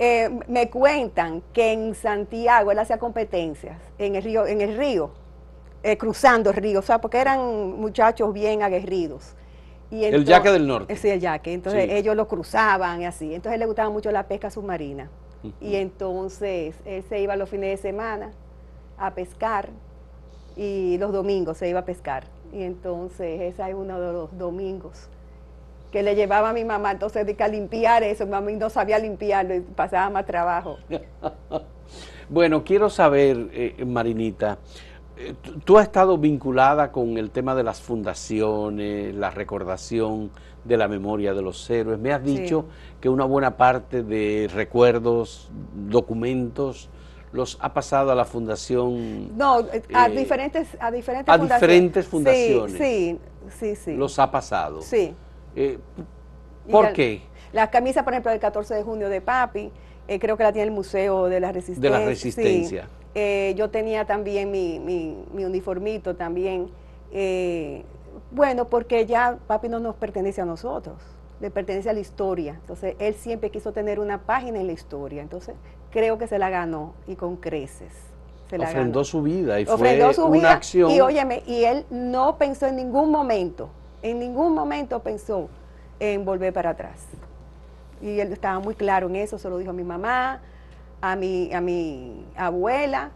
Eh, 0.00 0.30
me 0.46 0.70
cuentan 0.70 1.42
que 1.52 1.72
en 1.72 1.92
Santiago 1.92 2.70
él 2.70 2.78
hacía 2.78 2.98
competencias 2.98 3.76
en 3.98 4.14
el 4.14 4.22
río, 4.22 4.46
en 4.46 4.60
el 4.60 4.76
río, 4.76 5.10
eh, 5.82 5.96
cruzando 5.96 6.50
el 6.50 6.56
río, 6.56 6.80
o 6.80 6.82
sea, 6.82 7.00
porque 7.00 7.18
eran 7.18 7.40
muchachos 7.78 8.32
bien 8.32 8.62
aguerridos. 8.62 9.34
Y 9.90 10.04
el 10.04 10.24
yaque 10.24 10.50
del 10.50 10.66
norte. 10.66 10.94
Sí, 10.96 11.08
el 11.08 11.20
yaque. 11.20 11.52
Entonces 11.52 11.88
ellos 11.90 12.14
lo 12.14 12.28
cruzaban 12.28 13.00
y 13.00 13.06
así. 13.06 13.34
Entonces 13.34 13.58
le 13.58 13.64
gustaba 13.66 13.88
mucho 13.88 14.10
la 14.10 14.24
pesca 14.28 14.50
submarina. 14.50 15.08
Y 15.60 15.76
entonces 15.76 16.74
él 16.84 17.04
se 17.08 17.20
iba 17.20 17.36
los 17.36 17.48
fines 17.48 17.70
de 17.70 17.90
semana 17.90 18.32
a 18.98 19.14
pescar 19.14 19.70
y 20.56 20.98
los 20.98 21.12
domingos 21.12 21.56
se 21.56 21.68
iba 21.68 21.80
a 21.80 21.84
pescar. 21.84 22.24
Y 22.52 22.62
entonces 22.62 23.40
ese 23.40 23.70
es 23.70 23.74
uno 23.74 24.00
de 24.00 24.12
los 24.12 24.36
domingos 24.36 25.08
que 25.92 26.02
le 26.02 26.14
llevaba 26.14 26.50
a 26.50 26.52
mi 26.52 26.64
mamá, 26.64 26.92
entonces 26.92 27.24
de 27.24 27.34
que 27.34 27.48
limpiar 27.48 28.02
eso, 28.02 28.26
mi 28.26 28.32
mamá 28.32 28.50
no 28.50 28.68
sabía 28.68 28.98
limpiarlo 28.98 29.54
y 29.54 29.60
pasaba 29.60 30.10
más 30.10 30.26
trabajo. 30.26 30.76
bueno, 32.28 32.62
quiero 32.62 32.90
saber, 32.90 33.48
eh, 33.52 33.84
Marinita, 33.86 34.58
tú 35.64 35.78
has 35.78 35.86
estado 35.86 36.18
vinculada 36.18 36.92
con 36.92 37.18
el 37.18 37.30
tema 37.30 37.54
de 37.54 37.62
las 37.62 37.80
fundaciones, 37.80 39.14
la 39.14 39.30
recordación 39.30 40.30
de 40.64 40.76
la 40.76 40.88
memoria 40.88 41.34
de 41.34 41.42
los 41.42 41.68
héroes. 41.70 41.98
Me 41.98 42.12
has 42.12 42.22
dicho 42.22 42.66
que 43.00 43.08
una 43.08 43.24
buena 43.24 43.56
parte 43.56 44.02
de 44.02 44.48
recuerdos, 44.52 45.50
documentos, 45.74 46.90
los 47.32 47.58
ha 47.60 47.72
pasado 47.74 48.10
a 48.10 48.14
la 48.14 48.24
fundación. 48.24 49.36
No, 49.36 49.58
a 49.94 50.06
eh, 50.06 50.16
diferentes, 50.16 50.76
a 50.80 50.90
diferentes, 50.90 51.34
a 51.34 51.38
diferentes 51.38 52.06
fundaciones. 52.06 52.78
Sí, 52.78 53.18
sí, 53.58 53.76
sí, 53.76 53.96
Los 53.96 54.18
ha 54.18 54.30
pasado. 54.30 54.82
Sí. 54.82 55.14
Eh, 55.54 55.78
¿Por 56.70 56.92
qué? 56.92 57.22
La 57.52 57.70
camisa, 57.70 58.04
por 58.04 58.12
ejemplo, 58.12 58.30
del 58.30 58.40
14 58.40 58.74
de 58.74 58.82
junio 58.82 59.08
de 59.08 59.20
Papi, 59.20 59.70
eh, 60.06 60.18
creo 60.18 60.36
que 60.36 60.42
la 60.42 60.52
tiene 60.52 60.68
el 60.68 60.74
Museo 60.74 61.26
de 61.26 61.40
la 61.40 61.52
Resistencia. 61.52 61.90
De 61.90 61.98
la 61.98 62.04
Resistencia. 62.04 62.88
Eh, 63.14 63.54
yo 63.56 63.70
tenía 63.70 64.04
también 64.04 64.50
mi, 64.50 64.78
mi, 64.78 65.44
uniformito 65.44 66.14
también. 66.16 66.68
bueno, 68.30 68.66
porque 68.66 69.06
ya 69.06 69.38
Papi 69.46 69.68
no 69.68 69.80
nos 69.80 69.96
pertenece 69.96 70.40
a 70.40 70.44
nosotros, 70.44 70.96
le 71.40 71.50
pertenece 71.50 71.90
a 71.90 71.92
la 71.92 72.00
historia. 72.00 72.54
Entonces, 72.60 72.94
él 72.98 73.14
siempre 73.14 73.50
quiso 73.50 73.72
tener 73.72 73.98
una 73.98 74.18
página 74.18 74.60
en 74.60 74.66
la 74.66 74.72
historia. 74.72 75.22
Entonces, 75.22 75.54
creo 75.90 76.18
que 76.18 76.26
se 76.26 76.38
la 76.38 76.50
ganó 76.50 76.94
y 77.06 77.16
con 77.16 77.36
creces. 77.36 77.92
Se 78.50 78.58
la 78.58 78.64
Ofrendó 78.64 79.04
su 79.04 79.22
vida 79.22 79.60
y 79.60 79.66
fue 79.66 80.14
su 80.14 80.26
una 80.26 80.52
acción. 80.52 80.90
Y 80.90 81.00
óyeme, 81.00 81.42
y 81.46 81.64
él 81.64 81.84
no 81.90 82.36
pensó 82.38 82.66
en 82.66 82.76
ningún 82.76 83.10
momento 83.10 83.70
en 84.02 84.18
ningún 84.18 84.54
momento 84.54 85.00
pensó 85.00 85.48
en 86.00 86.24
volver 86.24 86.52
para 86.52 86.70
atrás. 86.70 87.06
Y 88.00 88.20
él 88.20 88.32
estaba 88.32 88.60
muy 88.60 88.74
claro 88.74 89.08
en 89.08 89.16
eso, 89.16 89.38
se 89.38 89.48
lo 89.48 89.58
dijo 89.58 89.70
a 89.70 89.74
mi 89.74 89.82
mamá, 89.82 90.40
a 91.00 91.16
mi, 91.16 91.52
a 91.52 91.60
mi 91.60 92.24
abuela, 92.36 93.10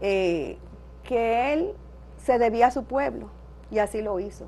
eh, 0.00 0.58
que 1.02 1.52
él 1.52 1.72
se 2.18 2.38
debía 2.38 2.68
a 2.68 2.70
su 2.70 2.84
pueblo 2.84 3.28
y 3.70 3.78
así 3.78 4.02
lo 4.02 4.20
hizo. 4.20 4.46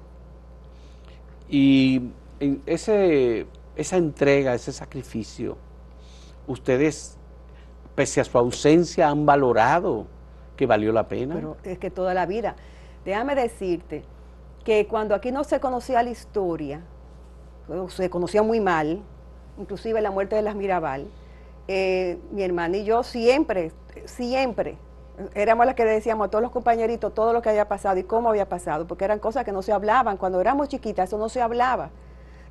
Y 1.49 2.11
ese, 2.67 3.47
esa 3.77 3.97
entrega, 3.97 4.55
ese 4.55 4.73
sacrificio, 4.73 5.57
ustedes, 6.47 7.17
pese 7.95 8.21
a 8.21 8.25
su 8.25 8.37
ausencia, 8.39 9.09
han 9.09 9.27
valorado 9.27 10.07
que 10.57 10.67
valió 10.67 10.93
la 10.93 11.09
pena. 11.09 11.35
Pero 11.35 11.57
es 11.63 11.79
que 11.79 11.91
toda 11.91 12.15
la 12.15 12.27
vida, 12.27 12.57
déjame 13.05 13.35
decirte, 13.35 14.05
que 14.65 14.87
cuando 14.89 15.15
aquí 15.15 15.31
no 15.31 15.45
se 15.45 15.61
conocía 15.61 16.03
la 16.03 16.11
historia, 16.11 16.83
se 17.89 18.11
conocía 18.11 18.43
muy 18.43 18.61
mal, 18.61 19.01
inclusive 19.59 20.01
la 20.01 20.11
muerte 20.11 20.35
de 20.35 20.43
las 20.43 20.57
Mirabal, 20.57 21.07
eh, 21.69 22.19
mi 22.31 22.43
hermana 22.43 22.77
y 22.77 22.85
yo 22.85 23.03
siempre, 23.03 23.73
siempre, 24.05 24.79
éramos 25.35 25.67
las 25.67 25.75
que 25.75 25.85
decíamos 25.85 26.27
a 26.27 26.31
todos 26.31 26.43
los 26.43 26.51
compañeritos 26.51 27.15
todo 27.15 27.33
lo 27.33 27.43
que 27.43 27.49
había 27.49 27.69
pasado 27.69 27.99
y 27.99 28.05
cómo 28.05 28.29
había 28.29 28.49
pasado, 28.49 28.87
porque 28.87 29.05
eran 29.05 29.19
cosas 29.19 29.45
que 29.45 29.53
no 29.53 29.63
se 29.63 29.73
hablaban. 29.73 30.17
Cuando 30.17 30.41
éramos 30.41 30.69
chiquitas 30.69 31.09
eso 31.09 31.19
no 31.19 31.29
se 31.29 31.41
hablaba, 31.41 31.91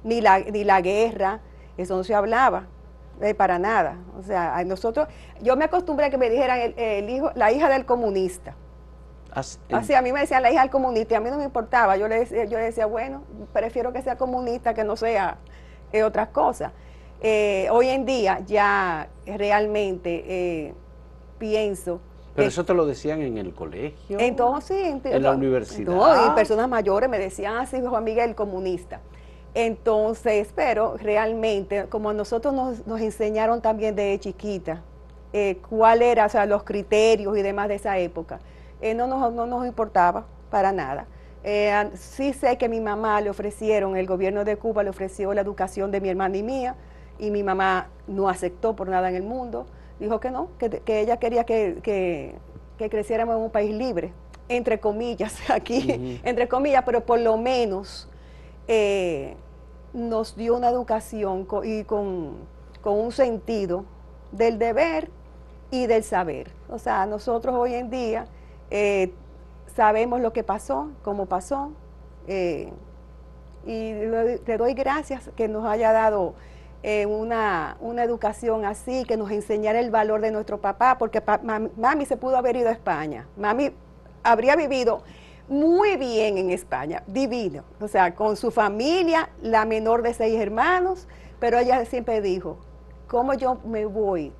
ni 0.03 0.21
la, 0.21 0.39
ni 0.39 0.63
la 0.63 0.81
guerra, 0.81 1.41
eso 1.77 1.95
no 1.95 2.03
se 2.03 2.15
hablaba. 2.15 2.67
Eh, 3.21 3.33
para 3.33 3.57
nada. 3.59 3.97
O 4.19 4.23
sea, 4.23 4.61
nosotros, 4.65 5.07
yo 5.41 5.55
me 5.55 5.63
acostumbré 5.63 6.07
a 6.07 6.09
que 6.09 6.17
me 6.17 6.29
dijeran 6.29 6.73
el 6.75 7.09
hijo, 7.09 7.31
la 7.35 7.49
hija 7.51 7.69
del 7.69 7.85
comunista. 7.85 8.55
Así, 9.71 9.93
a 9.93 10.01
mí 10.01 10.13
me 10.13 10.21
decían 10.21 10.41
la 10.41 10.51
hija 10.51 10.61
del 10.61 10.69
comunista 10.69 11.13
y 11.13 11.17
a 11.17 11.19
mí 11.19 11.29
no 11.29 11.37
me 11.37 11.43
importaba. 11.43 11.97
Yo 11.97 12.07
le 12.07 12.19
decía, 12.19 12.45
yo 12.45 12.57
decía 12.57 12.85
bueno, 12.85 13.23
prefiero 13.53 13.91
que 13.91 14.01
sea 14.01 14.17
comunista 14.17 14.73
que 14.73 14.83
no 14.83 14.95
sea 14.95 15.37
eh, 15.91 16.03
otras 16.03 16.29
cosas. 16.29 16.71
Eh, 17.21 17.67
hoy 17.71 17.89
en 17.89 18.05
día 18.05 18.41
ya 18.45 19.09
realmente 19.25 20.23
eh, 20.27 20.73
pienso... 21.37 22.01
Pero 22.35 22.47
eso 22.49 22.65
te 22.65 22.73
lo 22.73 22.85
decían 22.85 23.21
en 23.21 23.37
el 23.37 23.53
colegio. 23.53 24.19
Entonces, 24.19 24.77
en, 24.87 25.01
en 25.03 25.23
la 25.23 25.31
universidad. 25.31 25.93
No, 25.93 26.27
y 26.27 26.35
personas 26.35 26.67
mayores 26.67 27.09
me 27.09 27.17
decían 27.17 27.55
así, 27.55 27.81
Juan 27.81 28.03
Miguel, 28.03 28.35
comunista. 28.35 28.99
Entonces, 29.53 30.49
pero 30.53 30.97
realmente, 30.97 31.85
como 31.85 32.11
nosotros 32.11 32.53
nos, 32.53 32.85
nos 32.85 32.99
enseñaron 32.99 33.61
también 33.61 33.95
de 33.95 34.19
chiquita, 34.19 34.83
cuál 35.69 36.01
era, 36.01 36.25
o 36.25 36.29
sea, 36.29 36.45
los 36.45 36.63
criterios 36.63 37.37
y 37.37 37.41
demás 37.41 37.67
de 37.67 37.75
esa 37.75 37.97
época, 37.97 38.39
eh, 38.81 38.93
no, 38.93 39.07
nos, 39.07 39.33
no 39.33 39.45
nos 39.45 39.65
importaba 39.65 40.25
para 40.49 40.71
nada. 40.71 41.07
Eh, 41.43 41.89
sí 41.93 42.33
sé 42.33 42.57
que 42.57 42.67
mi 42.69 42.79
mamá 42.79 43.21
le 43.21 43.29
ofrecieron, 43.29 43.95
el 43.95 44.07
gobierno 44.07 44.43
de 44.43 44.57
Cuba 44.57 44.83
le 44.83 44.89
ofreció 44.89 45.33
la 45.33 45.41
educación 45.41 45.91
de 45.91 46.01
mi 46.01 46.09
hermana 46.09 46.37
y 46.37 46.43
mía, 46.43 46.75
y 47.19 47.31
mi 47.31 47.43
mamá 47.43 47.89
no 48.07 48.29
aceptó 48.29 48.75
por 48.75 48.87
nada 48.87 49.09
en 49.09 49.15
el 49.15 49.23
mundo. 49.23 49.65
Dijo 49.99 50.19
que 50.19 50.31
no, 50.31 50.49
que, 50.57 50.81
ella 50.87 51.17
quería 51.17 51.45
que, 51.45 52.35
creciéramos 52.77 53.35
en 53.35 53.41
un 53.41 53.51
país 53.51 53.73
libre, 53.73 54.13
entre 54.49 54.79
comillas, 54.79 55.37
aquí, 55.49 56.19
entre 56.23 56.47
comillas, 56.47 56.83
pero 56.85 57.05
por 57.05 57.19
lo 57.19 57.37
menos 57.37 58.09
eh, 58.67 59.35
nos 59.93 60.35
dio 60.35 60.55
una 60.55 60.69
educación 60.69 61.47
y 61.63 61.83
con, 61.83 62.37
con 62.81 62.99
un 62.99 63.11
sentido 63.11 63.85
del 64.31 64.59
deber 64.59 65.09
y 65.71 65.87
del 65.87 66.03
saber. 66.03 66.51
O 66.69 66.79
sea, 66.79 67.05
nosotros 67.05 67.55
hoy 67.55 67.73
en 67.75 67.89
día 67.89 68.27
eh, 68.69 69.13
sabemos 69.75 70.21
lo 70.21 70.33
que 70.33 70.43
pasó, 70.43 70.89
cómo 71.03 71.25
pasó, 71.25 71.71
eh, 72.27 72.71
y 73.65 73.93
le, 73.93 74.57
doy 74.57 74.73
gracias 74.73 75.29
que 75.35 75.47
nos 75.47 75.65
haya 75.65 75.91
dado 75.91 76.35
eh, 76.87 77.07
una, 77.07 77.77
educación 78.03 78.63
así, 78.63 79.05
que 79.05 79.17
nos 79.17 79.31
enseñara 79.31 79.79
el 79.79 79.89
valor 79.89 80.21
de 80.21 80.29
nuestro 80.29 80.61
papá, 80.61 80.99
porque 80.99 81.19
mami, 81.77 82.05
se 82.05 82.15
pudo 82.15 82.37
haber 82.37 82.55
ido 82.57 82.69
a 82.69 82.73
España, 82.73 83.27
mami 83.37 83.71
habría 84.21 84.55
vivido 84.55 85.01
muy 85.47 85.97
bien 85.97 86.37
en 86.37 86.51
España, 86.51 87.01
divino, 87.07 87.63
o 87.81 87.87
sea, 87.87 88.13
con 88.13 88.37
su 88.37 88.51
familia, 88.51 89.29
la 89.41 89.65
menor 89.65 90.03
de 90.03 90.13
seis 90.13 90.39
hermanos, 90.39 91.07
pero 91.39 91.57
ella 91.57 91.83
siempre 91.85 92.21
dijo, 92.21 92.59
¿cómo 93.07 93.33
yo 93.33 93.57
me 93.65 93.87
voy 93.87 94.31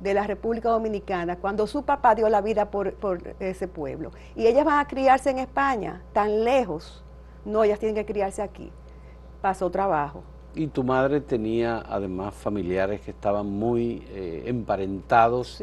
de 0.00 0.12
la 0.12 0.26
República 0.26 0.70
Dominicana 0.70 1.36
cuando 1.36 1.68
su 1.68 1.84
papá 1.84 2.16
dio 2.16 2.28
la 2.28 2.40
vida 2.40 2.68
por, 2.68 2.96
ese 3.38 3.68
pueblo. 3.68 4.10
Y 4.34 4.48
ellas 4.48 4.64
van 4.64 4.80
a 4.80 4.88
criarse 4.88 5.30
en 5.30 5.38
España, 5.38 6.02
tan 6.12 6.42
lejos. 6.42 7.04
No, 7.44 7.62
ellas 7.62 7.78
tienen 7.78 7.94
que 7.94 8.04
criarse 8.04 8.42
aquí. 8.42 8.72
Pasó 9.40 9.70
trabajo. 9.70 10.24
Y 10.56 10.68
tu 10.68 10.82
madre 10.82 11.20
tenía 11.20 11.84
además 11.86 12.34
familiares 12.34 13.02
que 13.02 13.10
estaban 13.10 13.46
muy 13.46 14.02
eh, 14.10 14.44
emparentados 14.46 15.62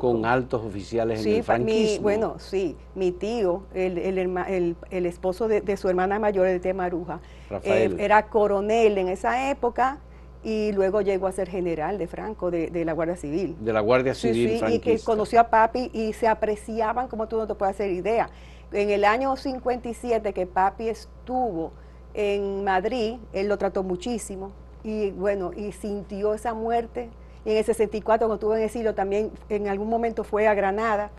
con, 0.00 0.26
altos 0.26 0.64
oficiales 0.64 1.24
en 1.24 1.36
el 1.36 1.44
franquismo. 1.44 2.02
bueno, 2.02 2.34
sí, 2.38 2.76
mi 2.96 3.12
tío, 3.12 3.62
el, 3.72 3.98
el, 3.98 5.06
esposo 5.06 5.46
de, 5.46 5.76
su 5.76 5.88
hermana 5.88 6.18
mayor 6.18 6.60
de 6.60 6.74
Maruja, 6.74 7.20
eh, 7.62 7.94
era 7.98 8.26
coronel 8.26 8.98
en 8.98 9.08
esa 9.08 9.48
época 9.48 10.00
y 10.42 10.72
luego 10.72 11.02
llegó 11.02 11.28
a 11.28 11.32
ser 11.32 11.48
general 11.48 11.98
de 11.98 12.08
Franco, 12.08 12.50
de, 12.50 12.84
la 12.84 12.92
Guardia 12.92 13.16
Civil. 13.16 13.56
De 13.60 13.72
la 13.72 13.80
Guardia 13.80 14.14
Civil. 14.14 14.60
Sí, 14.66 14.74
y 14.74 14.78
que 14.80 14.98
conoció 14.98 15.40
a 15.40 15.44
Papi 15.44 15.90
y 15.92 16.12
se 16.14 16.26
apreciaban 16.26 17.06
como 17.06 17.28
tú 17.28 17.36
no 17.36 17.46
te 17.46 17.54
puedes 17.54 17.76
hacer 17.76 17.92
idea. 17.92 18.28
En 18.72 18.90
el 18.90 19.04
año 19.04 19.36
57 19.36 20.32
que 20.32 20.46
Papi 20.46 20.88
estuvo 20.88 21.72
en 22.14 22.64
Madrid, 22.64 23.16
él 23.32 23.48
lo 23.48 23.58
trató 23.58 23.82
muchísimo 23.82 24.52
y 24.84 25.10
bueno, 25.10 25.52
y 25.56 25.72
sintió 25.72 26.34
esa 26.34 26.54
muerte. 26.54 27.08
Y 27.44 27.50
en 27.52 27.56
el 27.58 27.64
64 27.64 28.26
cuando 28.26 28.34
estuvo 28.34 28.56
en 28.56 28.62
exilio 28.62 28.94
también 28.94 29.30
en 29.48 29.68
algún 29.68 29.88
momento 29.88 30.22
fue 30.24 30.46
a 30.46 30.54
Granada 30.54 31.10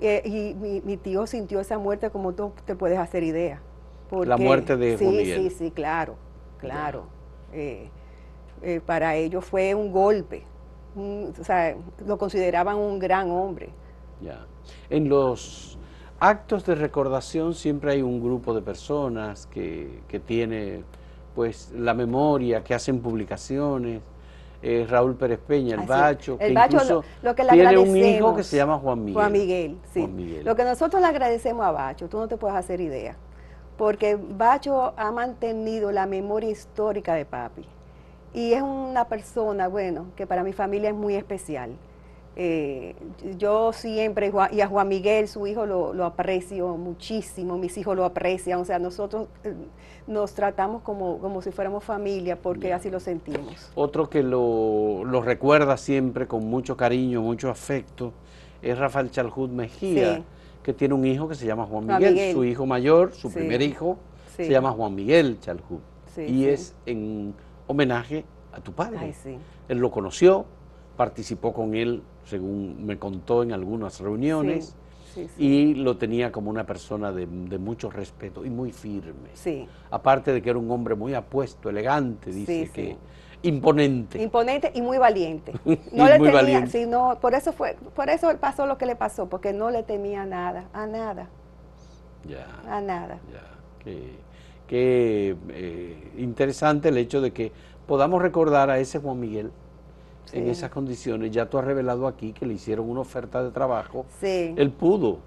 eh, 0.00 0.22
y 0.24 0.54
mi, 0.54 0.96
tío 0.96 1.26
sintió 1.26 1.60
esa 1.60 1.78
muerte 1.78 2.10
como 2.10 2.32
tú 2.32 2.52
te 2.64 2.74
puedes 2.74 2.98
hacer 2.98 3.22
idea. 3.22 3.60
la 4.10 4.36
muerte 4.36 4.76
de 4.76 4.96
Sí, 4.96 5.24
sí, 5.24 5.50
sí, 5.50 5.70
claro, 5.70 6.16
claro. 6.58 7.06
Eh, 7.52 7.88
eh, 8.62 8.80
para 8.84 9.16
ellos 9.16 9.44
fue 9.44 9.74
un 9.74 9.92
golpe. 9.92 10.44
o 10.96 11.44
sea, 11.44 11.76
lo 12.06 12.18
consideraban 12.18 12.76
un 12.76 12.98
gran 12.98 13.30
hombre. 13.30 13.70
Ya. 14.20 14.46
En 14.90 15.08
los 15.08 15.67
actos 16.20 16.64
de 16.66 16.74
recordación 16.74 17.54
siempre 17.54 17.92
hay 17.92 18.02
un 18.02 18.20
grupo 18.22 18.54
de 18.54 18.62
personas 18.62 19.46
que, 19.46 20.00
que 20.08 20.18
tiene 20.20 20.82
pues 21.34 21.72
la 21.76 21.94
memoria, 21.94 22.64
que 22.64 22.74
hacen 22.74 23.00
publicaciones. 23.00 24.00
eh, 24.60 24.86
Raúl 24.90 25.14
Pérez 25.14 25.38
Peña, 25.38 25.74
el 25.74 25.80
Así. 25.82 25.88
Bacho, 25.88 26.36
El 26.40 26.48
que 26.48 26.54
Bacho 26.54 26.72
incluso 26.78 26.94
lo- 27.22 27.28
lo 27.30 27.34
que 27.36 27.44
le 27.44 27.52
tiene 27.52 27.78
un 27.78 27.96
hijo 27.96 28.34
que 28.34 28.42
se 28.42 28.56
llama 28.56 28.76
Juan 28.78 28.98
Miguel. 29.04 29.14
Juan 29.14 29.32
Miguel, 29.32 29.78
sí. 29.94 30.00
Juan 30.00 30.16
Miguel. 30.16 30.44
Lo 30.44 30.56
que 30.56 30.64
nosotros 30.64 31.00
le 31.00 31.06
agradecemos 31.08 31.64
a 31.64 31.70
Bacho, 31.70 32.08
tú 32.08 32.18
no 32.18 32.26
te 32.26 32.36
puedes 32.36 32.56
hacer 32.56 32.80
idea, 32.80 33.14
porque 33.76 34.16
Bacho 34.20 34.94
ha 34.96 35.12
mantenido 35.12 35.92
la 35.92 36.06
memoria 36.06 36.50
histórica 36.50 37.14
de 37.14 37.24
papi. 37.24 37.64
Y 38.34 38.52
es 38.52 38.62
una 38.62 39.04
persona, 39.06 39.68
bueno, 39.68 40.06
que 40.16 40.26
para 40.26 40.42
mi 40.42 40.52
familia 40.52 40.90
es 40.90 40.96
muy 40.96 41.14
especial. 41.14 41.70
Eh, 42.40 42.94
yo 43.36 43.72
siempre, 43.72 44.30
y 44.52 44.60
a 44.60 44.68
Juan 44.68 44.86
Miguel, 44.86 45.26
su 45.26 45.44
hijo, 45.48 45.66
lo, 45.66 45.92
lo 45.92 46.04
aprecio 46.04 46.76
muchísimo, 46.76 47.58
mis 47.58 47.76
hijos 47.78 47.96
lo 47.96 48.04
aprecian, 48.04 48.60
o 48.60 48.64
sea, 48.64 48.78
nosotros 48.78 49.26
eh, 49.42 49.54
nos 50.06 50.34
tratamos 50.34 50.82
como, 50.82 51.18
como 51.18 51.42
si 51.42 51.50
fuéramos 51.50 51.82
familia, 51.82 52.36
porque 52.40 52.72
así 52.72 52.90
lo 52.90 53.00
sentimos. 53.00 53.72
Otro 53.74 54.08
que 54.08 54.22
lo, 54.22 55.02
lo 55.04 55.20
recuerda 55.20 55.76
siempre 55.76 56.28
con 56.28 56.44
mucho 56.48 56.76
cariño, 56.76 57.22
mucho 57.22 57.50
afecto, 57.50 58.12
es 58.62 58.78
Rafael 58.78 59.10
Chalhut 59.10 59.50
Mejía, 59.50 60.18
Sí. 60.18 60.24
que 60.62 60.72
tiene 60.72 60.94
un 60.94 61.04
hijo 61.06 61.26
que 61.28 61.34
se 61.34 61.44
llama 61.44 61.66
Juan 61.66 61.86
Juan 61.86 62.00
Miguel. 62.00 62.34
Su 62.34 62.44
hijo 62.44 62.66
mayor, 62.66 63.12
su 63.14 63.30
Sí. 63.30 63.34
primer 63.34 63.62
hijo, 63.62 63.98
Sí. 64.36 64.44
se 64.44 64.50
llama 64.52 64.70
Juan 64.70 64.94
Miguel 64.94 65.40
Chalhut. 65.40 65.80
Sí, 66.14 66.22
y 66.22 66.46
es 66.46 66.76
en 66.86 67.34
homenaje 67.66 68.24
a 68.52 68.60
tu 68.60 68.70
padre. 68.72 68.98
Ay. 69.24 69.38
Él 69.68 69.78
lo 69.78 69.90
conoció, 69.90 70.44
participó 70.96 71.52
con 71.52 71.74
él, 71.74 72.02
según 72.28 72.84
me 72.86 72.98
contó 72.98 73.42
en 73.42 73.52
algunas 73.52 74.00
reuniones, 74.00 74.74
Sí, 75.14 75.26
sí, 75.28 75.42
y 75.42 75.74
lo 75.74 75.96
tenía 75.96 76.30
como 76.30 76.50
una 76.50 76.66
persona 76.66 77.12
de, 77.12 77.26
de 77.26 77.58
mucho 77.58 77.90
respeto 77.90 78.44
y 78.44 78.50
muy 78.50 78.72
firme. 78.72 79.30
sí. 79.32 79.68
Aparte 79.90 80.32
de 80.32 80.42
que 80.42 80.50
era 80.50 80.58
un 80.58 80.70
hombre 80.70 80.94
muy 80.94 81.14
apuesto, 81.14 81.70
elegante, 81.70 82.32
dice 82.32 82.70
que 82.70 82.96
imponente. 83.42 84.18
Imponente 84.18 84.70
y 84.74 84.82
muy 84.82 84.98
valiente. 84.98 85.60
Y 85.92 85.96
No 85.96 86.06
le 86.08 86.18
muy 86.18 86.30
temía, 86.30 86.32
valiente. 86.32 86.70
sí, 86.70 86.86
no, 86.86 87.18
por 87.20 87.34
eso 87.34 87.52
fue, 87.52 87.76
por 87.94 88.10
eso 88.10 88.28
pasó 88.38 88.66
lo 88.66 88.78
que 88.78 88.86
le 88.86 88.96
pasó, 88.96 89.28
porque 89.28 89.52
no 89.52 89.70
le 89.70 89.82
temía 89.82 90.26
nada, 90.26 90.68
a 90.72 90.86
nada, 90.86 91.30
Ya, 92.24 92.46
a 92.64 92.80
nada. 92.80 93.22
ya. 93.22 93.58
Qué, 93.78 94.24
qué, 94.66 95.36
eh, 95.50 96.12
interesante 96.18 96.88
el 96.88 96.98
hecho 96.98 97.20
de 97.20 97.32
que 97.32 97.52
podamos 97.86 98.20
recordar 98.22 98.70
a 98.70 98.78
ese 98.78 98.98
Juan 98.98 99.20
Miguel 99.20 99.52
en 100.32 100.48
esas 100.48 100.70
condiciones. 100.70 101.30
Ya 101.30 101.46
tú 101.48 101.58
has 101.58 101.64
revelado 101.64 102.06
aquí 102.06 102.32
que 102.32 102.46
le 102.46 102.54
hicieron 102.54 102.88
una 102.88 103.00
oferta 103.00 103.42
de 103.42 103.50
trabajo. 103.50 104.06
Sí. 104.20 104.54
Él 104.56 104.70
pudo, 104.70 105.18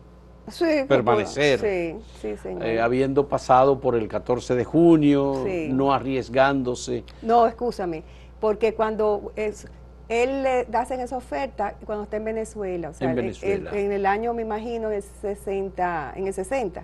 Sí, 0.47 0.65
permanecer. 0.87 1.59
señor. 1.59 2.65
eh, 2.65 2.81
habiendo 2.81 3.27
pasado 3.27 3.79
por 3.79 3.95
el 3.95 4.07
14 4.07 4.55
de 4.55 4.63
junio, 4.65 5.45
no 5.69 5.93
arriesgándose. 5.93 7.03
No, 7.21 7.45
escúchame, 7.47 8.03
porque 8.39 8.73
cuando 8.73 9.31
es, 9.35 9.67
él 10.09 10.43
le 10.43 10.67
hacen 10.73 10.99
esa 10.99 11.15
oferta 11.17 11.75
cuando 11.85 12.03
está 12.05 12.17
en 12.17 12.25
Venezuela, 12.25 12.89
o 12.89 12.93
sea, 12.93 13.09
En 13.09 13.15
Venezuela. 13.15 13.69
él- 13.71 13.77
en 13.77 13.91
el 13.91 14.05
año, 14.05 14.33
me 14.33 14.41
imagino, 14.41 14.89
el 14.89 15.01
60, 15.01 16.13
en 16.15 16.27
el 16.27 16.33
60, 16.33 16.83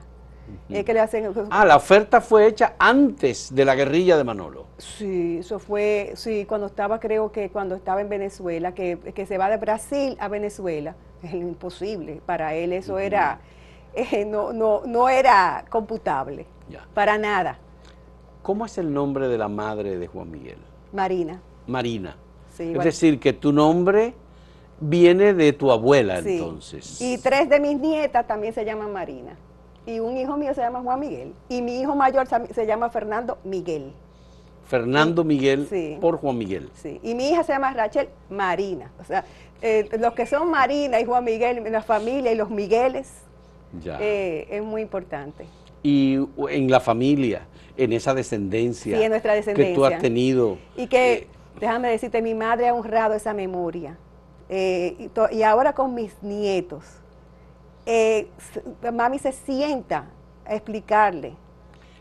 es 0.69 0.83
que 0.85 0.93
le 0.93 0.99
hacen... 0.99 1.31
Ah, 1.49 1.65
la 1.65 1.75
oferta 1.77 2.21
fue 2.21 2.47
hecha 2.47 2.73
antes 2.79 3.53
de 3.53 3.65
la 3.65 3.75
guerrilla 3.75 4.17
de 4.17 4.23
Manolo. 4.23 4.65
Sí, 4.77 5.37
eso 5.39 5.59
fue, 5.59 6.11
sí, 6.15 6.45
cuando 6.45 6.67
estaba, 6.67 6.99
creo 6.99 7.31
que 7.31 7.49
cuando 7.49 7.75
estaba 7.75 8.01
en 8.01 8.09
Venezuela, 8.09 8.73
que, 8.73 8.97
que 9.13 9.25
se 9.25 9.37
va 9.37 9.49
de 9.49 9.57
Brasil 9.57 10.15
a 10.19 10.27
Venezuela, 10.27 10.95
es 11.23 11.33
imposible, 11.33 12.21
para 12.25 12.53
él 12.53 12.73
eso 12.73 12.99
era, 12.99 13.39
eh, 13.93 14.25
no, 14.25 14.53
no, 14.53 14.81
no 14.85 15.09
era 15.09 15.65
computable, 15.69 16.45
Ya. 16.69 16.85
para 16.93 17.17
nada. 17.17 17.59
¿Cómo 18.43 18.65
es 18.65 18.77
el 18.77 18.93
nombre 18.93 19.27
de 19.27 19.37
la 19.37 19.47
madre 19.47 19.97
de 19.97 20.07
Juan 20.07 20.29
Miguel? 20.31 20.59
Marina, 20.93 21.41
Marina. 21.65 22.15
sí, 22.55 22.73
es 22.77 22.83
decir, 22.83 23.19
que 23.19 23.33
tu 23.33 23.51
nombre 23.51 24.13
viene 24.79 25.33
de 25.33 25.53
tu 25.53 25.71
abuela 25.71 26.21
sí. 26.21 26.37
entonces. 26.37 27.01
Y 27.01 27.17
tres 27.17 27.49
de 27.49 27.59
mis 27.59 27.77
nietas 27.79 28.25
también 28.27 28.53
se 28.53 28.63
llaman 28.63 28.93
Marina. 28.93 29.35
Y 29.87 29.99
un 30.01 30.17
hijo 30.17 30.35
mío 30.37 30.53
se 30.53 30.61
llama 30.61 30.81
Juan 30.81 30.99
Miguel. 30.99 31.33
Y 31.49 31.61
mi 31.63 31.79
hijo 31.79 31.95
mayor 31.95 32.27
se 32.53 32.65
llama 32.67 32.89
Fernando 32.89 33.37
Miguel. 33.43 33.93
Fernando 34.65 35.23
Miguel 35.23 35.65
Sí. 35.69 35.97
por 36.01 36.17
Juan 36.17 36.37
Miguel. 36.37 36.69
Sí. 36.75 36.99
Y 37.01 37.15
mi 37.15 37.29
hija 37.29 37.43
se 37.43 37.53
llama 37.53 37.73
Rachel 37.73 38.09
Marina. 38.29 38.91
O 38.99 39.05
sea, 39.05 39.23
eh, 39.61 39.87
los 39.97 40.13
que 40.13 40.25
son 40.25 40.51
Marina 40.51 40.99
y 40.99 41.05
Juan 41.05 41.23
Miguel, 41.23 41.63
la 41.71 41.81
familia 41.81 42.33
y 42.33 42.35
los 42.35 42.49
Migueles, 42.49 43.09
Ya. 43.81 43.97
eh, 44.01 44.45
es 44.51 44.61
muy 44.61 44.81
importante. 44.83 45.45
y 45.83 46.19
en 46.49 46.69
la 46.69 46.81
familia, 46.81 47.47
en 47.77 47.93
esa 47.93 48.13
descendencia, 48.13 48.97
Sí, 48.97 49.03
en 49.03 49.09
nuestra 49.11 49.35
que 49.35 49.41
tú 49.41 49.45
descendencia. 49.51 49.95
has 49.95 50.01
tenido. 50.01 50.57
Y 50.75 50.87
que, 50.87 51.13
eh, 51.13 51.27
déjame 51.61 51.89
decirte, 51.89 52.21
mi 52.21 52.33
madre 52.35 52.67
ha 52.67 52.73
honrado 52.73 53.13
esa 53.13 53.33
memoria. 53.33 53.97
Y 54.49 55.43
ahora 55.43 55.71
con 55.73 55.93
mis 55.93 56.11
nietos, 56.21 56.83
eh, 57.89 58.27
mami 58.93 59.17
se 59.17 59.31
sienta 59.31 60.05
a 60.45 60.53
explicarle. 60.55 61.33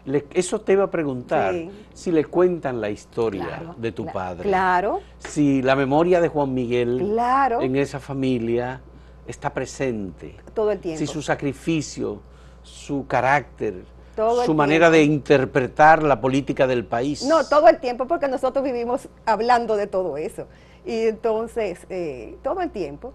le- 0.04 0.24
eso 0.34 0.60
te 0.60 0.72
iba 0.74 0.84
a 0.84 0.90
preguntar, 0.90 1.52
Sí. 1.52 1.70
si 1.94 2.12
le 2.12 2.24
cuentan 2.24 2.80
la 2.80 2.90
historia 2.90 3.44
Claro, 3.46 3.74
de 3.76 3.90
tu 3.92 4.06
padre. 4.06 4.42
Claro, 4.48 5.00
Si 5.18 5.62
la 5.62 5.74
memoria 5.74 6.20
de 6.20 6.28
Juan 6.28 6.52
Miguel 6.54 6.98
claro, 7.12 7.60
en 7.60 7.74
esa 7.76 7.98
familia 7.98 8.80
está 9.26 9.52
presente. 9.52 10.36
todo 10.54 10.70
el 10.70 10.78
tiempo. 10.78 10.98
Si 11.00 11.06
su 11.08 11.22
sacrificio, 11.22 12.20
su 12.62 13.06
carácter, 13.08 13.84
Todo 14.14 14.44
su 14.44 14.54
manera 14.54 14.90
de 14.90 15.02
interpretar 15.02 16.02
la 16.04 16.20
política 16.20 16.66
del 16.68 16.84
país. 16.86 17.24
No, 17.24 17.44
todo 17.44 17.68
el 17.68 17.78
tiempo, 17.80 18.06
porque 18.06 18.28
nosotros 18.28 18.64
vivimos 18.64 19.08
hablando 19.24 19.74
de 19.76 19.86
todo 19.88 20.16
eso. 20.16 20.46
Y 20.84 21.00
entonces, 21.08 21.84
eh, 21.90 22.36
todo 22.44 22.60
el 22.60 22.70
tiempo, 22.70 23.12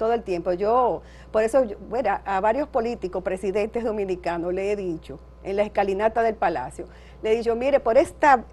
todo 0.00 0.14
el 0.14 0.22
tiempo. 0.22 0.54
Yo, 0.54 1.02
por 1.30 1.42
eso, 1.42 1.62
yo- 1.64 1.76
bueno, 1.90 2.18
a 2.24 2.40
varios 2.40 2.66
políticos, 2.68 3.22
presidentes 3.22 3.84
dominicanos, 3.84 4.54
le 4.54 4.72
he 4.72 4.76
dicho, 4.76 5.20
en 5.44 5.56
la 5.56 5.62
escalinata 5.62 6.22
del 6.22 6.36
palacio, 6.36 6.86
le 7.22 7.32
he 7.32 7.36
dicho, 7.36 7.54
mire, 7.54 7.80
por 7.80 7.98
esta, 7.98 8.44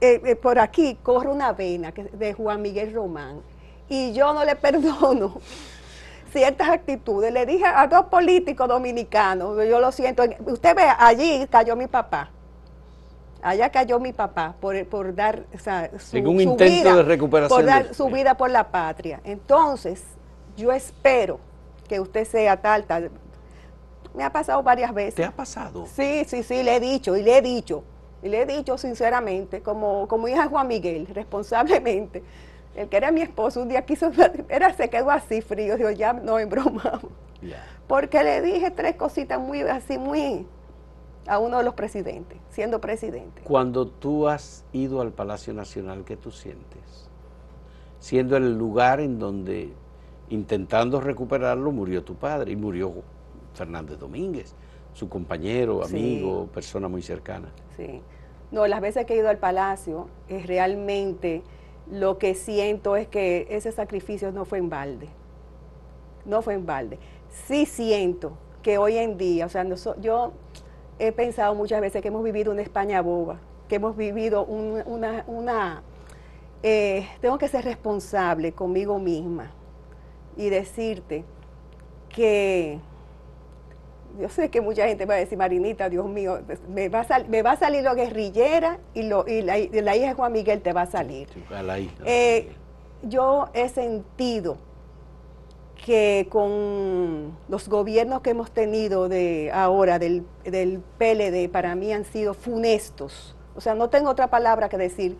eh, 0.00 0.20
eh, 0.24 0.34
por 0.34 0.58
aquí 0.58 0.98
corre 1.00 1.28
una 1.28 1.52
vena 1.52 1.92
que, 1.92 2.02
de 2.02 2.34
Juan 2.34 2.60
Miguel 2.60 2.92
Román, 2.92 3.40
y 3.88 4.12
yo 4.14 4.34
no 4.34 4.44
le 4.44 4.56
perdono 4.66 5.40
ciertas 6.32 6.68
actitudes. 6.70 7.32
Le 7.32 7.46
dije 7.46 7.64
a 7.66 7.86
dos 7.86 8.06
políticos 8.06 8.66
dominicanos, 8.66 9.56
yo 9.68 9.78
lo 9.78 9.92
siento, 9.92 10.24
usted 10.46 10.74
ve, 10.74 10.82
allí 10.98 11.46
cayó 11.48 11.76
mi 11.76 11.86
papá. 11.86 12.30
Allá 13.42 13.68
cayó 13.70 14.00
mi 14.00 14.12
papá 14.14 14.54
por, 14.58 14.86
por 14.86 15.14
dar 15.14 15.44
o 15.54 15.58
sea, 15.58 15.90
su, 15.98 16.16
su 16.16 16.16
intento 16.16 16.64
vida, 16.64 16.96
de 16.96 17.02
recuperación 17.02 17.58
Por 17.60 17.66
dar 17.66 17.88
de- 17.88 17.94
su 17.94 18.08
vida 18.08 18.36
por 18.38 18.50
la 18.50 18.64
patria. 18.70 19.20
Entonces, 19.22 20.02
yo 20.56 20.72
espero 20.72 21.38
que 21.88 22.00
usted 22.00 22.24
sea 22.24 22.60
tal, 22.60 22.84
tal. 22.84 23.10
Me 24.14 24.22
ha 24.22 24.32
pasado 24.32 24.62
varias 24.62 24.94
veces. 24.94 25.16
¿Te 25.16 25.24
ha 25.24 25.32
pasado? 25.32 25.86
Sí, 25.86 26.24
sí, 26.26 26.42
sí, 26.42 26.62
le 26.62 26.76
he 26.76 26.80
dicho, 26.80 27.16
y 27.16 27.22
le 27.22 27.38
he 27.38 27.42
dicho, 27.42 27.82
y 28.22 28.28
le 28.28 28.42
he 28.42 28.46
dicho 28.46 28.78
sinceramente, 28.78 29.60
como, 29.60 30.06
como 30.08 30.28
hija 30.28 30.44
de 30.44 30.48
Juan 30.48 30.68
Miguel, 30.68 31.06
responsablemente. 31.14 32.22
El 32.74 32.88
que 32.88 32.96
era 32.96 33.12
mi 33.12 33.22
esposo 33.22 33.62
un 33.62 33.68
día 33.68 33.84
quiso, 33.84 34.10
era, 34.48 34.72
se 34.74 34.90
quedó 34.90 35.10
así 35.10 35.40
frío, 35.40 35.76
digo, 35.76 35.90
ya 35.90 36.12
no 36.12 36.38
embromamos. 36.38 37.12
Ya. 37.42 37.62
Porque 37.86 38.24
le 38.24 38.40
dije 38.40 38.70
tres 38.70 38.96
cositas 38.96 39.38
muy 39.38 39.60
así, 39.62 39.98
muy 39.98 40.46
a 41.26 41.38
uno 41.38 41.58
de 41.58 41.64
los 41.64 41.74
presidentes, 41.74 42.38
siendo 42.50 42.80
presidente. 42.80 43.42
Cuando 43.42 43.86
tú 43.86 44.28
has 44.28 44.64
ido 44.72 45.00
al 45.00 45.12
Palacio 45.12 45.54
Nacional, 45.54 46.04
¿qué 46.04 46.16
tú 46.16 46.30
sientes? 46.30 47.08
Siendo 47.98 48.36
el 48.36 48.56
lugar 48.56 49.00
en 49.00 49.18
donde, 49.18 49.72
intentando 50.34 51.00
recuperarlo, 51.00 51.72
murió 51.72 52.02
tu 52.04 52.14
padre 52.14 52.52
y 52.52 52.56
murió 52.56 52.92
Fernández 53.54 53.98
Domínguez, 53.98 54.54
su 54.92 55.08
compañero, 55.08 55.82
Sí. 55.84 55.96
amigo, 55.96 56.46
persona 56.52 56.88
muy 56.88 57.02
cercana. 57.02 57.48
Sí. 57.76 58.02
No, 58.50 58.66
las 58.66 58.80
veces 58.80 59.06
que 59.06 59.14
he 59.14 59.16
ido 59.16 59.28
al 59.28 59.38
palacio, 59.38 60.08
es 60.28 60.46
realmente 60.46 61.42
lo 61.90 62.18
que 62.18 62.34
siento 62.34 62.96
es 62.96 63.08
que 63.08 63.46
ese 63.50 63.72
sacrificio 63.72 64.30
no 64.32 64.44
fue 64.44 64.58
en 64.58 64.68
balde. 64.68 65.08
No 66.24 66.42
fue 66.42 66.54
en 66.54 66.64
balde. 66.66 66.98
Sí 67.46 67.66
siento 67.66 68.32
que 68.62 68.78
hoy 68.78 68.96
en 68.96 69.18
día, 69.18 69.46
o 69.46 69.48
sea, 69.48 69.64
yo 70.00 70.32
he 70.98 71.12
pensado 71.12 71.54
muchas 71.54 71.80
veces 71.80 72.00
que 72.02 72.08
hemos 72.08 72.22
vivido 72.22 72.52
una 72.52 72.62
España 72.62 73.02
boba, 73.02 73.38
que 73.68 73.76
hemos 73.76 73.96
vivido 73.96 74.44
un- 74.44 74.82
una, 74.86 75.24
una 75.26 75.82
eh, 76.62 77.06
tengo 77.20 77.36
que 77.36 77.46
ser 77.48 77.64
responsable 77.64 78.52
conmigo 78.52 78.98
misma 78.98 79.50
y 80.36 80.50
decirte 80.50 81.24
que 82.08 82.78
yo 84.20 84.28
sé 84.28 84.48
que 84.48 84.60
mucha 84.60 84.86
gente 84.86 85.06
va 85.06 85.14
a 85.14 85.16
decir, 85.18 85.36
Marinita, 85.36 85.88
Dios 85.88 86.06
mío, 86.06 86.38
me 86.68 86.88
va 86.88 87.00
a, 87.00 87.04
sal- 87.04 87.26
me 87.28 87.42
va 87.42 87.52
a 87.52 87.56
salir 87.56 87.82
lo 87.82 87.94
guerrillera 87.96 88.78
y, 88.94 89.02
lo, 89.02 89.26
y 89.26 89.42
la, 89.42 89.58
hija 89.58 90.08
de 90.08 90.14
Juan 90.14 90.32
Miguel 90.32 90.60
te 90.62 90.72
va 90.72 90.82
a 90.82 90.86
salir. 90.86 91.28
A 91.50 91.62
la 91.62 91.78
hija. 91.80 91.96
Eh, 92.06 92.52
yo 93.02 93.48
he 93.54 93.68
sentido 93.68 94.56
que 95.84 96.28
con 96.30 97.36
los 97.48 97.68
gobiernos 97.68 98.20
que 98.22 98.30
hemos 98.30 98.52
tenido 98.52 99.08
de 99.08 99.50
ahora 99.52 99.98
del, 99.98 100.24
del 100.44 100.80
PLD 100.98 101.50
para 101.50 101.74
mí 101.74 101.92
han 101.92 102.04
sido 102.04 102.34
funestos. 102.34 103.36
O 103.56 103.60
sea, 103.60 103.74
no 103.74 103.90
tengo 103.90 104.10
otra 104.10 104.28
palabra 104.28 104.68
que 104.68 104.76
decir 104.78 105.18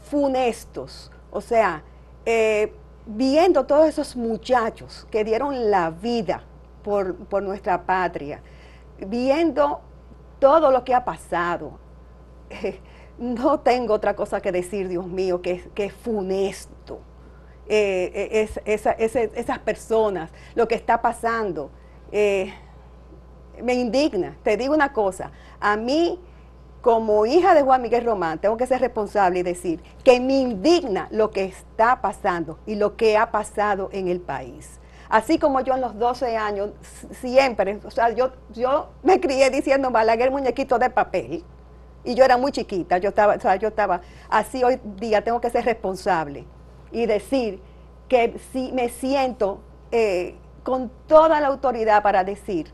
funestos, 0.00 1.10
O 1.30 1.40
sea, 1.40 1.82
eh, 2.24 2.72
viendo 3.08 3.64
todos 3.64 3.88
esos 3.88 4.14
muchachos 4.16 5.06
que 5.10 5.24
dieron 5.24 5.70
la 5.70 5.90
vida 5.90 6.42
por, 6.82 7.42
nuestra 7.42 7.84
patria, 7.84 8.42
viendo 8.98 9.80
todo 10.38 10.70
lo 10.70 10.84
que 10.84 10.94
ha 10.94 11.04
pasado, 11.04 11.78
no 13.18 13.60
tengo 13.60 13.94
otra 13.94 14.14
cosa 14.14 14.40
que 14.40 14.52
decir, 14.52 14.88
Dios 14.88 15.06
mío, 15.06 15.40
que, 15.40 15.70
que 15.74 15.90
funesto. 15.90 17.00
Eh, 17.70 18.48
eh, 18.64 18.80
esas 19.36 19.58
personas, 19.58 20.30
lo 20.54 20.68
que 20.68 20.74
está 20.74 21.02
pasando, 21.02 21.70
me 22.10 23.74
indigna. 23.74 24.36
Te 24.42 24.56
digo 24.56 24.74
una 24.74 24.92
cosa, 24.92 25.32
a 25.60 25.76
mí 25.76 26.18
como 26.88 27.26
hija 27.26 27.52
de 27.52 27.60
Juan 27.60 27.82
Miguel 27.82 28.06
Román, 28.06 28.38
tengo 28.38 28.56
que 28.56 28.66
ser 28.66 28.80
responsable 28.80 29.40
y 29.40 29.42
decir 29.42 29.82
que 30.02 30.18
me 30.20 30.38
indigna 30.38 31.06
lo 31.10 31.30
que 31.30 31.44
está 31.44 32.00
pasando 32.00 32.58
y 32.64 32.76
lo 32.76 32.96
que 32.96 33.18
ha 33.18 33.30
pasado 33.30 33.90
en 33.92 34.08
el 34.08 34.20
país. 34.22 34.80
Así 35.10 35.38
como 35.38 35.60
yo 35.60 35.74
en 35.74 35.82
los 35.82 35.98
12 35.98 36.38
años, 36.38 36.70
siempre, 37.10 37.78
o 37.84 37.90
sea, 37.90 38.08
yo, 38.12 38.32
yo 38.54 38.88
me 39.02 39.20
crié 39.20 39.50
diciendo 39.50 39.90
Balaguer 39.90 40.30
muñequito 40.30 40.78
de 40.78 40.88
papel. 40.88 41.44
Y 42.04 42.14
yo 42.14 42.24
era 42.24 42.38
muy 42.38 42.52
chiquita, 42.52 42.96
yo 42.96 43.10
estaba, 43.10 43.34
o 43.34 43.40
sea, 43.40 43.56
yo 43.56 43.68
estaba 43.68 44.00
así 44.30 44.64
hoy 44.64 44.80
día, 44.96 45.22
tengo 45.22 45.42
que 45.42 45.50
ser 45.50 45.66
responsable 45.66 46.46
y 46.90 47.04
decir 47.04 47.60
que 48.08 48.40
sí 48.50 48.70
me 48.72 48.88
siento 48.88 49.60
eh, 49.90 50.36
con 50.62 50.90
toda 51.06 51.38
la 51.38 51.48
autoridad 51.48 52.02
para 52.02 52.24
decir 52.24 52.72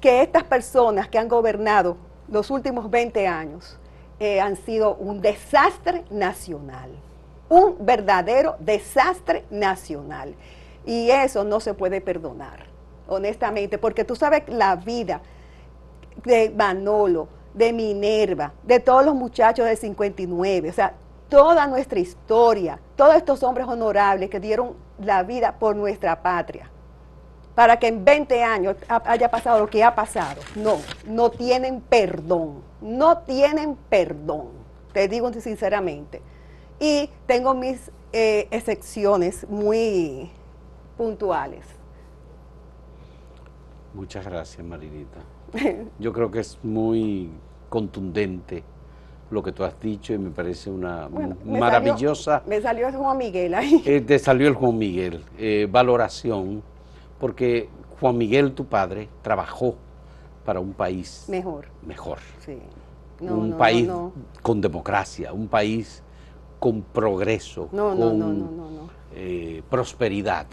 que 0.00 0.22
estas 0.22 0.44
personas 0.44 1.08
que 1.08 1.18
han 1.18 1.26
gobernado 1.26 2.11
los 2.28 2.50
últimos 2.50 2.90
20 2.90 3.26
años 3.26 3.78
eh, 4.20 4.40
han 4.40 4.56
sido 4.56 4.94
un 4.96 5.20
desastre 5.20 6.04
nacional, 6.10 6.90
un 7.48 7.76
verdadero 7.80 8.56
desastre 8.58 9.44
nacional. 9.50 10.34
Y 10.84 11.10
eso 11.10 11.44
no 11.44 11.60
se 11.60 11.74
puede 11.74 12.00
perdonar, 12.00 12.66
honestamente, 13.06 13.78
porque 13.78 14.04
tú 14.04 14.16
sabes 14.16 14.42
la 14.48 14.76
vida 14.76 15.20
de 16.24 16.50
Manolo, 16.50 17.28
de 17.54 17.72
Minerva, 17.72 18.52
de 18.62 18.80
todos 18.80 19.04
los 19.04 19.14
muchachos 19.14 19.66
del 19.66 19.76
59, 19.76 20.70
o 20.70 20.72
sea, 20.72 20.94
toda 21.28 21.66
nuestra 21.66 21.98
historia, 21.98 22.80
todos 22.96 23.14
estos 23.14 23.42
hombres 23.42 23.66
honorables 23.68 24.28
que 24.28 24.40
dieron 24.40 24.74
la 24.98 25.22
vida 25.22 25.58
por 25.58 25.76
nuestra 25.76 26.22
patria 26.22 26.71
para 27.54 27.78
que 27.78 27.88
en 27.88 28.04
20 28.04 28.42
años 28.42 28.76
haya 28.88 29.30
pasado 29.30 29.60
lo 29.60 29.66
que 29.68 29.84
ha 29.84 29.94
pasado. 29.94 30.40
No, 30.56 30.78
no 31.06 31.30
tienen 31.30 31.80
perdón, 31.80 32.62
no 32.80 33.18
tienen 33.18 33.76
perdón, 33.88 34.48
te 34.92 35.08
digo 35.08 35.32
sinceramente. 35.32 36.22
Y 36.80 37.10
tengo 37.26 37.54
mis 37.54 37.90
eh, 38.12 38.48
excepciones 38.50 39.46
muy 39.48 40.30
puntuales. 40.96 41.64
Muchas 43.94 44.24
gracias, 44.24 44.66
Marinita. 44.66 45.18
Yo 45.98 46.12
creo 46.12 46.30
que 46.30 46.40
es 46.40 46.58
muy 46.62 47.30
contundente 47.68 48.64
lo 49.30 49.42
que 49.42 49.52
tú 49.52 49.64
has 49.64 49.78
dicho 49.80 50.12
y 50.12 50.18
me 50.18 50.30
parece 50.30 50.70
una 50.70 51.08
maravillosa... 51.44 52.42
me 52.46 52.60
salió 52.60 52.88
el 52.88 52.96
Juan 52.96 53.16
Miguel 53.16 53.54
ahí. 53.54 53.82
Eh, 53.86 54.00
te 54.02 54.18
salió 54.18 54.46
el 54.46 54.54
Juan 54.54 54.76
Miguel. 54.76 55.24
Eh, 55.38 55.66
valoración 55.70 56.62
porque 57.22 57.68
Juan 58.00 58.18
Miguel, 58.18 58.52
tu 58.52 58.64
padre, 58.66 59.08
trabajó 59.22 59.76
para 60.44 60.58
un 60.58 60.72
país 60.72 61.26
mejor. 61.28 61.66
Mejor. 61.86 62.18
un 63.20 63.52
país 63.56 63.88
con 64.42 64.60
democracia, 64.60 65.32
un 65.32 65.46
país 65.46 66.02
con 66.58 66.82
progreso, 66.82 67.68
con 67.68 68.90
eh, 69.14 69.62
prosperidad, 69.70 70.48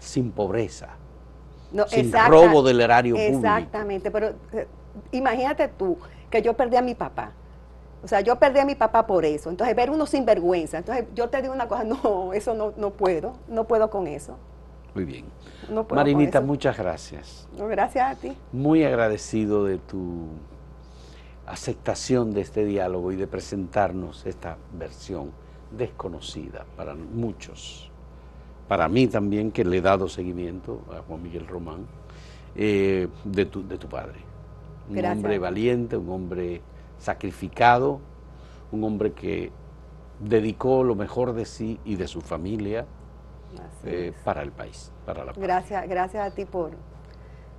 sin 0.00 0.32
pobreza, 0.32 0.88
sin 1.86 2.12
robo 2.26 2.64
del 2.64 2.80
erario 2.80 3.14
público. 3.14 3.36
Exactamente, 3.36 4.10
pero 4.10 4.30
eh, 4.52 4.66
imagínate 5.12 5.68
tú 5.68 5.98
que 6.28 6.42
yo 6.42 6.52
perdí 6.54 6.78
a 6.78 6.82
mi 6.82 6.96
papá. 6.96 7.30
O 8.02 8.08
sea, 8.08 8.22
yo 8.22 8.40
perdí 8.40 8.58
a 8.58 8.64
mi 8.64 8.74
papá 8.74 9.06
por 9.06 9.24
eso. 9.24 9.50
Entonces, 9.50 9.76
ver 9.76 9.88
uno 9.88 10.04
sin 10.04 10.24
vergüenza. 10.24 10.78
Entonces, 10.78 11.04
yo 11.14 11.28
te 11.28 11.42
digo 11.42 11.54
una 11.54 11.68
cosa, 11.68 11.84
no, 12.02 12.32
eso 12.32 12.54
no, 12.54 12.72
no 12.76 12.90
puedo, 12.90 13.34
no 13.46 13.68
puedo 13.68 13.88
con 13.88 14.08
eso. 14.08 14.36
Muy 14.98 15.04
bien. 15.04 15.26
Marinita, 15.92 16.40
muchas 16.40 16.76
gracias. 16.76 17.48
gracias 17.56 18.16
a 18.16 18.20
ti. 18.20 18.32
Muy 18.50 18.82
agradecido 18.82 19.64
de 19.64 19.78
tu 19.78 20.26
aceptación 21.46 22.32
de 22.32 22.40
este 22.40 22.64
diálogo 22.64 23.12
y 23.12 23.16
de 23.16 23.28
presentarnos 23.28 24.26
esta 24.26 24.56
versión 24.72 25.30
desconocida 25.70 26.66
para 26.76 26.96
muchos. 26.96 27.92
Para 28.66 28.88
mí 28.88 29.06
también, 29.06 29.52
que 29.52 29.64
le 29.64 29.76
he 29.76 29.80
dado 29.80 30.08
seguimiento 30.08 30.82
a 30.90 31.02
Juan 31.02 31.22
Miguel 31.22 31.46
Román, 31.46 31.86
eh, 32.56 33.06
de, 33.22 33.46
tu, 33.46 33.68
de 33.68 33.78
tu 33.78 33.88
padre. 33.88 34.18
Un 34.90 35.04
hombre 35.04 35.38
valiente, 35.38 35.96
un 35.96 36.10
hombre 36.10 36.60
sacrificado, 36.98 38.00
un 38.72 38.82
hombre 38.82 39.12
que 39.12 39.52
dedicó 40.18 40.82
lo 40.82 40.96
mejor 40.96 41.34
de 41.34 41.44
sí 41.44 41.78
y 41.84 41.94
de 41.94 42.08
su 42.08 42.20
familia 42.20 42.84
eh, 43.84 44.12
para 44.24 44.42
el 44.42 44.52
país, 44.52 44.92
para 45.04 45.24
la 45.24 45.32
Gracias, 45.32 45.88
gracias 45.88 46.26
a 46.26 46.34
ti 46.34 46.44
por, 46.44 46.72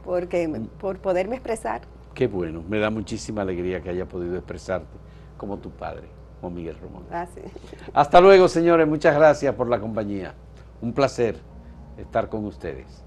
porque, 0.03 0.47
mm. 0.47 0.67
por 0.79 0.99
poderme 0.99 1.35
expresar. 1.35 1.81
Qué 2.13 2.27
bueno, 2.27 2.63
me 2.67 2.79
da 2.79 2.89
muchísima 2.89 3.41
alegría 3.41 3.81
que 3.81 3.89
haya 3.89 4.05
podido 4.05 4.35
expresarte 4.35 4.97
como 5.37 5.57
tu 5.57 5.69
padre, 5.71 6.07
como 6.41 6.55
Miguel 6.55 6.77
Román. 6.79 7.03
Gracias. 7.09 7.51
Hasta 7.93 8.19
luego, 8.19 8.47
señores, 8.47 8.87
muchas 8.87 9.15
gracias 9.15 9.55
por 9.55 9.69
la 9.69 9.79
compañía. 9.79 10.33
Un 10.81 10.93
placer 10.93 11.37
estar 11.97 12.29
con 12.29 12.45
ustedes. 12.45 13.03